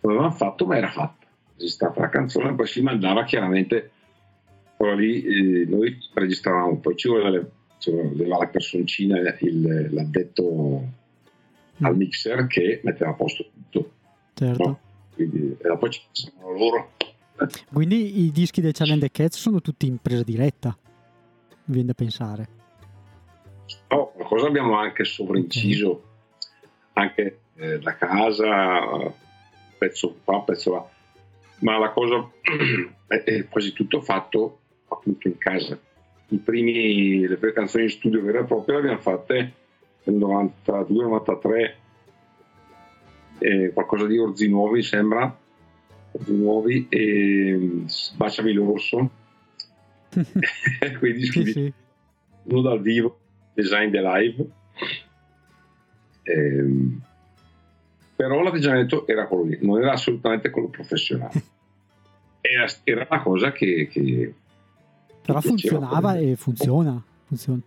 avevano 0.00 0.30
fatto, 0.30 0.64
ma 0.64 0.78
era 0.78 0.88
fatta 0.88 1.26
registrata 1.58 2.00
la 2.00 2.08
canzone, 2.08 2.54
poi 2.54 2.66
si 2.66 2.80
mandava 2.80 3.24
chiaramente, 3.24 3.90
poi 4.78 4.96
lì 4.96 5.24
eh, 5.24 5.66
noi 5.66 5.98
registravamo, 6.14 6.78
poi 6.78 6.96
ci 6.96 7.08
voleva, 7.08 7.46
ci 7.76 7.90
voleva 7.90 8.38
la 8.38 8.46
personcina, 8.46 9.18
il, 9.40 9.92
l'addetto 9.92 10.88
mm. 11.82 11.84
al 11.84 11.96
mixer 11.98 12.46
che 12.46 12.80
metteva 12.82 13.10
a 13.10 13.14
posto 13.14 13.44
tutto. 13.52 13.90
Certo. 14.32 14.64
No? 14.64 14.78
Quindi, 15.12 15.54
e 15.60 15.76
poi 15.76 15.90
ci 15.90 16.00
passavano 16.08 16.56
loro. 16.56 16.92
Quindi 17.72 18.24
i 18.24 18.30
dischi 18.30 18.60
dei 18.60 18.72
Challenge 18.72 19.10
Cats 19.10 19.38
sono 19.38 19.60
tutti 19.60 19.86
in 19.86 19.98
presa 19.98 20.22
diretta, 20.22 20.76
mi 21.64 21.74
viene 21.74 21.88
da 21.88 21.94
pensare. 21.94 22.48
No, 23.88 24.12
qualcosa 24.14 24.46
abbiamo 24.46 24.76
anche 24.76 25.04
sovrainciso, 25.04 25.90
okay. 25.90 27.04
anche 27.04 27.40
eh, 27.56 27.78
da 27.78 27.96
casa, 27.96 29.12
pezzo 29.78 30.16
qua, 30.24 30.42
pezzo 30.42 30.72
là 30.72 30.88
ma 31.64 31.78
la 31.78 31.90
cosa 31.90 32.30
è, 33.06 33.46
quasi 33.48 33.72
tutto 33.72 34.00
fatto 34.00 34.58
appunto 34.88 35.28
in 35.28 35.38
casa. 35.38 35.78
Primi, 36.42 37.26
le 37.26 37.36
prime 37.36 37.52
canzoni 37.52 37.84
in 37.84 37.90
studio 37.90 38.22
vere 38.22 38.40
e 38.40 38.44
proprie 38.44 38.74
le 38.74 38.80
abbiamo 38.80 39.00
fatte 39.00 39.52
nel 40.04 40.16
92-93, 40.16 41.74
eh, 43.38 43.70
qualcosa 43.72 44.06
di 44.06 44.18
Orzi 44.18 44.48
Nuovi 44.48 44.82
sembra, 44.82 45.36
Orzi 46.14 46.36
Nuovi 46.36 46.86
e 46.88 47.84
Baciami 48.16 48.52
l'orso, 48.52 49.10
quei 50.98 51.12
dischi 51.12 51.44
sì, 51.44 51.52
sì. 51.52 51.72
uno 52.44 52.60
dal 52.60 52.80
vivo, 52.80 53.18
design 53.52 53.90
the 53.90 54.00
live. 54.00 54.48
Eh, 56.22 56.98
però 58.16 58.40
l'atteggiamento 58.42 59.06
era 59.06 59.26
quello 59.26 59.44
lì, 59.44 59.58
non 59.60 59.80
era 59.80 59.92
assolutamente 59.92 60.50
quello 60.50 60.68
professionale. 60.68 61.42
Era, 62.46 62.66
era 62.84 63.06
una 63.08 63.22
cosa 63.22 63.52
che... 63.52 63.88
che 63.90 64.34
però 65.24 65.40
funzionava 65.40 66.14
e 66.16 66.36
funziona. 66.36 67.02
funziona. 67.24 67.60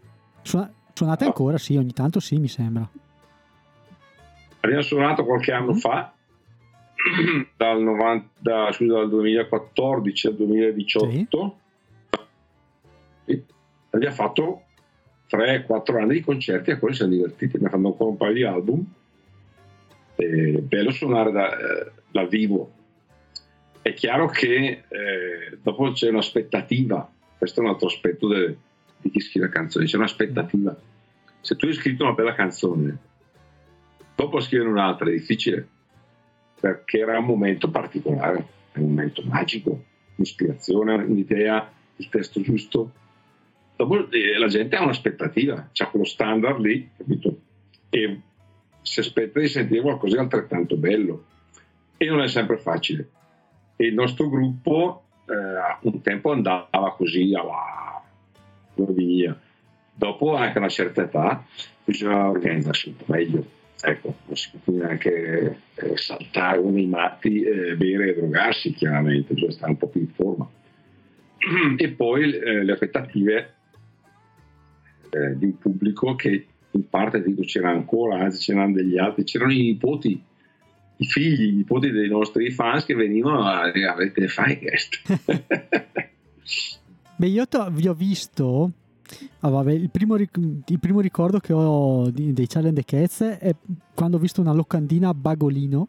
Suona, 0.43 0.71
suonate 0.93 1.23
no. 1.23 1.29
ancora? 1.31 1.57
Sì, 1.57 1.75
ogni 1.77 1.93
tanto 1.93 2.19
sì, 2.19 2.37
mi 2.37 2.47
sembra. 2.47 2.87
Abbiamo 4.59 4.81
suonato 4.83 5.25
qualche 5.25 5.51
anno 5.51 5.73
mm. 5.73 5.77
fa, 5.77 6.13
dal, 7.55 7.81
90, 7.81 8.71
scusa, 8.73 8.93
dal 8.93 9.09
2014 9.09 10.27
al 10.27 10.35
2018. 10.35 11.57
Sì. 13.25 13.43
Abbiamo 13.91 14.15
fatto 14.15 14.61
3-4 15.29 16.01
anni 16.01 16.13
di 16.13 16.21
concerti 16.21 16.71
a 16.71 16.77
quelli 16.77 16.95
siamo 16.95 17.13
divertiti, 17.13 17.55
abbiamo 17.55 17.75
fatto 17.75 17.87
ancora 17.87 18.09
un 18.09 18.17
paio 18.17 18.33
di 18.33 18.43
album 18.43 18.85
eh, 20.17 20.61
bello 20.61 20.91
suonare 20.91 21.31
da, 21.31 21.57
eh, 21.57 21.91
dal 22.11 22.27
vivo. 22.27 22.73
È 23.81 23.93
chiaro 23.93 24.27
che 24.27 24.83
eh, 24.87 25.57
dopo 25.61 25.91
c'è 25.91 26.09
un'aspettativa, 26.09 27.09
questo 27.37 27.61
è 27.61 27.63
un 27.63 27.69
altro 27.69 27.87
aspetto 27.87 28.27
de, 28.27 28.57
di 28.99 29.09
chi 29.09 29.19
scrive 29.19 29.49
canzoni, 29.49 29.85
c'è 29.85 29.97
un'aspettativa. 29.97 30.75
Se 31.39 31.55
tu 31.55 31.67
hai 31.67 31.73
scritto 31.73 32.03
una 32.03 32.13
bella 32.13 32.33
canzone, 32.33 32.97
dopo 34.15 34.39
scrivere 34.41 34.69
un'altra 34.69 35.07
è 35.07 35.11
difficile, 35.11 35.67
perché 36.67 36.99
era 36.99 37.17
un 37.17 37.25
momento 37.25 37.69
particolare, 37.69 38.45
un 38.73 38.89
momento 38.89 39.21
magico, 39.23 39.83
un'ispirazione, 40.15 40.95
un'idea 40.95 41.71
il 41.95 42.09
testo 42.09 42.41
giusto. 42.41 42.91
Dopo 43.77 44.11
eh, 44.11 44.37
la 44.37 44.47
gente 44.47 44.75
ha 44.75 44.83
un'aspettativa, 44.83 45.69
c'ha 45.71 45.87
quello 45.87 46.03
standard 46.03 46.59
lì, 46.59 46.89
capito? 46.97 47.39
E 47.89 48.19
si 48.81 48.99
aspetta 48.99 49.39
di 49.39 49.47
sentire 49.47 49.81
qualcosa 49.81 50.15
di 50.15 50.21
altrettanto 50.21 50.75
bello. 50.75 51.23
E 51.95 52.05
non 52.07 52.21
è 52.21 52.27
sempre 52.27 52.57
facile. 52.57 53.09
E 53.77 53.85
il 53.85 53.93
nostro 53.93 54.27
gruppo 54.27 55.03
eh, 55.25 55.87
un 55.87 56.01
tempo 56.01 56.31
andava 56.31 56.93
così, 56.97 57.33
alla 57.33 58.03
via. 58.75 59.39
Dopo 59.93 60.35
anche 60.35 60.57
una 60.57 60.69
certa 60.69 61.03
età 61.03 61.45
bisogna 61.85 62.29
organizzarsi 62.29 62.89
un 62.89 62.95
po' 62.97 63.05
meglio 63.07 63.55
ecco, 63.81 64.15
non 64.25 64.35
si 64.35 64.49
può 64.63 64.73
neanche 64.73 65.57
eh, 65.75 65.97
saltare 65.97 66.61
come 66.61 66.81
i 66.81 66.87
matti, 66.87 67.41
eh, 67.41 67.75
bere 67.75 68.09
e 68.09 68.15
drogarsi 68.15 68.73
chiaramente, 68.73 69.33
bisogna 69.33 69.51
stare 69.51 69.71
un 69.71 69.77
po' 69.77 69.87
più 69.87 70.01
in 70.01 70.09
forma. 70.09 70.49
E 71.77 71.89
poi 71.89 72.33
eh, 72.33 72.63
le 72.63 72.71
aspettative 72.71 73.53
eh, 75.09 75.37
di 75.37 75.45
un 75.45 75.57
pubblico 75.57 76.15
che 76.15 76.47
in 76.71 76.89
parte 76.89 77.23
dico 77.23 77.41
c'era 77.43 77.69
ancora, 77.69 78.19
anzi 78.19 78.39
c'erano 78.39 78.73
degli 78.73 78.97
altri, 78.97 79.23
c'erano 79.23 79.53
i 79.53 79.61
nipoti, 79.61 80.21
i 80.97 81.05
figli, 81.05 81.49
i 81.49 81.55
nipoti 81.55 81.91
dei 81.91 82.09
nostri 82.09 82.51
fans 82.51 82.85
che 82.85 82.95
venivano 82.95 83.43
a 83.43 83.61
avete 83.61 84.27
fai 84.27 84.59
questo. 84.59 84.97
Beh, 87.15 87.27
io 87.27 87.45
vi 87.71 87.87
ho 87.87 87.93
visto 87.93 88.71
Ah, 89.39 89.49
vabbè, 89.49 89.71
il, 89.71 89.89
primo 89.89 90.15
ric- 90.15 90.39
il, 90.65 90.79
primo 90.79 90.99
ricordo 90.99 91.39
che 91.39 91.53
ho 91.53 92.09
di- 92.09 92.33
dei 92.33 92.47
Challenge 92.47 92.83
Cats 92.83 93.21
è 93.21 93.55
quando 93.93 94.17
ho 94.17 94.19
visto 94.19 94.41
una 94.41 94.53
locandina 94.53 95.09
a 95.09 95.13
Bagolino. 95.13 95.87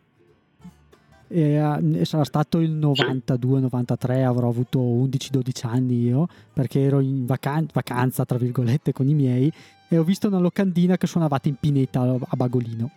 E, 1.30 1.60
uh, 1.60 2.04
sarà 2.04 2.24
stato 2.24 2.58
il 2.58 2.74
92-93, 2.76 4.24
avrò 4.24 4.48
avuto 4.48 4.80
11-12 4.80 5.66
anni 5.66 6.02
io, 6.04 6.26
perché 6.52 6.80
ero 6.80 7.00
in 7.00 7.26
vacan- 7.26 7.68
vacanza, 7.72 8.24
tra 8.24 8.38
virgolette, 8.38 8.92
con 8.92 9.08
i 9.08 9.14
miei, 9.14 9.52
e 9.88 9.98
ho 9.98 10.04
visto 10.04 10.28
una 10.28 10.38
locandina 10.38 10.96
che 10.96 11.06
suonavate 11.06 11.48
in 11.48 11.56
pineta 11.60 12.00
a 12.00 12.36
Bagolino. 12.36 12.90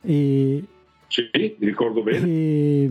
E 0.00 0.64
sì, 1.12 1.28
ricordo 1.58 2.02
bene. 2.02 2.26
E, 2.26 2.88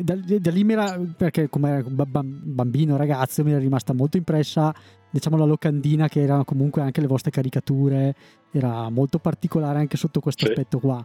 da, 0.00 0.14
da, 0.14 0.50
lì 0.52 0.62
mi 0.62 0.74
era, 0.74 0.96
perché 1.16 1.48
come 1.48 1.82
bambino, 1.84 2.96
ragazzo, 2.96 3.42
mi 3.42 3.50
era 3.50 3.58
rimasta 3.58 3.92
molto 3.92 4.16
impressa, 4.16 4.72
diciamo, 5.14 5.36
la 5.36 5.44
locandina 5.44 6.08
che 6.08 6.22
erano 6.22 6.42
comunque 6.44 6.82
anche 6.82 7.00
le 7.00 7.06
vostre 7.06 7.30
caricature, 7.30 8.16
era 8.50 8.90
molto 8.90 9.20
particolare 9.20 9.78
anche 9.78 9.96
sotto 9.96 10.18
questo 10.18 10.44
sì. 10.44 10.50
aspetto 10.50 10.80
qua. 10.80 11.04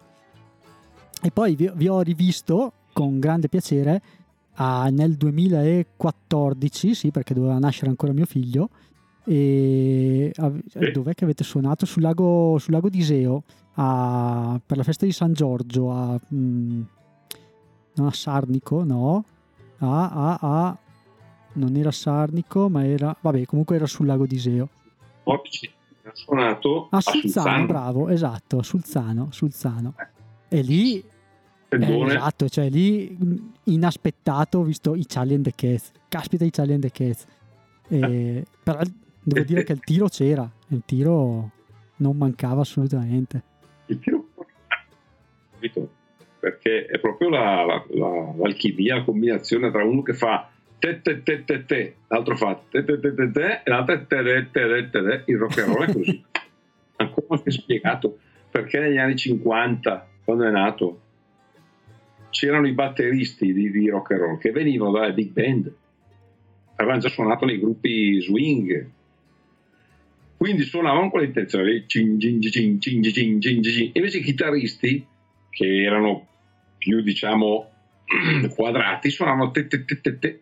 E 1.22 1.30
poi 1.30 1.56
vi, 1.56 1.69
vi, 1.76 1.88
ho 1.88 2.02
rivisto 2.02 2.74
con 2.91 3.19
grande 3.19 3.50
piacere 3.50 4.02
a, 4.56 4.89
nel 4.89 5.13
2014, 5.13 6.95
sì, 6.95 7.12
perché 7.12 7.36
doveva 7.36 7.60
nascere 7.60 7.91
ancora 7.91 8.12
mio 8.12 8.26
figlio, 8.26 8.69
e 9.26 10.32
sì. 10.34 10.91
dov'è 10.91 11.13
che 11.13 11.26
avete 11.26 11.43
suonato? 11.43 11.86
Sul 11.86 12.02
lago, 12.02 12.58
sul 12.58 12.74
lago 12.74 12.89
d'Iseo 12.89 13.43
a, 13.76 14.60
per 14.65 14.78
la 14.78 14.84
festa 14.84 15.06
di 15.06 15.12
San 15.12 15.34
Giorgio 15.34 15.91
a, 15.91 16.19
mh, 16.30 16.36
mm, 16.36 16.82
non 17.93 18.08
a 18.08 18.12
Sarnico, 18.12 18.84
no, 18.84 19.24
a, 19.78 20.10
a, 20.10 20.38
a, 20.41 20.78
non 21.60 21.76
era 21.76 21.91
Sarnico, 21.91 22.69
ma 22.69 22.86
era, 22.86 23.15
vabbè, 23.19 23.45
comunque 23.45 23.76
era 23.76 23.86
sul 23.86 24.06
lago 24.06 24.26
d'Iseo. 24.26 24.69
Oggi 25.24 25.69
ha 26.04 26.12
suonato 26.13 26.88
a 26.89 27.02
Sulzano, 27.02 27.22
Sulzano, 27.22 27.65
bravo, 27.65 28.10
esatto, 28.10 28.62
Sulzano, 28.63 29.28
Sulzano. 29.32 29.93
E 30.48 30.62
lì 30.62 31.04
eh, 31.67 32.06
esatto, 32.06 32.50
cioè 32.50 32.69
lì 32.69 33.15
inaspettato 33.65 34.60
ho 34.60 34.63
visto 34.63 34.95
i 34.95 35.06
Charlie 35.06 35.41
the 35.41 35.54
Cats. 35.56 35.91
Caspita 36.08 36.45
i 36.45 36.50
Charlie 36.50 36.80
the 36.80 36.91
Cats. 36.91 37.26
E, 37.88 38.45
però 38.63 38.80
devo 39.22 39.45
dire 39.45 39.63
che 39.63 39.74
il 39.74 39.82
tiro 39.82 40.08
c'era, 40.08 40.50
il 40.69 40.82
tiro 40.86 41.52
non 41.98 42.17
mancava 42.17 42.62
assolutamente 42.62 43.43
il 43.89 44.00
tiro 44.00 44.26
perché 46.39 46.86
è 46.86 47.00
proprio 47.00 47.30
la, 47.30 47.65
la, 47.65 47.86
la, 47.89 48.34
l'alchimia, 48.38 48.95
la 48.95 49.04
combinazione 49.04 49.72
tra 49.72 49.84
uno 49.84 50.02
che 50.02 50.13
fa 50.13 50.50
te 50.80 51.02
te 51.02 51.24
te 51.24 51.44
te 51.44 51.65
te, 51.65 51.96
l'altro 52.08 52.36
fa 52.36 52.56
te 52.70 52.84
te 52.84 53.00
te 53.00 53.13
te 53.13 53.32
te 53.32 53.62
e 53.63 53.70
l'altro 53.70 54.06
te 54.06 54.24
te 54.24 54.48
te 54.52 54.89
te 54.89 55.02
te, 55.02 55.24
il 55.26 55.38
rock 55.38 55.60
and 55.60 55.74
roll 55.74 55.88
è 55.88 55.94
così. 55.94 56.24
Ancora 56.98 57.28
non 57.30 57.39
si 57.39 57.48
è 57.48 57.52
spiegato 57.52 58.18
perché 58.50 58.80
negli 58.80 58.98
anni 58.98 59.15
50, 59.15 60.10
quando 60.24 60.46
è 60.46 60.50
nato, 60.50 61.02
c'erano 62.30 62.68
i 62.68 62.74
batteristi 62.74 63.54
di, 63.54 63.70
di 63.72 63.89
rock 63.89 64.12
and 64.12 64.22
roll 64.22 64.38
che 64.38 64.52
venivano 64.52 64.92
dalle 64.92 65.13
big 65.13 65.32
band, 65.32 65.72
avevano 66.76 67.00
già 67.00 67.10
suonato 67.10 67.46
nei 67.46 67.60
gruppi 67.60 68.20
swing, 68.22 68.89
quindi 70.38 70.63
suonavano 70.63 71.10
con 71.10 71.20
l'intenzione 71.22 71.86
invece 73.94 74.18
i 74.18 74.22
chitarristi 74.22 75.06
che 75.50 75.84
erano 75.84 76.28
più 76.78 77.02
diciamo 77.02 77.70
quadrati 78.56 79.10
suonavano 79.10 79.52
te 79.52 79.68
te 79.68 79.84
te 79.84 80.00
te 80.00 80.18
te 80.18 80.42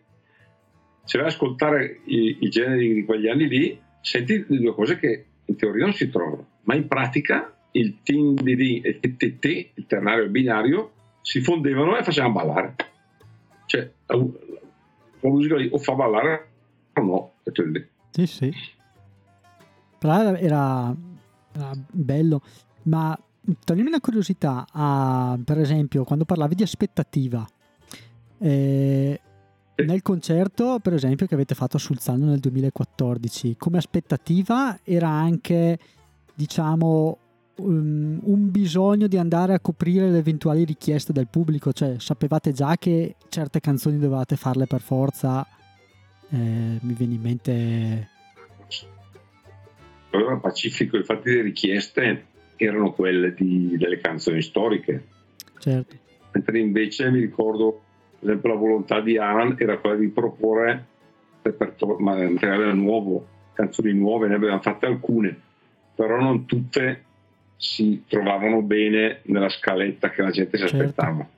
se 1.08 1.16
vai 1.16 1.26
ad 1.26 1.32
ascoltare 1.32 2.00
i, 2.04 2.36
i, 2.40 2.48
generi 2.50 2.92
di 2.92 3.04
quegli 3.04 3.28
anni 3.28 3.48
lì 3.48 3.80
senti 4.02 4.44
due 4.46 4.74
cose 4.74 4.98
che 4.98 5.24
in 5.46 5.56
teoria 5.56 5.84
non 5.84 5.94
si 5.94 6.10
trovano 6.10 6.46
ma 6.64 6.74
in 6.74 6.86
pratica 6.86 7.56
il 7.72 7.96
di 8.02 8.80
e 8.80 9.00
te 9.00 9.38
te 9.38 9.70
il 9.72 9.86
ternario 9.86 10.28
binario 10.28 10.92
si 11.22 11.40
fondevano 11.40 11.96
e 11.96 12.02
facevano 12.02 12.34
ballare. 12.34 12.74
Cioè 13.66 13.90
la, 14.06 14.26
musica 15.20 15.56
lì 15.56 15.68
o 15.70 15.78
fa 15.78 15.94
ballare 15.94 16.48
o 16.94 17.02
no 17.02 17.32
sì 18.10 18.26
sì. 18.26 18.52
Però 19.98 20.34
era, 20.34 20.94
era 21.52 21.72
bello, 21.90 22.40
ma 22.84 23.18
toglimi 23.64 23.88
una 23.88 24.00
curiosità, 24.00 24.66
a, 24.70 25.38
per 25.44 25.58
esempio, 25.58 26.04
quando 26.04 26.24
parlavi 26.24 26.54
di 26.54 26.62
aspettativa, 26.62 27.46
eh, 28.38 29.20
nel 29.84 30.02
concerto, 30.02 30.78
per 30.80 30.94
esempio, 30.94 31.26
che 31.26 31.34
avete 31.34 31.54
fatto 31.54 31.76
a 31.76 31.80
Sulzano 31.80 32.26
nel 32.26 32.40
2014, 32.40 33.56
come 33.56 33.78
aspettativa 33.78 34.78
era 34.82 35.08
anche, 35.08 35.78
diciamo, 36.34 37.18
um, 37.56 38.18
un 38.22 38.50
bisogno 38.50 39.06
di 39.06 39.16
andare 39.16 39.54
a 39.54 39.60
coprire 39.60 40.10
le 40.10 40.18
eventuali 40.18 40.64
richieste 40.64 41.12
del 41.12 41.28
pubblico, 41.28 41.72
cioè 41.72 41.96
sapevate 41.98 42.52
già 42.52 42.76
che 42.76 43.16
certe 43.28 43.60
canzoni 43.60 43.98
dovevate 43.98 44.36
farle 44.36 44.66
per 44.66 44.80
forza, 44.80 45.46
eh, 46.30 46.78
mi 46.80 46.92
viene 46.94 47.14
in 47.14 47.20
mente 47.20 48.08
problema 50.10 50.38
pacifico, 50.38 50.96
infatti 50.96 51.30
le 51.30 51.42
richieste 51.42 52.26
erano 52.56 52.92
quelle 52.92 53.34
di, 53.34 53.76
delle 53.76 53.98
canzoni 53.98 54.42
storiche. 54.42 55.06
Certo. 55.58 55.96
Mentre 56.32 56.58
invece 56.58 57.10
mi 57.10 57.20
ricordo, 57.20 57.82
la 58.20 58.54
volontà 58.54 59.00
di 59.00 59.16
Alan 59.16 59.54
era 59.58 59.78
quella 59.78 59.96
di 59.96 60.08
proporre 60.08 60.86
materiale 61.98 62.72
nuovo, 62.72 63.26
canzoni 63.54 63.92
nuove, 63.92 64.28
ne 64.28 64.34
avevamo 64.34 64.60
fatte 64.60 64.86
alcune, 64.86 65.36
però 65.94 66.20
non 66.20 66.44
tutte 66.46 67.04
si 67.56 68.04
trovavano 68.06 68.62
bene 68.62 69.20
nella 69.24 69.48
scaletta 69.48 70.10
che 70.10 70.22
la 70.22 70.30
gente 70.30 70.56
si 70.56 70.66
certo. 70.66 70.76
aspettava. 70.76 71.28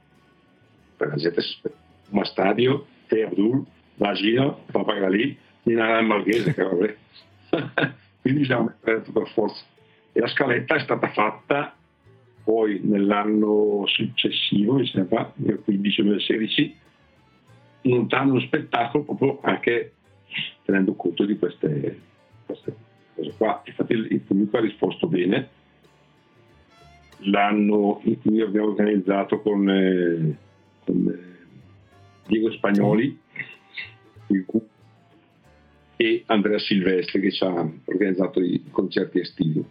Perché 0.97 1.15
la 1.15 1.21
gente 1.21 1.41
si 1.41 1.53
aspettava. 1.55 1.81
Ma 2.11 2.25
stadio, 2.25 2.87
te 3.07 3.23
Abdul, 3.23 3.65
Basino, 3.95 4.65
Papagalì, 4.71 5.37
Nina 5.63 6.01
Marghese, 6.01 6.53
che 6.55 6.63
vabbè. 6.63 6.97
quindi 8.21 8.45
siamo 8.45 8.67
aperti 8.67 9.11
per 9.13 9.29
forza. 9.29 9.65
E 10.13 10.21
la 10.21 10.27
scaletta 10.27 10.75
è 10.75 10.81
stata 10.81 11.09
fatta 11.09 11.75
poi 12.51 12.81
nell'anno 12.83 13.85
successivo, 13.87 14.73
mi 14.75 14.87
sembra, 14.89 15.33
nel 15.37 15.63
15-2016, 15.65 16.73
montando 17.83 18.33
uno 18.33 18.41
spettacolo 18.41 19.05
proprio 19.05 19.39
anche 19.43 19.93
tenendo 20.65 20.95
conto 20.95 21.25
di 21.27 21.39
queste, 21.39 22.01
queste 22.45 22.75
cose 23.15 23.35
qua. 23.37 23.63
Infatti 23.65 23.93
il 23.93 24.21
pubblico 24.23 24.57
ha 24.57 24.61
risposto 24.63 25.07
bene. 25.07 25.49
L'anno 27.19 28.01
in 28.03 28.21
cui 28.21 28.41
abbiamo 28.41 28.67
organizzato 28.67 29.41
con, 29.43 29.71
eh, 29.71 30.37
con 30.85 31.07
eh, 31.07 31.47
Diego 32.27 32.51
Spagnoli, 32.51 33.17
e 35.97 36.25
Andrea 36.27 36.59
Silvestri 36.59 37.21
che 37.21 37.31
ci 37.31 37.45
ha 37.45 37.71
organizzato 37.85 38.41
i 38.41 38.61
concerti 38.73 39.21
estivi. 39.21 39.65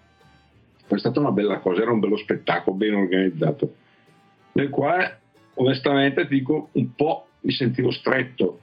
È 0.95 0.97
stata 0.97 1.19
una 1.19 1.32
bella 1.32 1.60
cosa, 1.60 1.82
era 1.82 1.91
un 1.91 1.99
bello 1.99 2.17
spettacolo, 2.17 2.75
ben 2.75 2.95
organizzato, 2.95 3.75
nel 4.54 4.69
quale 4.69 5.19
onestamente 5.56 6.28
dico 6.28 6.69
un 6.73 6.95
po' 6.95 7.28
mi 7.41 7.52
sentivo 7.52 7.91
stretto, 7.91 8.60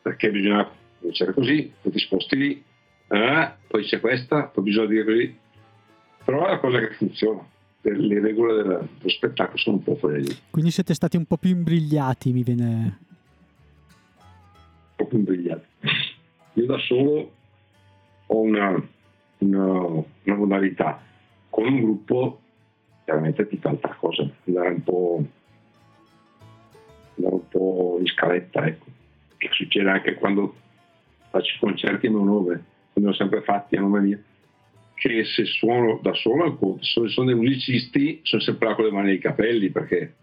perché 0.00 0.30
bisogna 0.30 0.68
cominciare 0.98 1.32
così, 1.32 1.72
poi 1.80 1.92
ti 1.92 1.98
sposti 1.98 2.36
lì, 2.36 2.64
eh, 3.08 3.50
poi 3.66 3.84
c'è 3.84 4.00
questa, 4.00 4.44
poi 4.44 4.64
bisogna 4.64 4.86
dire 4.86 5.04
così, 5.04 5.36
però 6.24 6.44
è 6.44 6.48
una 6.50 6.58
cosa 6.58 6.78
che 6.78 6.94
funziona. 6.94 7.46
Le 7.82 8.20
regole 8.20 8.54
del, 8.54 8.88
dello 8.98 9.08
spettacolo 9.08 9.56
sono 9.56 9.76
un 9.76 9.82
po' 9.82 9.94
quelle. 9.94 10.36
Quindi 10.50 10.70
siete 10.70 10.92
stati 10.92 11.16
un 11.16 11.24
po' 11.24 11.38
più 11.38 11.48
imbrigliati, 11.48 12.30
mi 12.30 12.42
viene. 12.42 12.98
Un 14.18 14.96
po' 14.96 15.06
più 15.06 15.18
imbrigliati 15.18 15.68
io 16.54 16.66
da 16.66 16.78
solo 16.78 17.32
ho 18.26 18.40
una, 18.40 18.88
una, 19.38 19.72
una 20.24 20.36
modalità, 20.36 21.00
con 21.50 21.66
un 21.66 21.80
gruppo 21.80 22.40
chiaramente 23.04 23.42
è 23.42 23.48
tutt'altra 23.48 23.94
cosa, 23.98 24.28
andare 24.46 24.68
un 24.68 24.82
po', 24.84 25.24
un 27.16 27.48
po' 27.48 27.96
in 27.98 28.06
scaletta, 28.06 28.64
ecco. 28.66 28.86
che 29.36 29.48
succede 29.50 29.90
anche 29.90 30.14
quando 30.14 30.54
faccio 31.30 31.56
concerti 31.58 32.06
a 32.06 32.10
mio 32.10 32.22
nome, 32.22 32.64
come 32.92 33.08
ho 33.08 33.12
sempre 33.14 33.42
fatti 33.42 33.76
a 33.76 33.80
nome 33.80 34.00
mio, 34.00 34.22
che 34.94 35.24
se 35.24 35.44
suono 35.44 35.98
da 36.02 36.14
solo 36.14 36.56
conto, 36.56 36.84
se 36.84 37.08
sono 37.08 37.26
dei 37.26 37.34
musicisti 37.34 38.20
sono 38.22 38.42
sempre 38.42 38.68
là 38.68 38.74
con 38.74 38.84
le 38.84 38.92
mani 38.92 39.06
nei 39.08 39.18
capelli 39.18 39.70
perché 39.70 40.14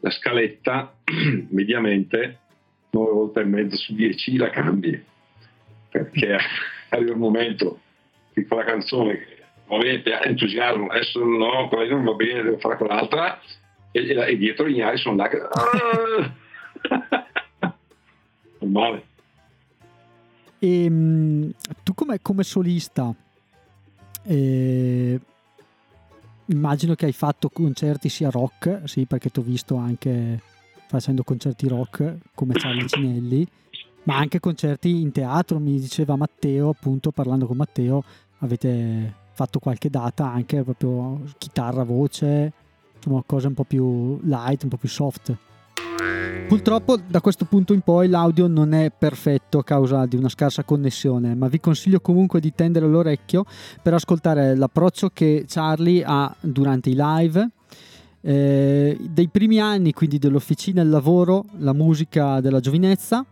la 0.00 0.10
scaletta 0.10 0.94
mediamente 1.50 2.38
9 2.90 3.10
volte 3.10 3.40
e 3.40 3.44
mezzo 3.44 3.76
su 3.76 3.94
10 3.94 4.36
la 4.36 4.50
cambi 4.50 5.02
perché 5.88 6.36
arriva 6.90 7.14
un 7.14 7.18
momento 7.18 7.80
che 8.32 8.44
fa 8.44 8.56
la 8.56 8.64
canzone 8.64 9.41
va 9.76 9.82
bene, 9.82 10.02
entusiasmo, 10.24 10.86
adesso 10.88 11.24
no, 11.24 11.68
quella 11.68 11.94
non 11.94 12.04
va 12.04 12.12
bene, 12.12 12.42
devo 12.42 12.58
fare 12.58 12.76
quell'altra. 12.76 13.40
E, 13.90 14.06
e, 14.06 14.30
e 14.30 14.36
dietro 14.36 14.68
gli 14.68 14.72
ignari 14.72 14.96
sono 14.96 15.16
là 15.16 15.28
che... 15.28 15.38
normale 18.58 19.10
e 20.62 20.84
ehm, 20.84 21.52
tu 21.82 21.92
come, 21.92 22.20
come 22.22 22.44
solista 22.44 23.12
eh, 24.22 25.20
immagino 26.46 26.94
che 26.94 27.06
hai 27.06 27.12
fatto 27.12 27.48
concerti 27.48 28.08
sia 28.08 28.30
rock, 28.30 28.82
sì, 28.84 29.04
perché 29.06 29.28
ti 29.30 29.40
ho 29.40 29.42
visto 29.42 29.74
anche 29.74 30.40
facendo 30.86 31.24
concerti 31.24 31.66
rock 31.66 32.18
come 32.34 32.54
Charlie 32.54 32.86
Cinelli, 32.86 33.44
ma 34.04 34.18
anche 34.18 34.38
concerti 34.38 35.00
in 35.00 35.10
teatro, 35.10 35.58
mi 35.58 35.80
diceva 35.80 36.14
Matteo, 36.14 36.68
appunto 36.68 37.10
parlando 37.10 37.46
con 37.46 37.56
Matteo, 37.56 38.04
avete 38.38 39.14
fatto 39.32 39.58
qualche 39.58 39.90
data 39.90 40.30
anche 40.30 40.62
proprio 40.62 41.20
chitarra, 41.38 41.84
voce, 41.84 42.52
insomma 42.96 43.22
cose 43.26 43.46
un 43.48 43.54
po' 43.54 43.64
più 43.64 44.18
light, 44.22 44.62
un 44.62 44.68
po' 44.68 44.76
più 44.76 44.88
soft. 44.88 45.36
Purtroppo 46.48 46.96
da 46.96 47.20
questo 47.20 47.46
punto 47.46 47.72
in 47.72 47.80
poi 47.80 48.08
l'audio 48.08 48.46
non 48.46 48.74
è 48.74 48.90
perfetto 48.96 49.58
a 49.58 49.64
causa 49.64 50.04
di 50.06 50.16
una 50.16 50.28
scarsa 50.28 50.64
connessione, 50.64 51.34
ma 51.34 51.48
vi 51.48 51.60
consiglio 51.60 52.00
comunque 52.00 52.40
di 52.40 52.52
tendere 52.54 52.86
l'orecchio 52.86 53.44
per 53.80 53.94
ascoltare 53.94 54.54
l'approccio 54.54 55.10
che 55.12 55.44
Charlie 55.46 56.02
ha 56.04 56.34
durante 56.40 56.90
i 56.90 56.94
live. 56.96 57.48
Eh, 58.20 58.98
dei 59.00 59.28
primi 59.28 59.60
anni, 59.60 59.92
quindi 59.92 60.18
dell'officina, 60.18 60.82
il 60.82 60.90
lavoro, 60.90 61.44
la 61.58 61.72
musica 61.72 62.40
della 62.40 62.60
giovinezza, 62.60 63.24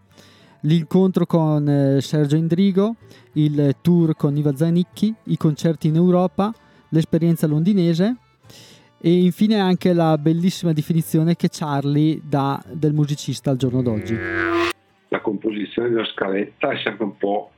l'incontro 0.62 1.26
con 1.26 1.68
eh, 1.68 2.00
Sergio 2.00 2.36
Indrigo, 2.36 2.96
il 3.34 3.76
tour 3.80 4.16
con 4.16 4.36
Iva 4.36 4.54
Zanicchi, 4.54 5.14
i 5.24 5.36
concerti 5.36 5.88
in 5.88 5.96
Europa, 5.96 6.52
l'esperienza 6.90 7.46
londinese 7.46 8.16
e 9.00 9.12
infine 9.12 9.58
anche 9.58 9.92
la 9.92 10.18
bellissima 10.18 10.72
definizione 10.72 11.36
che 11.36 11.48
Charlie 11.50 12.20
dà 12.22 12.62
del 12.70 12.92
musicista 12.92 13.50
al 13.50 13.56
giorno 13.56 13.82
d'oggi. 13.82 14.16
La 15.08 15.20
composizione 15.20 15.88
una 15.88 16.04
scaletta 16.04 16.70
è 16.70 16.78
sempre 16.82 17.04
un 17.04 17.16
po' 17.16 17.50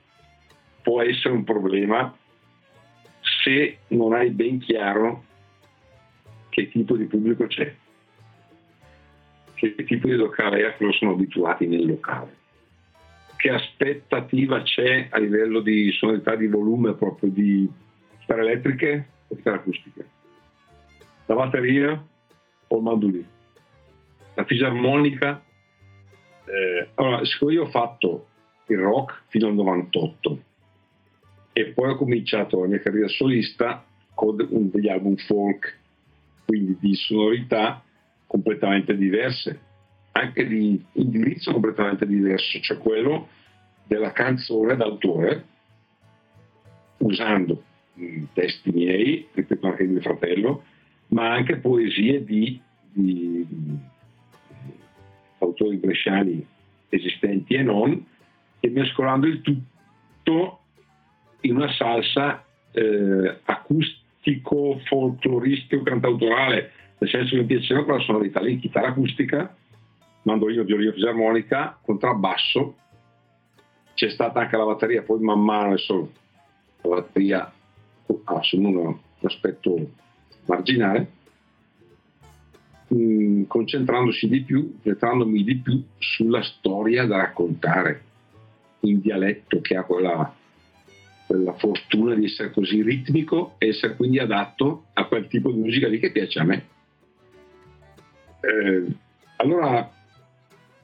può 0.82 1.00
essere 1.00 1.34
un 1.34 1.44
problema 1.44 2.14
se 3.42 3.78
non 3.88 4.12
hai 4.12 4.30
ben 4.30 4.58
chiaro 4.58 5.24
che 6.50 6.68
tipo 6.68 6.96
di 6.96 7.04
pubblico 7.04 7.46
c'è, 7.46 7.74
che 9.54 9.74
tipo 9.84 10.08
di 10.08 10.14
locale 10.14 10.60
è 10.60 10.64
a 10.64 10.72
cui 10.74 10.92
sono 10.92 11.12
abituati 11.12 11.66
nel 11.66 11.86
locale, 11.86 12.36
che 13.42 13.50
aspettativa 13.50 14.62
c'è 14.62 15.08
a 15.10 15.18
livello 15.18 15.58
di 15.58 15.90
sonorità 15.90 16.36
di 16.36 16.46
volume 16.46 16.94
proprio 16.94 17.28
di 17.28 17.68
chitarre 18.20 18.42
elettriche 18.42 19.06
o 19.26 19.34
chitarre 19.34 19.56
acustiche 19.56 20.06
la 21.26 21.34
batteria 21.34 22.06
o 22.68 22.76
il 22.76 22.82
mandolino. 22.82 23.26
La 24.34 24.44
fisarmonica, 24.44 25.42
eh, 26.44 26.88
allora, 26.94 27.24
siccome 27.24 27.54
io 27.54 27.64
ho 27.64 27.70
fatto 27.70 28.28
il 28.66 28.78
rock 28.78 29.24
fino 29.26 29.48
al 29.48 29.54
98 29.54 30.42
e 31.52 31.64
poi 31.72 31.90
ho 31.90 31.96
cominciato 31.96 32.60
la 32.60 32.68
mia 32.68 32.78
carriera 32.78 33.08
solista 33.08 33.84
con 34.14 34.36
degli 34.36 34.88
album 34.88 35.16
folk, 35.16 35.80
quindi 36.44 36.76
di 36.78 36.94
sonorità 36.94 37.82
completamente 38.24 38.96
diverse, 38.96 39.60
anche 40.12 40.46
di 40.46 40.82
indirizzo 40.92 41.52
completamente 41.52 42.06
diverso, 42.06 42.60
cioè 42.60 42.78
quello 42.78 43.28
della 43.86 44.12
canzone 44.12 44.76
d'autore, 44.76 45.44
usando 46.98 47.62
testi 48.32 48.70
miei, 48.70 49.26
ripeto 49.32 49.66
anche 49.66 49.86
di 49.86 49.92
mio 49.92 50.00
fratello, 50.00 50.64
ma 51.08 51.32
anche 51.32 51.56
poesie 51.56 52.24
di, 52.24 52.60
di, 52.90 53.46
di 53.48 53.78
autori 55.38 55.76
bresciani 55.76 56.46
esistenti 56.88 57.54
e 57.54 57.62
non, 57.62 58.06
e 58.60 58.68
mescolando 58.70 59.26
il 59.26 59.40
tutto 59.40 60.60
in 61.40 61.56
una 61.56 61.72
salsa 61.72 62.44
eh, 62.72 63.38
acustico, 63.44 64.80
folcloristico, 64.84 65.82
cantautorale, 65.82 66.70
nel 66.98 67.10
senso 67.10 67.34
che 67.34 67.40
mi 67.40 67.46
piaceva 67.46 67.84
quella 67.84 68.00
sonorità 68.00 68.40
lì, 68.40 68.58
chitarra 68.58 68.88
acustica, 68.88 69.54
mandolino, 70.22 70.64
violino, 70.64 70.92
fisarmonica, 70.92 71.78
contrabbasso, 71.82 72.76
c'è 73.94 74.08
stata 74.10 74.40
anche 74.40 74.56
la 74.56 74.64
batteria, 74.64 75.02
poi 75.02 75.20
man 75.20 75.40
mano 75.40 75.68
adesso 75.68 76.12
la 76.82 76.88
batteria 76.88 77.52
ha 78.24 78.34
assunto 78.34 78.68
un 78.68 78.96
aspetto 79.22 79.90
marginale, 80.46 81.10
mm, 82.94 83.44
concentrandosi 83.44 84.28
di 84.28 84.42
più, 84.42 84.72
concentrandomi 84.74 85.44
di 85.44 85.56
più 85.56 85.82
sulla 85.98 86.42
storia 86.42 87.06
da 87.06 87.18
raccontare 87.18 88.02
in 88.80 89.00
dialetto 89.00 89.60
che 89.60 89.76
ha 89.76 89.84
quella, 89.84 90.34
quella 91.26 91.52
fortuna 91.54 92.14
di 92.14 92.24
essere 92.24 92.50
così 92.50 92.82
ritmico 92.82 93.54
e 93.58 93.68
essere 93.68 93.94
quindi 93.94 94.18
adatto 94.18 94.86
a 94.94 95.06
quel 95.06 95.28
tipo 95.28 95.50
di 95.50 95.58
musica 95.58 95.88
lì 95.88 95.98
che 95.98 96.10
piace 96.10 96.38
a 96.40 96.44
me. 96.44 96.66
Eh, 98.40 98.86
allora, 99.36 99.88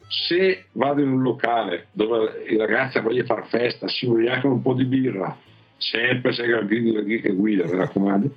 se 0.08 0.64
vado 0.72 1.02
in 1.02 1.08
un 1.08 1.22
locale 1.22 1.88
dove 1.92 2.44
i 2.48 2.56
ragazzi 2.56 2.98
vogliono 3.00 3.26
fare 3.26 3.44
festa, 3.44 3.86
si 3.88 4.06
ubriacano 4.06 4.54
un 4.54 4.62
po' 4.62 4.74
di 4.74 4.84
birra, 4.84 5.36
sempre 5.76 6.32
segue 6.32 6.58
il 6.58 6.66
grido 6.66 7.04
che 7.04 7.32
guida, 7.32 7.64
mi 7.64 7.76
raccomando, 7.76 8.34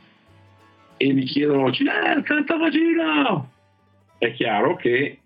e 0.97 1.13
mi 1.13 1.23
chiedono 1.23 1.69
eh, 1.69 2.21
canta 2.23 2.57
vagina? 2.57 3.49
È 4.17 4.31
chiaro 4.33 4.75
che 4.75 5.19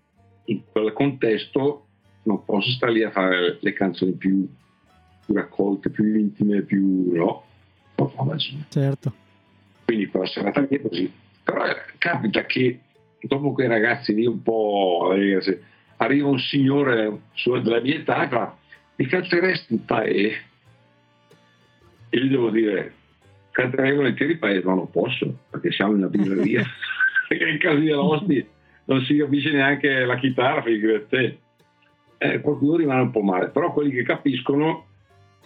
in 0.44 0.62
quel 0.70 0.92
contesto 0.92 1.86
non 2.22 2.44
posso 2.44 2.70
stare 2.70 2.92
lì 2.92 3.02
a 3.02 3.10
fare 3.10 3.58
le 3.60 3.72
canzoni 3.72 4.12
più, 4.12 4.48
più 5.24 5.34
raccolte, 5.34 5.90
più 5.90 6.16
intime, 6.16 6.62
più 6.62 7.12
no, 7.12 7.44
non 7.96 8.08
fa 8.10 8.22
vagina. 8.22 8.64
Certo. 8.68 9.12
Quindi 9.84 10.06
quella 10.06 10.26
serata 10.26 10.60
lì 10.60 10.68
è 10.68 10.80
così. 10.80 11.12
Però 11.44 11.64
eh, 11.64 11.76
capita 11.98 12.44
che 12.44 12.80
dopo 13.20 13.52
quei 13.52 13.68
ragazzi 13.68 14.14
lì 14.14 14.26
un 14.26 14.42
po' 14.42 15.08
ragazzi, 15.10 15.60
arriva 15.96 16.28
un 16.28 16.38
signore 16.38 17.20
della 17.62 17.80
mia 17.80 17.94
età 17.94 18.24
e 18.24 18.28
fa 18.28 18.56
mi 18.96 19.06
canteresti 19.06 19.72
un 19.74 19.84
paese 19.84 20.44
e 22.08 22.20
gli 22.20 22.30
devo 22.30 22.50
dire 22.50 22.94
canterei 23.50 23.94
volentieri 23.94 24.36
paese, 24.36 24.66
ma 24.66 24.74
non 24.74 24.90
posso, 24.90 25.34
perché 25.48 25.70
siamo 25.72 25.92
in 25.92 25.98
una 25.98 26.08
birreria. 26.08 26.62
perché 27.26 27.48
in 27.48 27.58
caso 27.58 27.78
di 27.78 27.90
Rosti 27.90 28.46
non 28.84 29.00
si 29.02 29.16
capisce 29.16 29.50
neanche 29.50 30.04
la 30.04 30.16
chitarra, 30.18 30.62
figurati 30.62 31.06
te. 31.08 31.38
Eh, 32.18 32.40
qualcuno 32.40 32.76
rimane 32.76 33.00
un 33.00 33.10
po' 33.10 33.22
male, 33.22 33.48
però 33.48 33.72
quelli 33.72 33.90
che 33.90 34.02
capiscono 34.02 34.86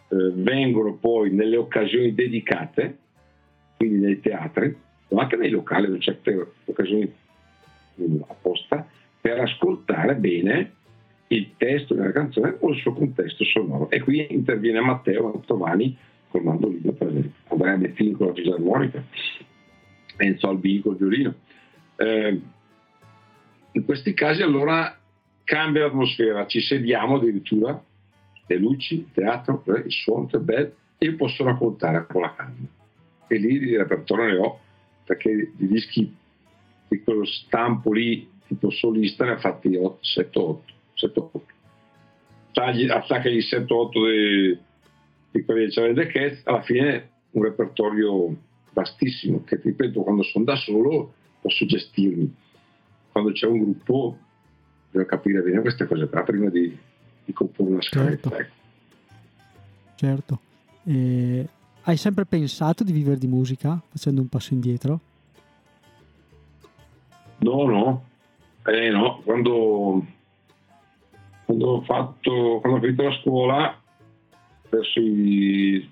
eh, 0.09 0.33
vengono 0.35 0.95
poi 0.95 1.31
nelle 1.31 1.57
occasioni 1.57 2.13
dedicate, 2.13 2.99
quindi 3.77 3.99
nei 3.99 4.21
teatri, 4.21 4.77
o 5.09 5.19
anche 5.19 5.37
nei 5.37 5.51
locali, 5.51 5.87
in 5.87 6.01
certe 6.01 6.47
occasioni 6.65 7.13
apposta, 8.27 8.87
per 9.21 9.41
ascoltare 9.41 10.17
bene 10.17 10.73
il 11.29 11.53
testo 11.57 11.95
della 11.95 12.13
canzone 12.13 12.57
o 12.59 12.71
il 12.71 12.81
suo 12.81 12.93
contesto 12.93 13.45
sonoro. 13.45 13.91
E 13.91 14.01
qui 14.01 14.27
interviene 14.31 14.81
Matteo 14.81 15.33
Antovani 15.33 15.97
col 16.29 16.43
mandolino, 16.43 16.93
per 16.93 17.09
esempio, 17.09 17.33
Andrea 17.49 17.77
Bettini 17.77 18.13
con 18.13 18.29
la 18.29 18.35
fisarmonica, 18.35 19.05
Enzo 20.17 20.49
Albini 20.49 20.81
col 20.81 20.97
violino. 20.97 21.35
Eh, 21.97 22.41
in 23.73 23.85
questi 23.85 24.15
casi 24.15 24.43
allora 24.43 24.99
cambia 25.45 25.83
l'atmosfera, 25.83 26.47
ci 26.47 26.61
sediamo 26.61 27.17
addirittura, 27.17 27.81
le 28.47 28.57
luci, 28.57 28.95
il 28.95 29.11
teatro, 29.13 29.63
il 29.67 29.93
suono 29.93 30.29
è 30.31 30.39
bello, 30.39 30.73
io 30.99 31.17
posso 31.17 31.45
raccontare 31.45 32.07
con 32.07 32.23
la 32.23 32.35
calma. 32.35 32.67
E 33.29 33.37
lì 33.37 33.59
di 33.59 33.77
repertorio 33.77 34.25
ne 34.25 34.37
ho, 34.37 34.61
perché 35.05 35.53
di 35.55 35.67
dischi 35.69 36.13
di 36.89 37.03
quello 37.03 37.25
stampo 37.25 37.93
lì, 37.93 38.29
tipo 38.51 38.71
solista, 38.71 39.25
ne 39.25 39.33
ha 39.33 39.39
fatti 39.39 39.69
7-8. 39.69 40.59
Tagli, 42.53 42.89
attacca 42.89 43.29
gli 43.29 43.39
7-8 43.39 43.89
dei 44.05 44.59
di 45.31 45.45
quelli 45.45 45.67
di 45.67 45.73
Charlie 45.73 46.07
Cats, 46.07 46.41
alla 46.45 46.63
fine 46.63 47.11
un 47.31 47.45
repertorio 47.45 48.37
vastissimo, 48.73 49.45
che 49.45 49.61
ripeto, 49.63 50.03
quando 50.03 50.25
sono 50.25 50.45
da 50.45 50.57
solo 50.57 51.15
posso 51.41 51.65
gestirmi. 51.65 52.35
Quando 53.13 53.31
c'è 53.31 53.47
un 53.47 53.61
gruppo 53.61 54.19
devo 54.91 55.07
capire 55.07 55.41
bene 55.43 55.61
queste 55.61 55.87
cose 55.87 56.09
qua 56.09 56.25
prima 56.25 56.49
di, 56.51 56.77
di 57.25 57.33
comporre 57.33 57.71
una 57.71 57.83
scaletta. 57.83 58.31
Certo. 58.31 58.43
Ecco. 58.43 58.55
certo. 59.95 60.41
E 60.85 61.49
hai 61.83 61.97
sempre 61.97 62.25
pensato 62.25 62.83
di 62.83 62.91
vivere 62.91 63.17
di 63.17 63.29
musica 63.29 63.81
facendo 63.89 64.21
un 64.21 64.29
passo 64.29 64.53
indietro? 64.53 65.01
No, 67.39 67.65
no, 67.65 68.10
eh, 68.67 68.91
no. 68.91 69.21
Quando, 69.25 70.07
quando 71.45 71.67
ho 71.67 71.83
fatto, 71.83 72.59
quando 72.61 72.79
ho 72.79 72.81
finito 72.81 73.03
la 73.03 73.19
scuola, 73.21 73.81
verso 74.69 75.01
i 75.01 75.89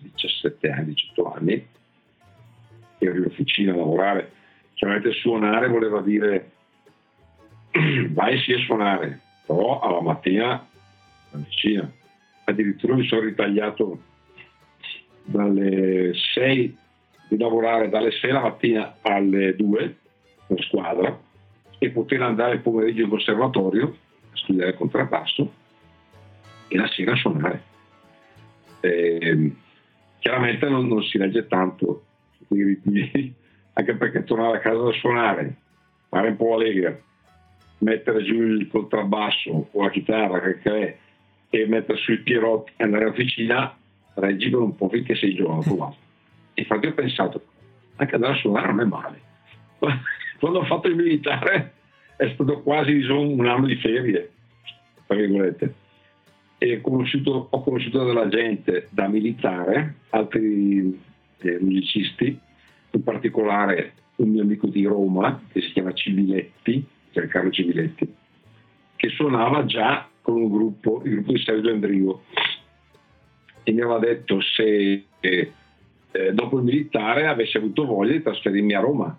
17 0.00 0.68
anni, 0.68 0.94
18 0.94 1.32
anni, 1.32 1.66
ero 2.98 3.16
in 3.16 3.24
officina 3.24 3.72
a 3.72 3.76
lavorare. 3.76 4.32
Chiaramente 4.74 5.12
suonare 5.12 5.68
voleva 5.68 6.00
dire 6.00 6.50
vai 8.10 8.38
sì 8.40 8.52
a 8.52 8.58
suonare, 8.58 9.20
però 9.46 9.80
alla 9.80 10.00
mattina 10.00 10.66
in 11.32 11.40
officina. 11.40 11.90
Addirittura 12.44 12.94
mi 12.94 13.06
sono 13.06 13.22
ritagliato 13.22 14.02
dalle 15.24 16.12
6 16.34 16.76
di 17.28 17.36
lavorare 17.36 17.90
dalle 17.90 18.10
6 18.10 18.32
la 18.32 18.40
mattina 18.40 18.96
alle 19.02 19.54
2 19.54 19.96
per 20.46 20.62
squadra 20.62 21.26
e 21.78 21.90
poter 21.90 22.22
andare 22.22 22.54
il 22.54 22.60
pomeriggio 22.60 23.02
in 23.02 23.08
conservatorio 23.08 23.96
a 24.32 24.36
studiare 24.36 24.74
contrabbasso 24.74 25.52
e 26.68 26.76
la 26.76 26.88
sera 26.88 27.12
a 27.12 27.16
suonare. 27.16 27.62
E, 28.80 29.18
ehm, 29.20 29.56
chiaramente 30.18 30.68
non, 30.68 30.86
non, 30.86 31.02
si 31.02 31.18
legge 31.18 31.46
tanto 31.46 32.04
i 32.48 32.62
ritmi, 32.62 33.34
anche 33.74 33.94
perché 33.94 34.24
tornare 34.24 34.58
a 34.58 34.60
casa 34.60 34.82
da 34.82 34.92
suonare, 34.92 35.56
fare 36.08 36.28
un 36.28 36.36
po' 36.36 36.54
allegra, 36.54 36.96
mettere 37.78 38.22
giù 38.24 38.42
il 38.42 38.68
contrabbasso 38.68 39.68
o 39.70 39.82
la 39.82 39.90
chitarra 39.90 40.40
che 40.40 40.58
è 40.70 40.98
e 41.50 41.66
mettere 41.66 41.98
sui 41.98 42.18
pierotti 42.18 42.72
e 42.76 42.84
andare 42.84 43.04
in 43.04 43.10
officina 43.10 43.74
reggi 44.14 44.50
per 44.50 44.60
un 44.60 44.74
po' 44.74 44.88
finché 44.88 45.14
sei 45.14 45.34
giovane. 45.34 45.96
Infatti 46.54 46.86
ho 46.86 46.92
pensato, 46.92 47.42
anche 47.96 48.14
andare 48.14 48.34
a 48.34 48.36
suonare 48.36 48.66
non 48.66 48.80
è 48.80 48.84
male. 48.84 49.20
Quando 50.38 50.60
ho 50.60 50.64
fatto 50.64 50.88
il 50.88 50.96
militare 50.96 51.74
è 52.16 52.30
stato 52.34 52.62
quasi 52.62 52.92
un 53.08 53.46
anno 53.46 53.66
di 53.66 53.76
ferie, 53.76 54.30
tra 55.06 55.16
virgolette. 55.16 55.74
E 56.58 56.80
conosciuto, 56.80 57.48
ho 57.50 57.62
conosciuto 57.62 58.04
della 58.04 58.28
gente 58.28 58.88
da 58.90 59.06
militare, 59.06 59.94
altri 60.10 60.98
eh, 61.38 61.58
musicisti, 61.60 62.38
in 62.90 63.02
particolare 63.04 63.92
un 64.16 64.30
mio 64.30 64.42
amico 64.42 64.66
di 64.66 64.84
Roma 64.84 65.40
che 65.52 65.60
si 65.60 65.70
chiama 65.70 65.92
Civiletti, 65.92 66.84
cioè 67.12 67.28
Carlo 67.28 67.50
Civiletti, 67.50 68.12
che 68.96 69.08
suonava 69.10 69.64
già 69.64 70.08
con 70.20 70.34
un 70.34 70.48
gruppo, 70.50 71.02
il 71.04 71.12
gruppo 71.12 71.32
di 71.32 71.42
Sergio 71.42 71.70
Endrigo 71.70 72.22
e 73.62 73.72
mi 73.72 73.80
aveva 73.80 73.98
detto 73.98 74.40
se 74.40 75.04
eh, 75.20 75.52
dopo 76.32 76.58
il 76.58 76.64
militare 76.64 77.26
avessi 77.26 77.56
avuto 77.56 77.84
voglia 77.84 78.12
di 78.12 78.22
trasferirmi 78.22 78.74
a 78.74 78.80
Roma 78.80 79.18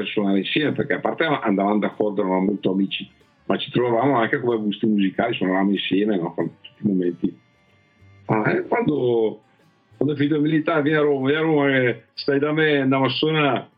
per 0.00 0.08
suonare 0.08 0.38
insieme, 0.38 0.72
perché 0.72 0.94
a 0.94 1.00
parte 1.00 1.24
andavamo 1.24 1.78
d'accordo, 1.78 2.22
eravamo 2.22 2.46
molto 2.46 2.72
amici, 2.72 3.08
ma 3.44 3.58
ci 3.58 3.70
trovavamo 3.70 4.16
anche 4.18 4.40
come 4.40 4.58
gusti 4.58 4.86
musicali, 4.86 5.34
suonavamo 5.34 5.70
insieme 5.70 6.16
no? 6.16 6.34
tutti 6.34 6.82
i 6.82 6.88
momenti. 6.88 7.38
Ah, 8.26 8.62
quando, 8.62 9.42
quando 9.96 10.14
è 10.14 10.16
finito 10.16 10.36
il 10.36 10.42
militare, 10.42 10.82
vieni 10.82 10.98
a 10.98 11.02
Roma, 11.02 11.28
vieni 11.28 11.42
a 11.42 11.44
Roma, 11.44 11.96
stai 12.14 12.38
da 12.38 12.52
me, 12.52 12.80
andiamo 12.80 13.04
a 13.04 13.10
suonare. 13.10 13.68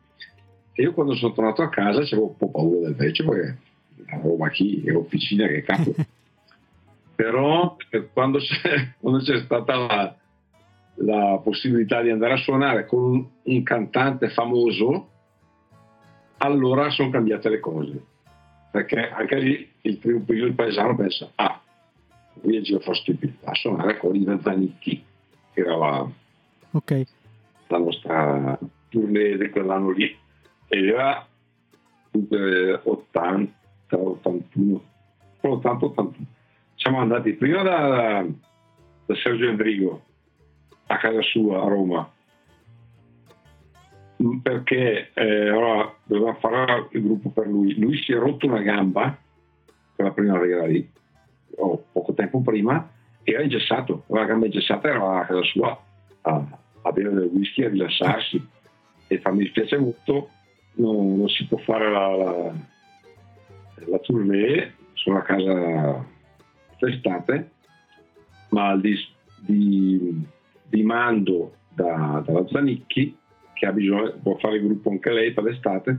E 0.74 0.82
io 0.82 0.92
quando 0.92 1.14
sono 1.16 1.32
tornato 1.32 1.62
a 1.62 1.68
casa 1.68 2.00
avevo 2.00 2.28
un 2.28 2.36
po' 2.36 2.50
paura 2.50 2.86
del 2.86 2.94
vecchio, 2.94 3.28
perché 3.28 3.58
a 4.06 4.20
Roma 4.22 4.48
chi, 4.50 4.82
è 4.84 4.94
officina, 4.94 5.46
che 5.46 5.62
capo. 5.62 5.94
però 7.14 7.76
eh, 7.90 8.08
quando 8.12 8.38
c'è, 8.38 8.94
quando 8.98 9.18
c'è 9.20 9.40
stata 9.40 9.76
la, 9.76 10.16
la, 10.96 11.40
possibilità 11.42 12.00
di 12.02 12.10
andare 12.10 12.34
a 12.34 12.38
suonare 12.38 12.86
con 12.86 13.02
un, 13.02 13.26
un 13.42 13.62
cantante 13.62 14.28
famoso, 14.30 15.11
allora 16.42 16.90
sono 16.90 17.10
cambiate 17.10 17.48
le 17.48 17.60
cose. 17.60 18.04
Perché 18.70 19.10
anche 19.10 19.38
lì 19.38 19.70
il 19.82 19.98
primo 19.98 20.20
periodo 20.20 20.48
il 20.48 20.54
paesano 20.54 20.96
pensa, 20.96 21.30
ah, 21.34 21.60
qui 22.40 22.56
è 22.56 22.60
giro 22.60 22.80
fa 22.80 22.94
stupidità, 22.94 23.50
a 23.50 23.54
suonare 23.54 23.98
con 23.98 24.14
i 24.14 24.38
Zanicchi, 24.42 25.04
che 25.52 25.60
era 25.60 25.76
la, 25.76 26.10
okay. 26.70 27.06
la 27.66 27.78
nostra 27.78 28.58
tournée 28.88 29.36
di 29.36 29.50
quell'anno 29.50 29.90
lì. 29.90 30.16
Ed 30.68 30.86
era 30.86 31.26
80, 32.12 33.52
81, 33.90 34.82
80, 35.40 35.84
81 35.84 36.26
siamo 36.82 36.98
andati 36.98 37.34
prima 37.34 37.62
da, 37.62 38.26
da 39.06 39.14
Sergio 39.14 39.48
Endrigo 39.48 40.02
a 40.86 40.96
casa 40.98 41.22
sua 41.22 41.62
a 41.62 41.68
Roma 41.68 42.10
perché 44.42 45.10
eh, 45.14 45.48
allora 45.48 45.94
doveva 46.04 46.34
fare 46.34 46.88
il 46.92 47.02
gruppo 47.02 47.30
per 47.30 47.46
lui. 47.46 47.78
Lui 47.78 47.96
si 48.02 48.12
è 48.12 48.16
rotto 48.16 48.46
una 48.46 48.62
gamba 48.62 49.16
per 49.94 50.06
la 50.06 50.12
primavera 50.12 50.66
lì, 50.66 50.88
o 51.56 51.84
poco 51.92 52.14
tempo 52.14 52.40
prima, 52.40 52.88
e 53.22 53.32
era 53.32 53.42
ingessato, 53.42 54.04
la 54.08 54.24
gamba 54.24 54.46
ingessata 54.46 54.88
era 54.88 55.20
a 55.20 55.26
casa 55.26 55.42
sua 55.42 55.80
a, 56.22 56.58
a 56.82 56.92
bere 56.92 57.10
del 57.10 57.30
whisky, 57.32 57.64
a 57.64 57.68
rilassarsi. 57.68 58.48
E 59.08 59.18
fa, 59.18 59.30
mi 59.30 59.42
dispiace 59.42 59.76
molto, 59.76 60.30
non, 60.74 61.16
non 61.18 61.28
si 61.28 61.46
può 61.46 61.58
fare 61.58 61.90
la, 61.90 62.16
la, 62.16 62.52
la 63.86 63.98
tournée, 63.98 64.74
sono 64.94 65.18
a 65.18 65.22
casa 65.22 66.04
quest'estate, 66.78 67.50
ma 68.50 68.76
di, 68.76 68.96
di, 69.36 70.26
di 70.68 70.82
mando 70.82 71.54
da, 71.68 72.22
dalla 72.24 72.46
Zanicchi, 72.48 73.16
che 73.62 73.68
ha 73.68 73.72
bisogno, 73.72 74.12
può 74.20 74.36
fare 74.38 74.56
il 74.56 74.64
gruppo 74.64 74.90
anche 74.90 75.12
lei 75.12 75.32
per 75.32 75.44
l'estate, 75.44 75.96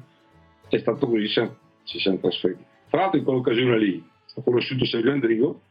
è 0.68 0.78
stato 0.80 1.08
così, 1.08 1.30
ci 1.30 2.00
siamo 2.00 2.18
trasferiti. 2.18 2.62
Tra 2.90 3.00
l'altro 3.00 3.20
in 3.20 3.24
quell'occasione 3.24 3.78
lì 3.80 4.06
ho 4.34 4.44
conosciuto 4.44 4.84
Sergio 4.84 5.12
Andrigo 5.12 5.62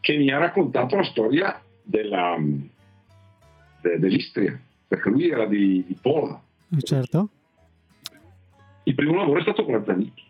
che 0.00 0.18
mi 0.18 0.30
ha 0.30 0.36
raccontato 0.36 0.96
la 0.96 1.04
storia 1.04 1.58
della, 1.82 2.36
de, 3.80 3.98
dell'Istria, 3.98 4.60
perché 4.86 5.08
lui 5.08 5.30
era 5.30 5.46
di, 5.46 5.82
di 5.86 5.96
Pola. 5.98 6.38
Eh, 6.70 6.82
certo. 6.82 7.30
Il 8.82 8.94
primo 8.94 9.14
lavoro 9.14 9.38
è 9.38 9.42
stato 9.42 9.64
con 9.64 9.72
la 9.72 9.84
Zanicchi, 9.84 10.24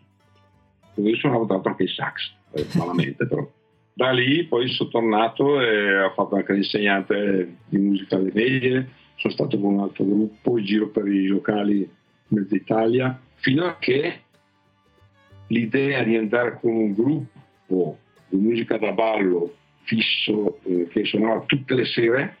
dove 0.93 1.09
io 1.09 1.17
suonavo 1.17 1.47
l'altro 1.47 1.71
anche 1.71 1.83
il 1.83 1.89
sax, 1.89 2.31
eh, 2.53 2.65
malamente 2.79 3.27
però 3.27 3.45
da 3.91 4.11
lì 4.11 4.45
poi 4.45 4.69
sono 4.69 4.89
tornato 4.89 5.59
e 5.59 6.01
ho 6.01 6.11
fatto 6.11 6.35
anche 6.35 6.53
l'insegnante 6.53 7.57
di 7.67 7.77
musica 7.77 8.15
alle 8.15 8.31
medie, 8.33 8.89
sono 9.19 9.33
stato 9.33 9.59
con 9.59 9.75
un 9.75 9.79
altro 9.81 10.03
gruppo 10.05 10.57
in 10.57 10.65
giro 10.65 10.89
per 10.89 11.07
i 11.07 11.27
locali 11.27 11.87
mezza 12.27 12.55
Italia, 12.55 13.19
fino 13.35 13.65
a 13.65 13.77
che 13.77 14.21
l'idea 15.47 16.03
di 16.03 16.15
andare 16.15 16.57
con 16.59 16.75
un 16.75 16.93
gruppo 16.93 17.97
di 18.27 18.37
musica 18.37 18.77
da 18.77 18.91
ballo 18.91 19.55
fisso 19.83 20.59
eh, 20.63 20.87
che 20.89 21.05
suonava 21.05 21.43
tutte 21.45 21.73
le 21.73 21.85
sere 21.85 22.37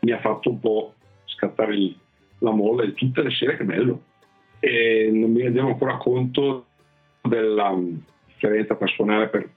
mi 0.00 0.12
ha 0.12 0.20
fatto 0.20 0.50
un 0.50 0.60
po' 0.60 0.94
scattare 1.24 1.74
il, 1.74 1.96
la 2.38 2.52
molla 2.52 2.84
di 2.84 2.94
tutte 2.94 3.22
le 3.22 3.30
sere, 3.30 3.56
che 3.56 3.64
bello. 3.64 4.02
E 4.60 5.10
non 5.12 5.32
mi 5.32 5.42
rendevo 5.42 5.68
ancora 5.68 5.96
conto 5.96 6.66
della 7.22 7.76
differenza 8.26 8.76
per 8.76 8.90
suonare 8.90 9.28
per 9.28 9.50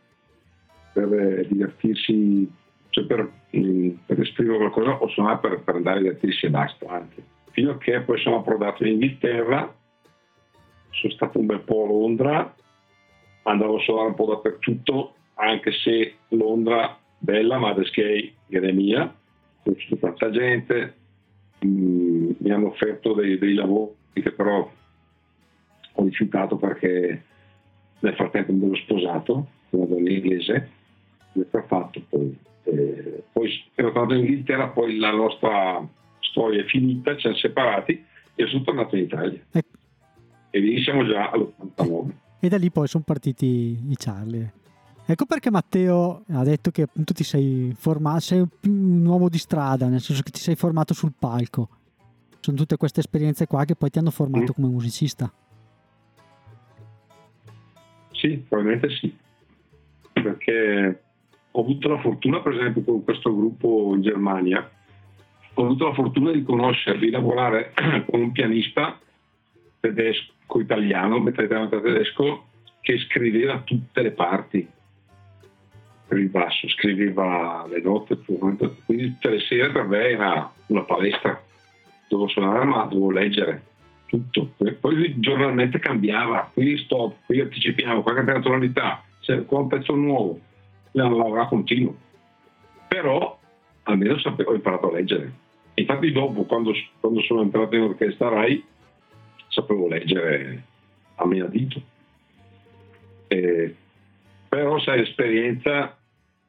per 0.94 1.14
eh, 1.14 1.48
divertirsi, 1.48 2.50
cioè 2.90 3.06
per, 3.06 3.32
mm, 3.56 3.90
per, 4.06 4.20
esprimere 4.20 4.58
qualcosa 4.58 5.02
o 5.02 5.08
suonare 5.10 5.40
per, 5.40 5.62
per 5.62 5.76
andare 5.76 6.00
a 6.00 6.02
divertirsi 6.02 6.46
e 6.46 6.50
basta 6.50 6.88
anche. 6.88 7.24
Fino 7.52 7.72
a 7.72 7.78
che 7.78 8.00
poi 8.02 8.20
sono 8.20 8.38
approdato 8.38 8.84
in 8.84 8.94
Inghilterra, 8.94 9.74
sono 10.92 11.14
stato 11.14 11.40
un 11.40 11.46
bel 11.46 11.62
po' 11.62 11.84
a 11.84 11.88
Londra, 11.88 12.56
andavo 13.44 13.78
a 13.78 13.82
suonare 13.82 14.08
un 14.08 14.16
po' 14.16 14.28
dappertutto, 14.28 15.16
anche 15.36 15.72
se 15.72 16.16
Londra 16.30 16.98
bella, 17.18 17.58
ma 17.58 17.74
da 17.74 17.84
skate 17.84 18.34
è 18.50 18.72
mia, 18.72 19.14
conosciuto 19.64 19.98
tanta 19.98 20.30
gente, 20.32 20.96
mh, 21.60 21.68
mm, 21.68 22.32
mi 22.40 22.52
hanno 22.52 22.68
offerto 22.68 23.14
dei, 23.14 23.38
dei 23.38 23.54
lavori 23.54 23.94
che 24.14 24.32
però 24.32 24.70
ho 25.92 26.04
rifiutato 26.04 26.58
perché 26.58 27.24
nel 28.00 28.16
frattempo 28.16 28.54
mi 28.54 28.66
ero 28.66 28.76
sposato 28.76 29.48
con 29.70 29.80
una 29.82 29.86
donna 29.86 30.10
inglese 30.10 30.78
ha 31.52 31.64
fatto 31.64 32.02
poi. 32.10 32.38
Eh, 32.64 33.24
poi 33.32 33.50
ero 33.76 33.92
tornato 33.92 34.14
in 34.14 34.22
Inghilterra, 34.22 34.68
poi 34.68 34.98
la 34.98 35.12
nostra 35.12 35.88
storia 36.20 36.62
è 36.62 36.66
finita, 36.66 37.14
ci 37.16 37.22
siamo 37.22 37.36
separati 37.38 38.06
e 38.36 38.48
sono 38.48 38.64
tornato 38.64 38.96
in 38.96 39.04
Italia. 39.04 39.40
Eh. 39.52 39.64
E 40.52 40.60
lì 40.60 40.82
siamo 40.82 41.06
già 41.06 41.30
all'89. 41.30 42.12
E 42.40 42.48
da 42.48 42.58
lì 42.58 42.72
poi 42.72 42.88
sono 42.88 43.04
partiti 43.06 43.46
i 43.88 43.96
Charlie. 43.98 44.54
Ecco 45.06 45.26
perché 45.26 45.50
Matteo 45.50 46.24
ha 46.30 46.44
detto 46.44 46.70
che 46.70 46.84
appunto 46.84 47.14
ti 47.14 47.24
sei 47.24 47.74
formato, 47.76 48.20
sei 48.20 48.46
un 48.64 49.06
uomo 49.06 49.28
di 49.28 49.40
strada, 49.40 49.88
nel 49.88 50.02
senso 50.02 50.22
che 50.22 50.30
ti 50.30 50.40
sei 50.40 50.56
formato 50.56 50.94
sul 50.94 51.14
palco. 51.18 51.68
Sono 52.40 52.56
tutte 52.56 52.78
queste 52.78 53.00
esperienze 53.00 53.48
qua 53.48 53.66
che 53.66 53.76
poi 53.76 53.90
ti 53.90 53.98
hanno 53.98 54.12
formato 54.12 54.52
mm. 54.52 54.56
come 54.56 54.68
musicista. 54.68 55.32
Sì, 58.12 58.38
probabilmente 58.48 58.90
sì. 58.96 59.18
Perché 60.14 61.02
ho 61.52 61.62
avuto 61.62 61.88
la 61.90 62.00
fortuna, 62.00 62.40
per 62.42 62.54
esempio, 62.54 62.84
con 62.84 63.04
questo 63.04 63.36
gruppo 63.36 63.94
in 63.96 64.02
Germania, 64.02 64.70
ho 65.54 65.64
avuto 65.64 65.88
la 65.88 65.94
fortuna 65.94 66.32
di 66.32 66.44
conoscere, 66.44 67.00
di 67.00 67.10
lavorare 67.10 67.74
con 68.10 68.22
un 68.22 68.32
pianista 68.32 69.00
tedesco, 69.80 70.60
italiano, 70.60 71.20
metà 71.20 71.44
italiano 71.44 71.72
e 71.72 71.82
tedesco, 71.82 72.46
che 72.82 72.98
scriveva 73.00 73.60
tutte 73.60 74.02
le 74.02 74.12
parti 74.12 74.68
per 76.08 76.18
il 76.18 76.30
basso, 76.30 76.68
scriveva 76.70 77.68
le 77.70 77.82
note, 77.82 78.18
quindi 78.86 79.14
tutte 79.14 79.30
le 79.30 79.40
sere 79.42 79.72
per 79.72 79.86
me 79.86 80.10
era 80.10 80.52
una 80.68 80.84
palestra, 80.84 81.40
dovevo 82.08 82.30
suonare 82.30 82.66
ma 82.66 82.84
dovevo 82.86 83.12
leggere 83.12 83.64
tutto, 84.08 84.54
poi 84.80 85.20
giornalmente 85.20 85.78
cambiava, 85.78 86.50
qui 86.52 86.78
stop, 86.80 87.18
qui 87.26 87.40
anticipiamo, 87.42 88.02
qua 88.02 88.16
cambiamo 88.16 88.40
tonalità, 88.40 89.04
c'è 89.20 89.46
qua 89.46 89.60
un 89.60 89.68
pezzo 89.68 89.94
nuovo, 89.94 90.40
lavora 90.92 91.48
continuo, 91.48 91.96
però 92.88 93.38
almeno 93.84 94.16
ho 94.16 94.54
imparato 94.54 94.90
a 94.90 94.94
leggere. 94.94 95.34
Infatti 95.76 96.12
dopo, 96.12 96.44
quando, 96.44 96.74
quando 97.00 97.22
sono 97.22 97.42
entrato 97.42 97.76
in 97.76 97.82
orchestra 97.84 98.30
RAI, 98.30 98.64
sapevo 99.48 99.88
leggere 99.88 100.64
a 101.16 101.26
mia 101.26 101.46
dito. 101.46 101.82
Eh, 103.28 103.76
però 104.50 104.80
sai, 104.80 105.00
l'esperienza 105.00 105.98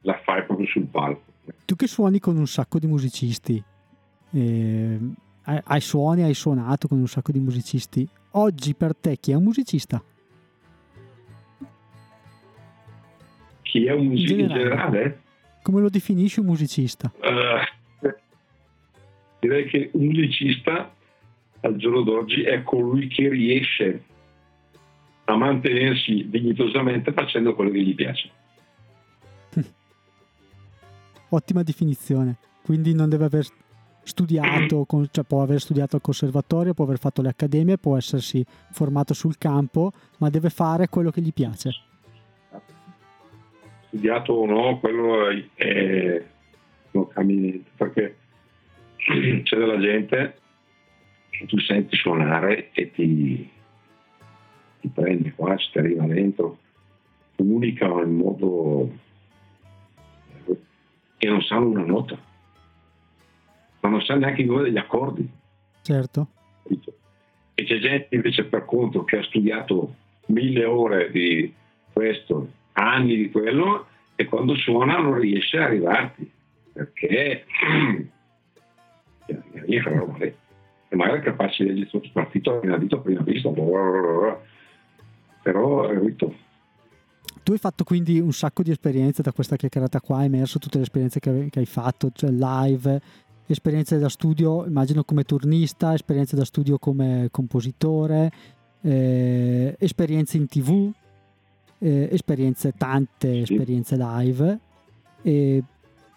la 0.01 0.19
fai 0.23 0.43
proprio 0.45 0.67
sul 0.67 0.85
palco. 0.85 1.29
Tu 1.65 1.75
che 1.75 1.87
suoni 1.87 2.19
con 2.19 2.37
un 2.37 2.47
sacco 2.47 2.79
di 2.79 2.87
musicisti, 2.87 3.63
eh, 4.31 4.99
hai 5.43 5.81
suoni, 5.81 6.23
hai 6.23 6.33
suonato 6.33 6.87
con 6.87 6.99
un 6.99 7.07
sacco 7.07 7.31
di 7.31 7.39
musicisti, 7.39 8.07
oggi 8.31 8.73
per 8.75 8.95
te 8.95 9.17
chi 9.17 9.31
è 9.31 9.35
un 9.35 9.43
musicista? 9.43 10.01
Chi 13.71 13.85
è 13.85 13.93
un 13.93 14.07
musicista 14.07 14.33
in 14.33 14.47
generale? 14.49 14.73
In 14.73 14.79
generale? 14.81 15.21
Come 15.61 15.79
lo 15.79 15.89
definisci 15.89 16.41
un 16.41 16.47
musicista? 16.47 17.09
Uh, 17.21 18.09
direi 19.39 19.65
che 19.69 19.91
un 19.93 20.07
musicista 20.07 20.93
al 21.61 21.77
giorno 21.77 22.01
d'oggi 22.01 22.41
è 22.41 22.63
colui 22.63 23.07
che 23.07 23.29
riesce 23.29 24.03
a 25.23 25.37
mantenersi 25.37 26.27
dignitosamente 26.27 27.13
facendo 27.13 27.55
quello 27.55 27.71
che 27.71 27.81
gli 27.81 27.95
piace. 27.95 28.29
Ottima 31.29 31.63
definizione. 31.63 32.39
Quindi 32.61 32.93
non 32.93 33.07
deve 33.07 33.23
aver 33.23 33.45
studiato, 34.03 34.85
cioè 35.11 35.23
può 35.23 35.43
aver 35.43 35.61
studiato 35.61 35.95
al 35.95 36.01
conservatorio, 36.01 36.73
può 36.73 36.83
aver 36.83 36.99
fatto 36.99 37.21
le 37.21 37.29
accademie, 37.29 37.77
può 37.77 37.95
essersi 37.95 38.43
formato 38.71 39.13
sul 39.13 39.37
campo, 39.37 39.93
ma 40.17 40.29
deve 40.29 40.49
fare 40.49 40.89
quello 40.89 41.09
che 41.09 41.21
gli 41.21 41.31
piace. 41.31 41.85
Studiato 43.91 44.31
o 44.31 44.45
no, 44.45 44.79
quello 44.79 45.27
è, 45.53 46.23
non 46.91 47.07
cambia 47.09 47.35
niente, 47.35 47.69
perché 47.75 48.15
c'è 49.43 49.57
della 49.57 49.77
gente 49.79 50.39
che 51.29 51.45
tu 51.45 51.59
senti 51.59 51.97
suonare 51.97 52.69
e 52.71 52.89
ti, 52.91 53.49
ti 54.79 54.87
prende 54.87 55.33
qua, 55.33 55.57
ci 55.57 55.71
ti 55.71 55.79
arriva 55.79 56.05
dentro, 56.05 56.57
comunica 57.35 57.85
in 57.85 58.15
modo 58.15 58.89
e 61.17 61.27
non 61.27 61.41
sanno 61.41 61.67
una 61.67 61.83
nota, 61.83 62.17
ma 63.81 63.89
non 63.89 64.01
sanno 64.03 64.21
neanche 64.21 64.41
il 64.41 64.47
nome 64.47 64.63
degli 64.63 64.77
accordi. 64.77 65.29
Certo. 65.81 66.27
E 67.53 67.63
c'è 67.65 67.77
gente 67.77 68.15
invece 68.15 68.45
per 68.45 68.63
conto 68.63 69.03
che 69.03 69.17
ha 69.17 69.23
studiato 69.23 69.95
mille 70.27 70.63
ore 70.63 71.11
di 71.11 71.53
questo, 71.91 72.59
anni 72.73 73.15
di 73.15 73.31
quello, 73.31 73.87
e 74.15 74.25
quando 74.25 74.55
suona 74.55 74.97
non 74.97 75.19
riesce 75.19 75.57
a 75.57 75.65
arrivarti, 75.65 76.31
perché 76.73 77.45
e 80.91 80.95
magari 80.95 81.19
è 81.19 81.23
capace 81.23 81.63
di 81.63 81.69
leggere 81.69 81.89
tutto 81.89 82.09
partito 82.11 82.57
appena 82.57 82.77
dito 82.77 82.97
appena 82.97 83.21
visto, 83.21 83.51
però 85.41 85.87
è 85.87 85.97
rito 85.99 86.49
tu 87.43 87.53
hai 87.53 87.57
fatto 87.57 87.83
quindi 87.83 88.19
un 88.19 88.31
sacco 88.33 88.61
di 88.61 88.71
esperienze 88.71 89.21
da 89.21 89.31
questa 89.31 89.55
chiacchierata 89.55 89.99
qua, 89.99 90.17
hai 90.17 90.25
emerso 90.25 90.59
tutte 90.59 90.77
le 90.77 90.83
esperienze 90.83 91.19
che 91.19 91.49
hai 91.53 91.65
fatto, 91.65 92.11
cioè 92.13 92.29
live, 92.29 93.01
esperienze 93.47 93.97
da 93.97 94.09
studio, 94.09 94.65
immagino 94.65 95.03
come 95.03 95.23
turnista, 95.23 95.93
esperienze 95.93 96.35
da 96.35 96.45
studio 96.45 96.77
come 96.77 97.29
compositore, 97.31 98.31
eh, 98.81 99.75
esperienze 99.79 100.37
in 100.37 100.47
tv, 100.47 100.91
eh, 101.81 102.09
esperienze, 102.11 102.73
tante 102.77 103.41
esperienze 103.41 103.97
live. 103.97 104.59
E 105.23 105.63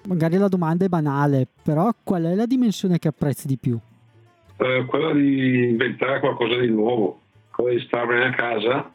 magari 0.06 0.36
la 0.36 0.48
domanda 0.48 0.84
è 0.84 0.88
banale, 0.88 1.46
però 1.62 1.90
qual 2.02 2.24
è 2.24 2.34
la 2.34 2.46
dimensione 2.46 2.98
che 2.98 3.08
apprezzi 3.08 3.46
di 3.46 3.56
più? 3.56 3.78
Eh, 4.56 4.84
quella 4.86 5.12
di 5.12 5.70
inventare 5.70 6.20
qualcosa 6.20 6.58
di 6.58 6.68
nuovo, 6.68 7.20
quella 7.50 7.70
di 7.76 7.80
starmene 7.80 8.26
a 8.26 8.34
casa 8.34 8.92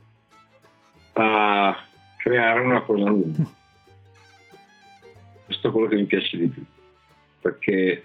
a 1.13 1.75
creare 2.17 2.59
una 2.61 2.81
cosa 2.81 3.09
nuova. 3.09 3.57
Questo 5.45 5.67
è 5.67 5.71
quello 5.71 5.87
che 5.87 5.95
mi 5.95 6.05
piace 6.05 6.37
di 6.37 6.47
più, 6.47 6.63
perché 7.41 8.03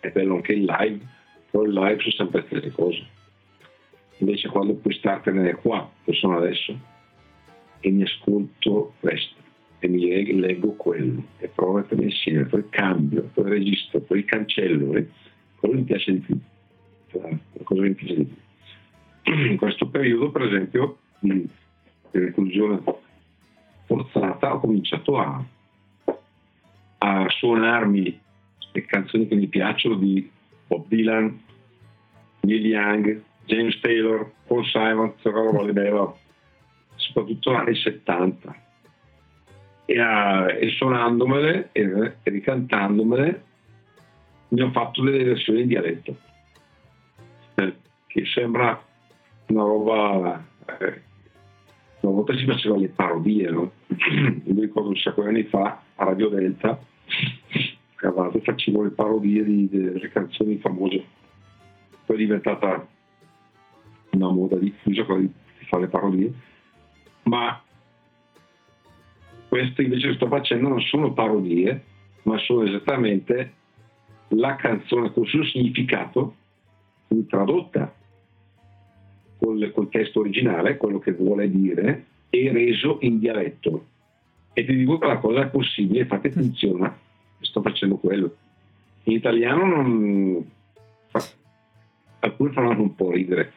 è 0.00 0.10
bello 0.10 0.36
anche 0.36 0.52
il 0.52 0.64
live, 0.64 1.06
però 1.50 1.64
il 1.64 1.72
live 1.72 2.00
sono 2.10 2.30
sempre 2.30 2.60
le 2.60 2.72
cose. 2.72 3.06
Invece 4.18 4.48
quando 4.48 4.74
puoi 4.74 4.94
startene 4.94 5.54
qua, 5.54 5.88
che 6.02 6.14
sono 6.14 6.38
adesso, 6.38 6.76
e 7.80 7.90
mi 7.90 8.02
ascolto 8.02 8.94
questo, 9.00 9.36
e 9.78 9.88
mi 9.88 10.38
leggo 10.40 10.72
quello, 10.72 11.22
e 11.38 11.48
provo 11.48 11.76
a 11.76 11.80
mettermi 11.80 12.04
insieme, 12.04 12.44
poi 12.44 12.68
cambio, 12.68 13.30
poi 13.32 13.48
registro, 13.50 14.00
poi 14.00 14.24
cancello, 14.24 14.94
e 14.94 15.08
quello 15.56 15.74
mi 15.74 15.84
piace 15.84 16.12
di 16.12 16.18
più. 16.18 16.38
Cioè, 17.10 17.30
la 17.30 17.64
cosa 17.64 17.82
mi 17.82 17.94
piace 17.94 18.14
di 18.16 18.24
più. 18.24 19.46
In 19.50 19.56
questo 19.56 19.88
periodo, 19.88 20.30
per 20.30 20.42
esempio, 20.42 20.98
di 21.20 21.48
reclusione 22.10 22.80
forzata 23.84 24.54
ho 24.54 24.60
cominciato 24.60 25.18
a, 25.18 25.44
a 26.98 27.26
suonarmi 27.28 28.20
le 28.72 28.84
canzoni 28.84 29.26
che 29.26 29.34
mi 29.34 29.46
piacciono 29.46 29.96
di 29.96 30.30
Bob 30.66 30.86
Dylan, 30.88 31.40
Neil 32.40 32.66
Young, 32.66 33.22
James 33.46 33.78
Taylor, 33.80 34.30
Paul 34.46 34.64
Simon, 34.66 35.14
roba 35.22 35.72
bella, 35.72 36.14
soprattutto 37.08 37.54
anni 37.54 37.74
70. 37.74 38.62
E, 39.86 39.98
a, 39.98 40.50
e 40.50 40.68
suonandomele 40.70 41.70
e, 41.72 41.82
e 42.22 42.30
ricantandomele 42.30 43.44
mi 44.48 44.60
ho 44.60 44.70
fatto 44.70 45.02
delle 45.02 45.24
versioni 45.24 45.62
in 45.62 45.66
dialetto, 45.68 46.16
eh, 47.54 47.74
che 48.06 48.24
sembra 48.26 48.82
una 49.46 49.62
roba 49.62 50.44
eh, 50.78 51.02
una 52.00 52.12
volta 52.12 52.36
si 52.36 52.44
faceva 52.44 52.76
le 52.76 52.88
parodie, 52.88 53.50
no? 53.50 53.72
mi 54.44 54.60
ricordo 54.60 54.90
un 54.90 54.96
sacco 54.96 55.22
di 55.22 55.28
anni 55.28 55.42
fa 55.44 55.82
a 55.96 56.04
Radio 56.04 56.28
Delta, 56.28 56.78
facevo 58.42 58.82
le 58.82 58.90
parodie 58.90 59.44
di, 59.44 59.68
delle 59.68 60.08
canzoni 60.10 60.58
famose. 60.58 61.04
Poi 62.06 62.16
è 62.16 62.18
diventata 62.18 62.86
una 64.12 64.30
moda 64.30 64.56
diffusa 64.56 65.04
quella 65.04 65.20
di 65.20 65.32
fare 65.66 65.82
le 65.82 65.88
parodie, 65.88 66.32
ma 67.28 67.62
queste 69.48 69.82
invece 69.82 70.08
che 70.08 70.14
sto 70.14 70.26
facendo 70.28 70.68
non 70.68 70.80
sono 70.80 71.12
parodie, 71.12 71.84
ma 72.22 72.38
sono 72.38 72.64
esattamente 72.64 73.52
la 74.28 74.56
canzone 74.56 75.12
con 75.12 75.22
il 75.22 75.28
suo 75.28 75.44
significato, 75.44 76.34
tradotta 77.28 77.94
col, 79.38 79.70
col 79.72 79.88
testo 79.88 80.20
originale, 80.20 80.76
quello 80.76 80.98
che 80.98 81.12
vuole 81.12 81.50
dire, 81.50 82.06
e 82.30 82.52
reso 82.52 82.98
in 83.02 83.18
dialetto. 83.18 83.86
E 84.52 84.64
ti 84.64 84.74
dico 84.74 84.98
che 84.98 85.06
la 85.06 85.18
cosa 85.18 85.42
è 85.42 85.48
possibile, 85.48 86.00
infatti 86.00 86.30
funziona, 86.30 86.94
sto 87.40 87.62
facendo 87.62 87.96
quello. 87.96 88.36
In 89.04 89.14
italiano 89.14 89.64
non... 89.64 90.50
alcune 92.20 92.52
fanno 92.52 92.80
un 92.80 92.94
po' 92.94 93.12
ridere. 93.12 93.52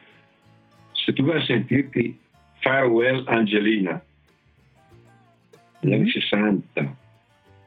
Se 0.92 1.12
tu 1.12 1.24
vai 1.24 1.38
a 1.38 1.44
sentirti 1.44 2.21
Farewell 2.62 3.24
Angelina, 3.26 4.02
negli 5.80 5.92
anni 5.92 6.10
60, 6.10 6.80
mm-hmm. 6.80 6.92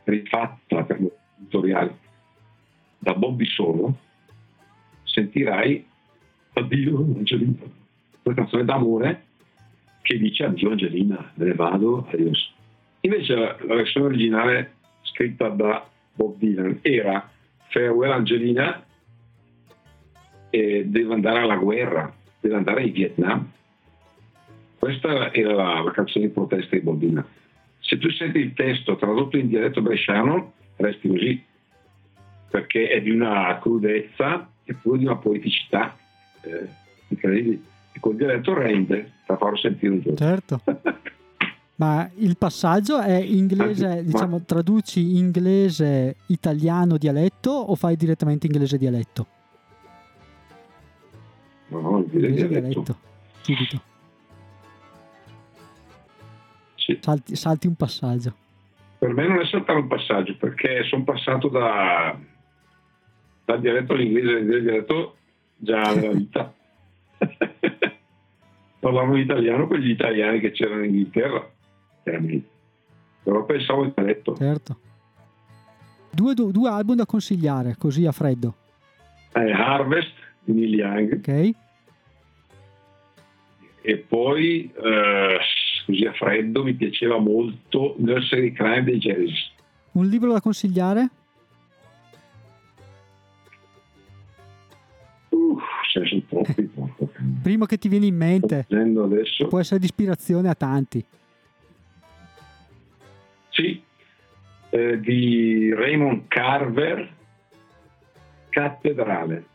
rifatta 0.06 0.84
per 0.84 1.00
editoriale 1.38 1.98
da 2.98 3.14
Bobby 3.14 3.46
Solo, 3.46 3.96
sentirai 5.04 5.86
Addio 6.54 6.98
Angelina 6.98 7.84
una 8.26 8.36
canzone 8.36 8.66
d'amore 8.66 9.24
che 10.02 10.18
dice 10.18 10.46
addio 10.46 10.72
Angelina, 10.72 11.32
me 11.36 11.46
ne 11.46 11.54
vado, 11.54 12.08
adios. 12.12 12.54
Invece 13.02 13.36
la, 13.36 13.56
la 13.62 13.76
versione 13.76 14.08
originale 14.08 14.74
scritta 15.02 15.50
da 15.50 15.88
Bob 16.14 16.38
Dylan 16.38 16.80
era 16.82 17.30
Farewell 17.70 18.12
Angelina 18.12 18.84
e 20.50 20.86
deve 20.86 21.14
andare 21.14 21.40
alla 21.40 21.58
guerra, 21.58 22.14
deve 22.40 22.56
andare 22.56 22.84
in 22.84 22.92
Vietnam. 22.94 23.52
Questa 24.86 25.34
era 25.34 25.54
la, 25.56 25.82
la 25.82 25.90
canzone 25.92 26.28
di 26.28 26.32
protesta 26.32 26.76
di 26.76 26.82
Bob 26.84 27.00
Dylan. 27.00 27.26
Se 27.80 27.98
tu 27.98 28.08
senti 28.12 28.38
il 28.38 28.54
testo 28.54 28.96
tradotto 28.98 29.36
in 29.36 29.48
dialetto 29.48 29.82
bresciano, 29.82 30.54
resti 30.76 31.08
così, 31.08 31.44
perché 32.52 32.90
è 32.90 33.02
di 33.02 33.10
una 33.10 33.58
crudezza 33.60 34.48
e 34.64 34.76
pure 34.76 35.00
di 35.00 35.06
una 35.06 35.16
poeticità 35.16 35.98
eh, 36.42 36.68
incredibile. 37.08 37.60
E 37.94 38.00
col 38.00 38.16
dialetto 38.16 38.54
rende, 38.54 39.14
fa 39.26 39.38
farlo 39.38 39.58
sentire 39.58 39.92
un 39.92 40.02
giorno. 40.02 40.18
Certo. 40.18 40.62
Ma 41.78 42.08
il 42.18 42.38
passaggio 42.38 43.00
è 43.00 43.18
inglese, 43.18 43.88
Anzi, 43.88 44.06
diciamo, 44.06 44.38
ma- 44.38 44.44
traduci 44.46 45.18
inglese, 45.18 46.18
italiano, 46.28 46.98
dialetto 46.98 47.50
o 47.50 47.74
fai 47.74 47.96
direttamente 47.96 48.46
inglese, 48.46 48.78
dialetto? 48.78 49.26
No, 51.70 51.80
no, 51.82 51.98
il 51.98 52.06
Inglese, 52.14 52.48
dialetto. 52.48 52.70
dialetto, 52.70 52.98
subito. 53.42 53.94
Sì. 56.86 57.00
Salti, 57.02 57.36
salti 57.36 57.66
un 57.66 57.74
passaggio. 57.76 58.36
Per 59.00 59.12
me 59.12 59.28
non 59.28 59.40
è 59.40 59.46
saltare 59.48 59.80
un 59.80 59.88
passaggio 59.88 60.36
perché 60.38 60.84
sono 60.84 61.04
passato 61.04 61.48
da, 61.48 62.16
dal 63.44 63.60
dialetto 63.60 63.94
all'inglese 63.94 64.36
al 64.36 64.46
dialetto 64.62 65.16
già 65.58 65.82
nella 65.96 66.14
vita. 66.14 66.54
Parlavamo 68.80 69.18
italiano 69.18 69.66
con 69.68 69.78
gli 69.80 69.90
italiani 69.90 70.40
che 70.40 70.52
c'erano 70.52 70.84
in 70.84 70.94
Inghilterra. 70.94 71.50
Però 73.24 73.46
pensavo 73.46 73.84
in 73.84 73.92
dialetto. 73.96 74.36
Certo. 74.36 74.80
Due, 76.12 76.34
due- 76.36 76.52
due 76.52 76.70
album 76.70 76.96
da 76.98 77.06
consigliare, 77.08 77.76
così 77.80 78.06
a 78.06 78.12
freddo, 78.12 78.54
Eh, 79.34 79.52
Harvest 79.52 80.14
di 80.44 80.54
Neil 80.54 80.74
Young 80.76 81.14
ok? 81.14 81.56
e 83.82 83.98
poi 83.98 84.72
eh, 84.72 85.38
così 85.86 86.06
a 86.06 86.14
freddo 86.14 86.64
mi 86.64 86.74
piaceva 86.74 87.18
molto 87.18 87.96
Nursery 87.98 88.52
Crime 88.52 88.84
dei 88.84 89.00
Genesis. 89.00 89.52
Un 89.92 90.08
libro 90.08 90.34
da 90.34 90.42
consigliare? 90.42 91.10
Uff, 95.30 95.64
ce 95.92 96.00
ne 96.00 96.08
sono 96.08 96.22
troppi. 96.28 96.64
porco. 96.64 97.12
Primo 97.42 97.66
che 97.66 97.78
ti 97.78 97.88
viene 97.88 98.08
in 98.08 98.16
mente, 98.16 98.68
può 99.48 99.60
essere 99.60 99.80
di 99.80 99.86
ispirazione 99.86 100.50
a 100.50 100.56
tanti. 100.56 101.04
Sì, 103.50 103.82
eh, 104.70 105.00
di 105.00 105.74
Raymond 105.74 106.28
Carver, 106.28 107.10
Cattedrale. 108.50 109.46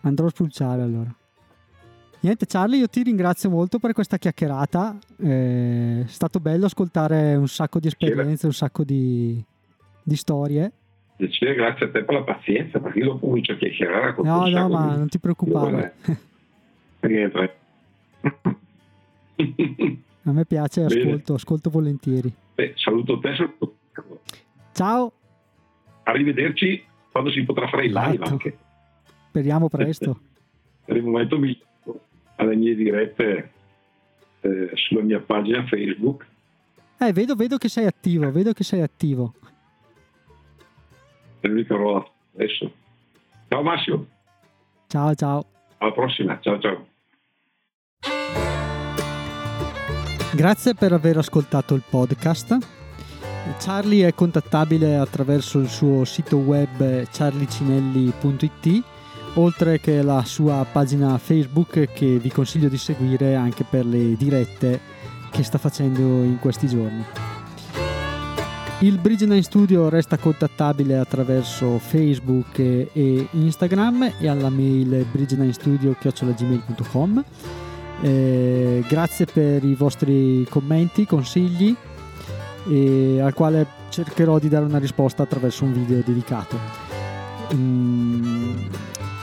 Andrò 0.00 0.26
a 0.26 0.30
spulciare 0.30 0.82
allora. 0.82 1.14
Niente 2.24 2.46
Charlie, 2.46 2.78
io 2.78 2.88
ti 2.88 3.02
ringrazio 3.02 3.50
molto 3.50 3.78
per 3.78 3.92
questa 3.92 4.16
chiacchierata. 4.16 4.96
Eh, 5.18 6.04
è 6.06 6.08
stato 6.08 6.40
bello 6.40 6.64
ascoltare 6.64 7.34
un 7.34 7.48
sacco 7.48 7.78
di 7.78 7.88
esperienze, 7.88 8.46
un 8.46 8.54
sacco 8.54 8.82
di, 8.82 9.44
di 10.02 10.16
storie. 10.16 10.72
Piacere, 11.16 11.54
grazie 11.54 11.84
a 11.84 11.90
te 11.90 12.02
per 12.02 12.14
la 12.14 12.22
pazienza, 12.22 12.80
perché 12.80 13.00
io 13.00 13.04
dopo 13.12 13.26
comincio 13.26 13.52
a 13.52 13.56
chiacchierare 13.56 14.14
con 14.14 14.24
No, 14.24 14.48
no, 14.48 14.68
ma 14.70 14.92
di- 14.92 14.98
non 15.00 15.08
ti 15.08 15.18
preoccupare. 15.18 15.96
Niente. 17.00 17.56
A 20.22 20.32
me 20.32 20.46
piace, 20.46 20.84
ascolto, 20.84 21.34
ascolto 21.34 21.68
volentieri. 21.68 22.32
Beh, 22.54 22.72
saluto 22.76 23.18
te, 23.18 23.34
saluto 23.36 23.76
Ciao, 24.72 25.12
Arrivederci 26.04 26.82
quando 27.12 27.30
si 27.30 27.42
potrà 27.44 27.68
fare 27.68 27.84
il 27.84 27.92
live 27.92 28.14
Esatto. 28.14 28.30
anche. 28.30 28.58
speriamo 29.28 29.68
presto. 29.68 30.20
Per 30.86 30.96
il 30.96 31.02
momento 31.02 31.38
mi 31.38 31.58
alle 32.36 32.56
mie 32.56 32.74
dirette 32.74 33.50
eh, 34.40 34.70
sulla 34.74 35.02
mia 35.02 35.20
pagina 35.20 35.64
Facebook. 35.66 36.26
Eh, 36.98 37.12
vedo, 37.12 37.34
vedo 37.34 37.56
che 37.58 37.68
sei 37.68 37.86
attivo, 37.86 38.30
vedo 38.30 38.52
che 38.52 38.64
sei 38.64 38.80
attivo. 38.80 39.34
Te 41.40 41.48
lo 41.48 41.54
ricordo 41.54 42.10
adesso. 42.34 42.72
Ciao 43.48 43.62
Massimo, 43.62 44.06
Ciao, 44.86 45.14
ciao. 45.14 45.44
alla 45.78 45.92
prossima. 45.92 46.38
Ciao 46.40 46.58
ciao. 46.60 46.86
Grazie 50.34 50.74
per 50.74 50.92
aver 50.92 51.18
ascoltato 51.18 51.74
il 51.74 51.82
podcast. 51.88 52.56
Charlie 53.60 54.06
è 54.06 54.14
contattabile 54.14 54.96
attraverso 54.96 55.58
il 55.60 55.68
suo 55.68 56.04
sito 56.04 56.38
web 56.38 57.06
charlicinelli.it, 57.12 58.82
oltre 59.34 59.80
che 59.80 60.00
la 60.02 60.24
sua 60.24 60.64
pagina 60.70 61.18
Facebook 61.18 61.88
che 61.92 62.18
vi 62.18 62.30
consiglio 62.30 62.68
di 62.68 62.78
seguire 62.78 63.34
anche 63.34 63.64
per 63.68 63.84
le 63.84 64.14
dirette 64.16 64.80
che 65.30 65.42
sta 65.42 65.58
facendo 65.58 66.00
in 66.00 66.38
questi 66.40 66.68
giorni. 66.68 67.04
Il 68.80 68.98
Bridge 68.98 69.26
9 69.26 69.42
Studio 69.42 69.88
resta 69.88 70.18
contattabile 70.18 70.98
attraverso 70.98 71.78
Facebook 71.78 72.58
e 72.58 73.28
Instagram 73.30 74.14
e 74.18 74.28
alla 74.28 74.50
mail 74.50 75.06
bridge9studio.gmail.com 75.12 77.24
eh, 78.02 78.84
grazie 78.86 79.24
per 79.24 79.64
i 79.64 79.74
vostri 79.74 80.46
commenti, 80.50 81.06
consigli 81.06 81.74
e 82.68 83.20
al 83.20 83.34
quale 83.34 83.66
cercherò 83.88 84.38
di 84.38 84.48
dare 84.48 84.64
una 84.64 84.78
risposta 84.78 85.22
attraverso 85.22 85.64
un 85.64 85.72
video 85.72 86.02
dedicato. 86.04 86.58
Mm, 87.54 88.66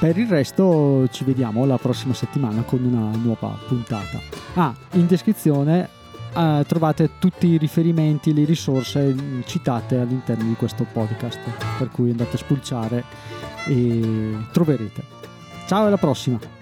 per 0.02 0.18
il 0.18 0.28
resto 0.28 1.08
ci 1.12 1.24
vediamo 1.24 1.64
la 1.64 1.78
prossima 1.78 2.16
settimana 2.16 2.64
con 2.64 2.84
una 2.84 3.16
nuova 3.18 3.56
puntata. 3.68 4.20
Ah, 4.56 4.74
in 4.94 5.06
descrizione 5.06 5.90
eh, 6.36 6.66
trovate 6.68 7.12
tutti 7.20 7.46
i 7.46 7.58
riferimenti, 7.58 8.34
le 8.34 8.44
risorse 8.44 9.16
citate 9.46 10.00
all'interno 10.00 10.46
di 10.46 10.56
questo 10.56 10.88
podcast, 10.92 11.38
per 11.78 11.92
cui 11.92 12.10
andate 12.10 12.36
a 12.36 12.40
spulciare 12.40 13.04
e 13.68 14.38
troverete. 14.52 15.04
Ciao 15.68 15.84
e 15.84 15.88
alla 15.88 15.98
prossima! 15.98 16.61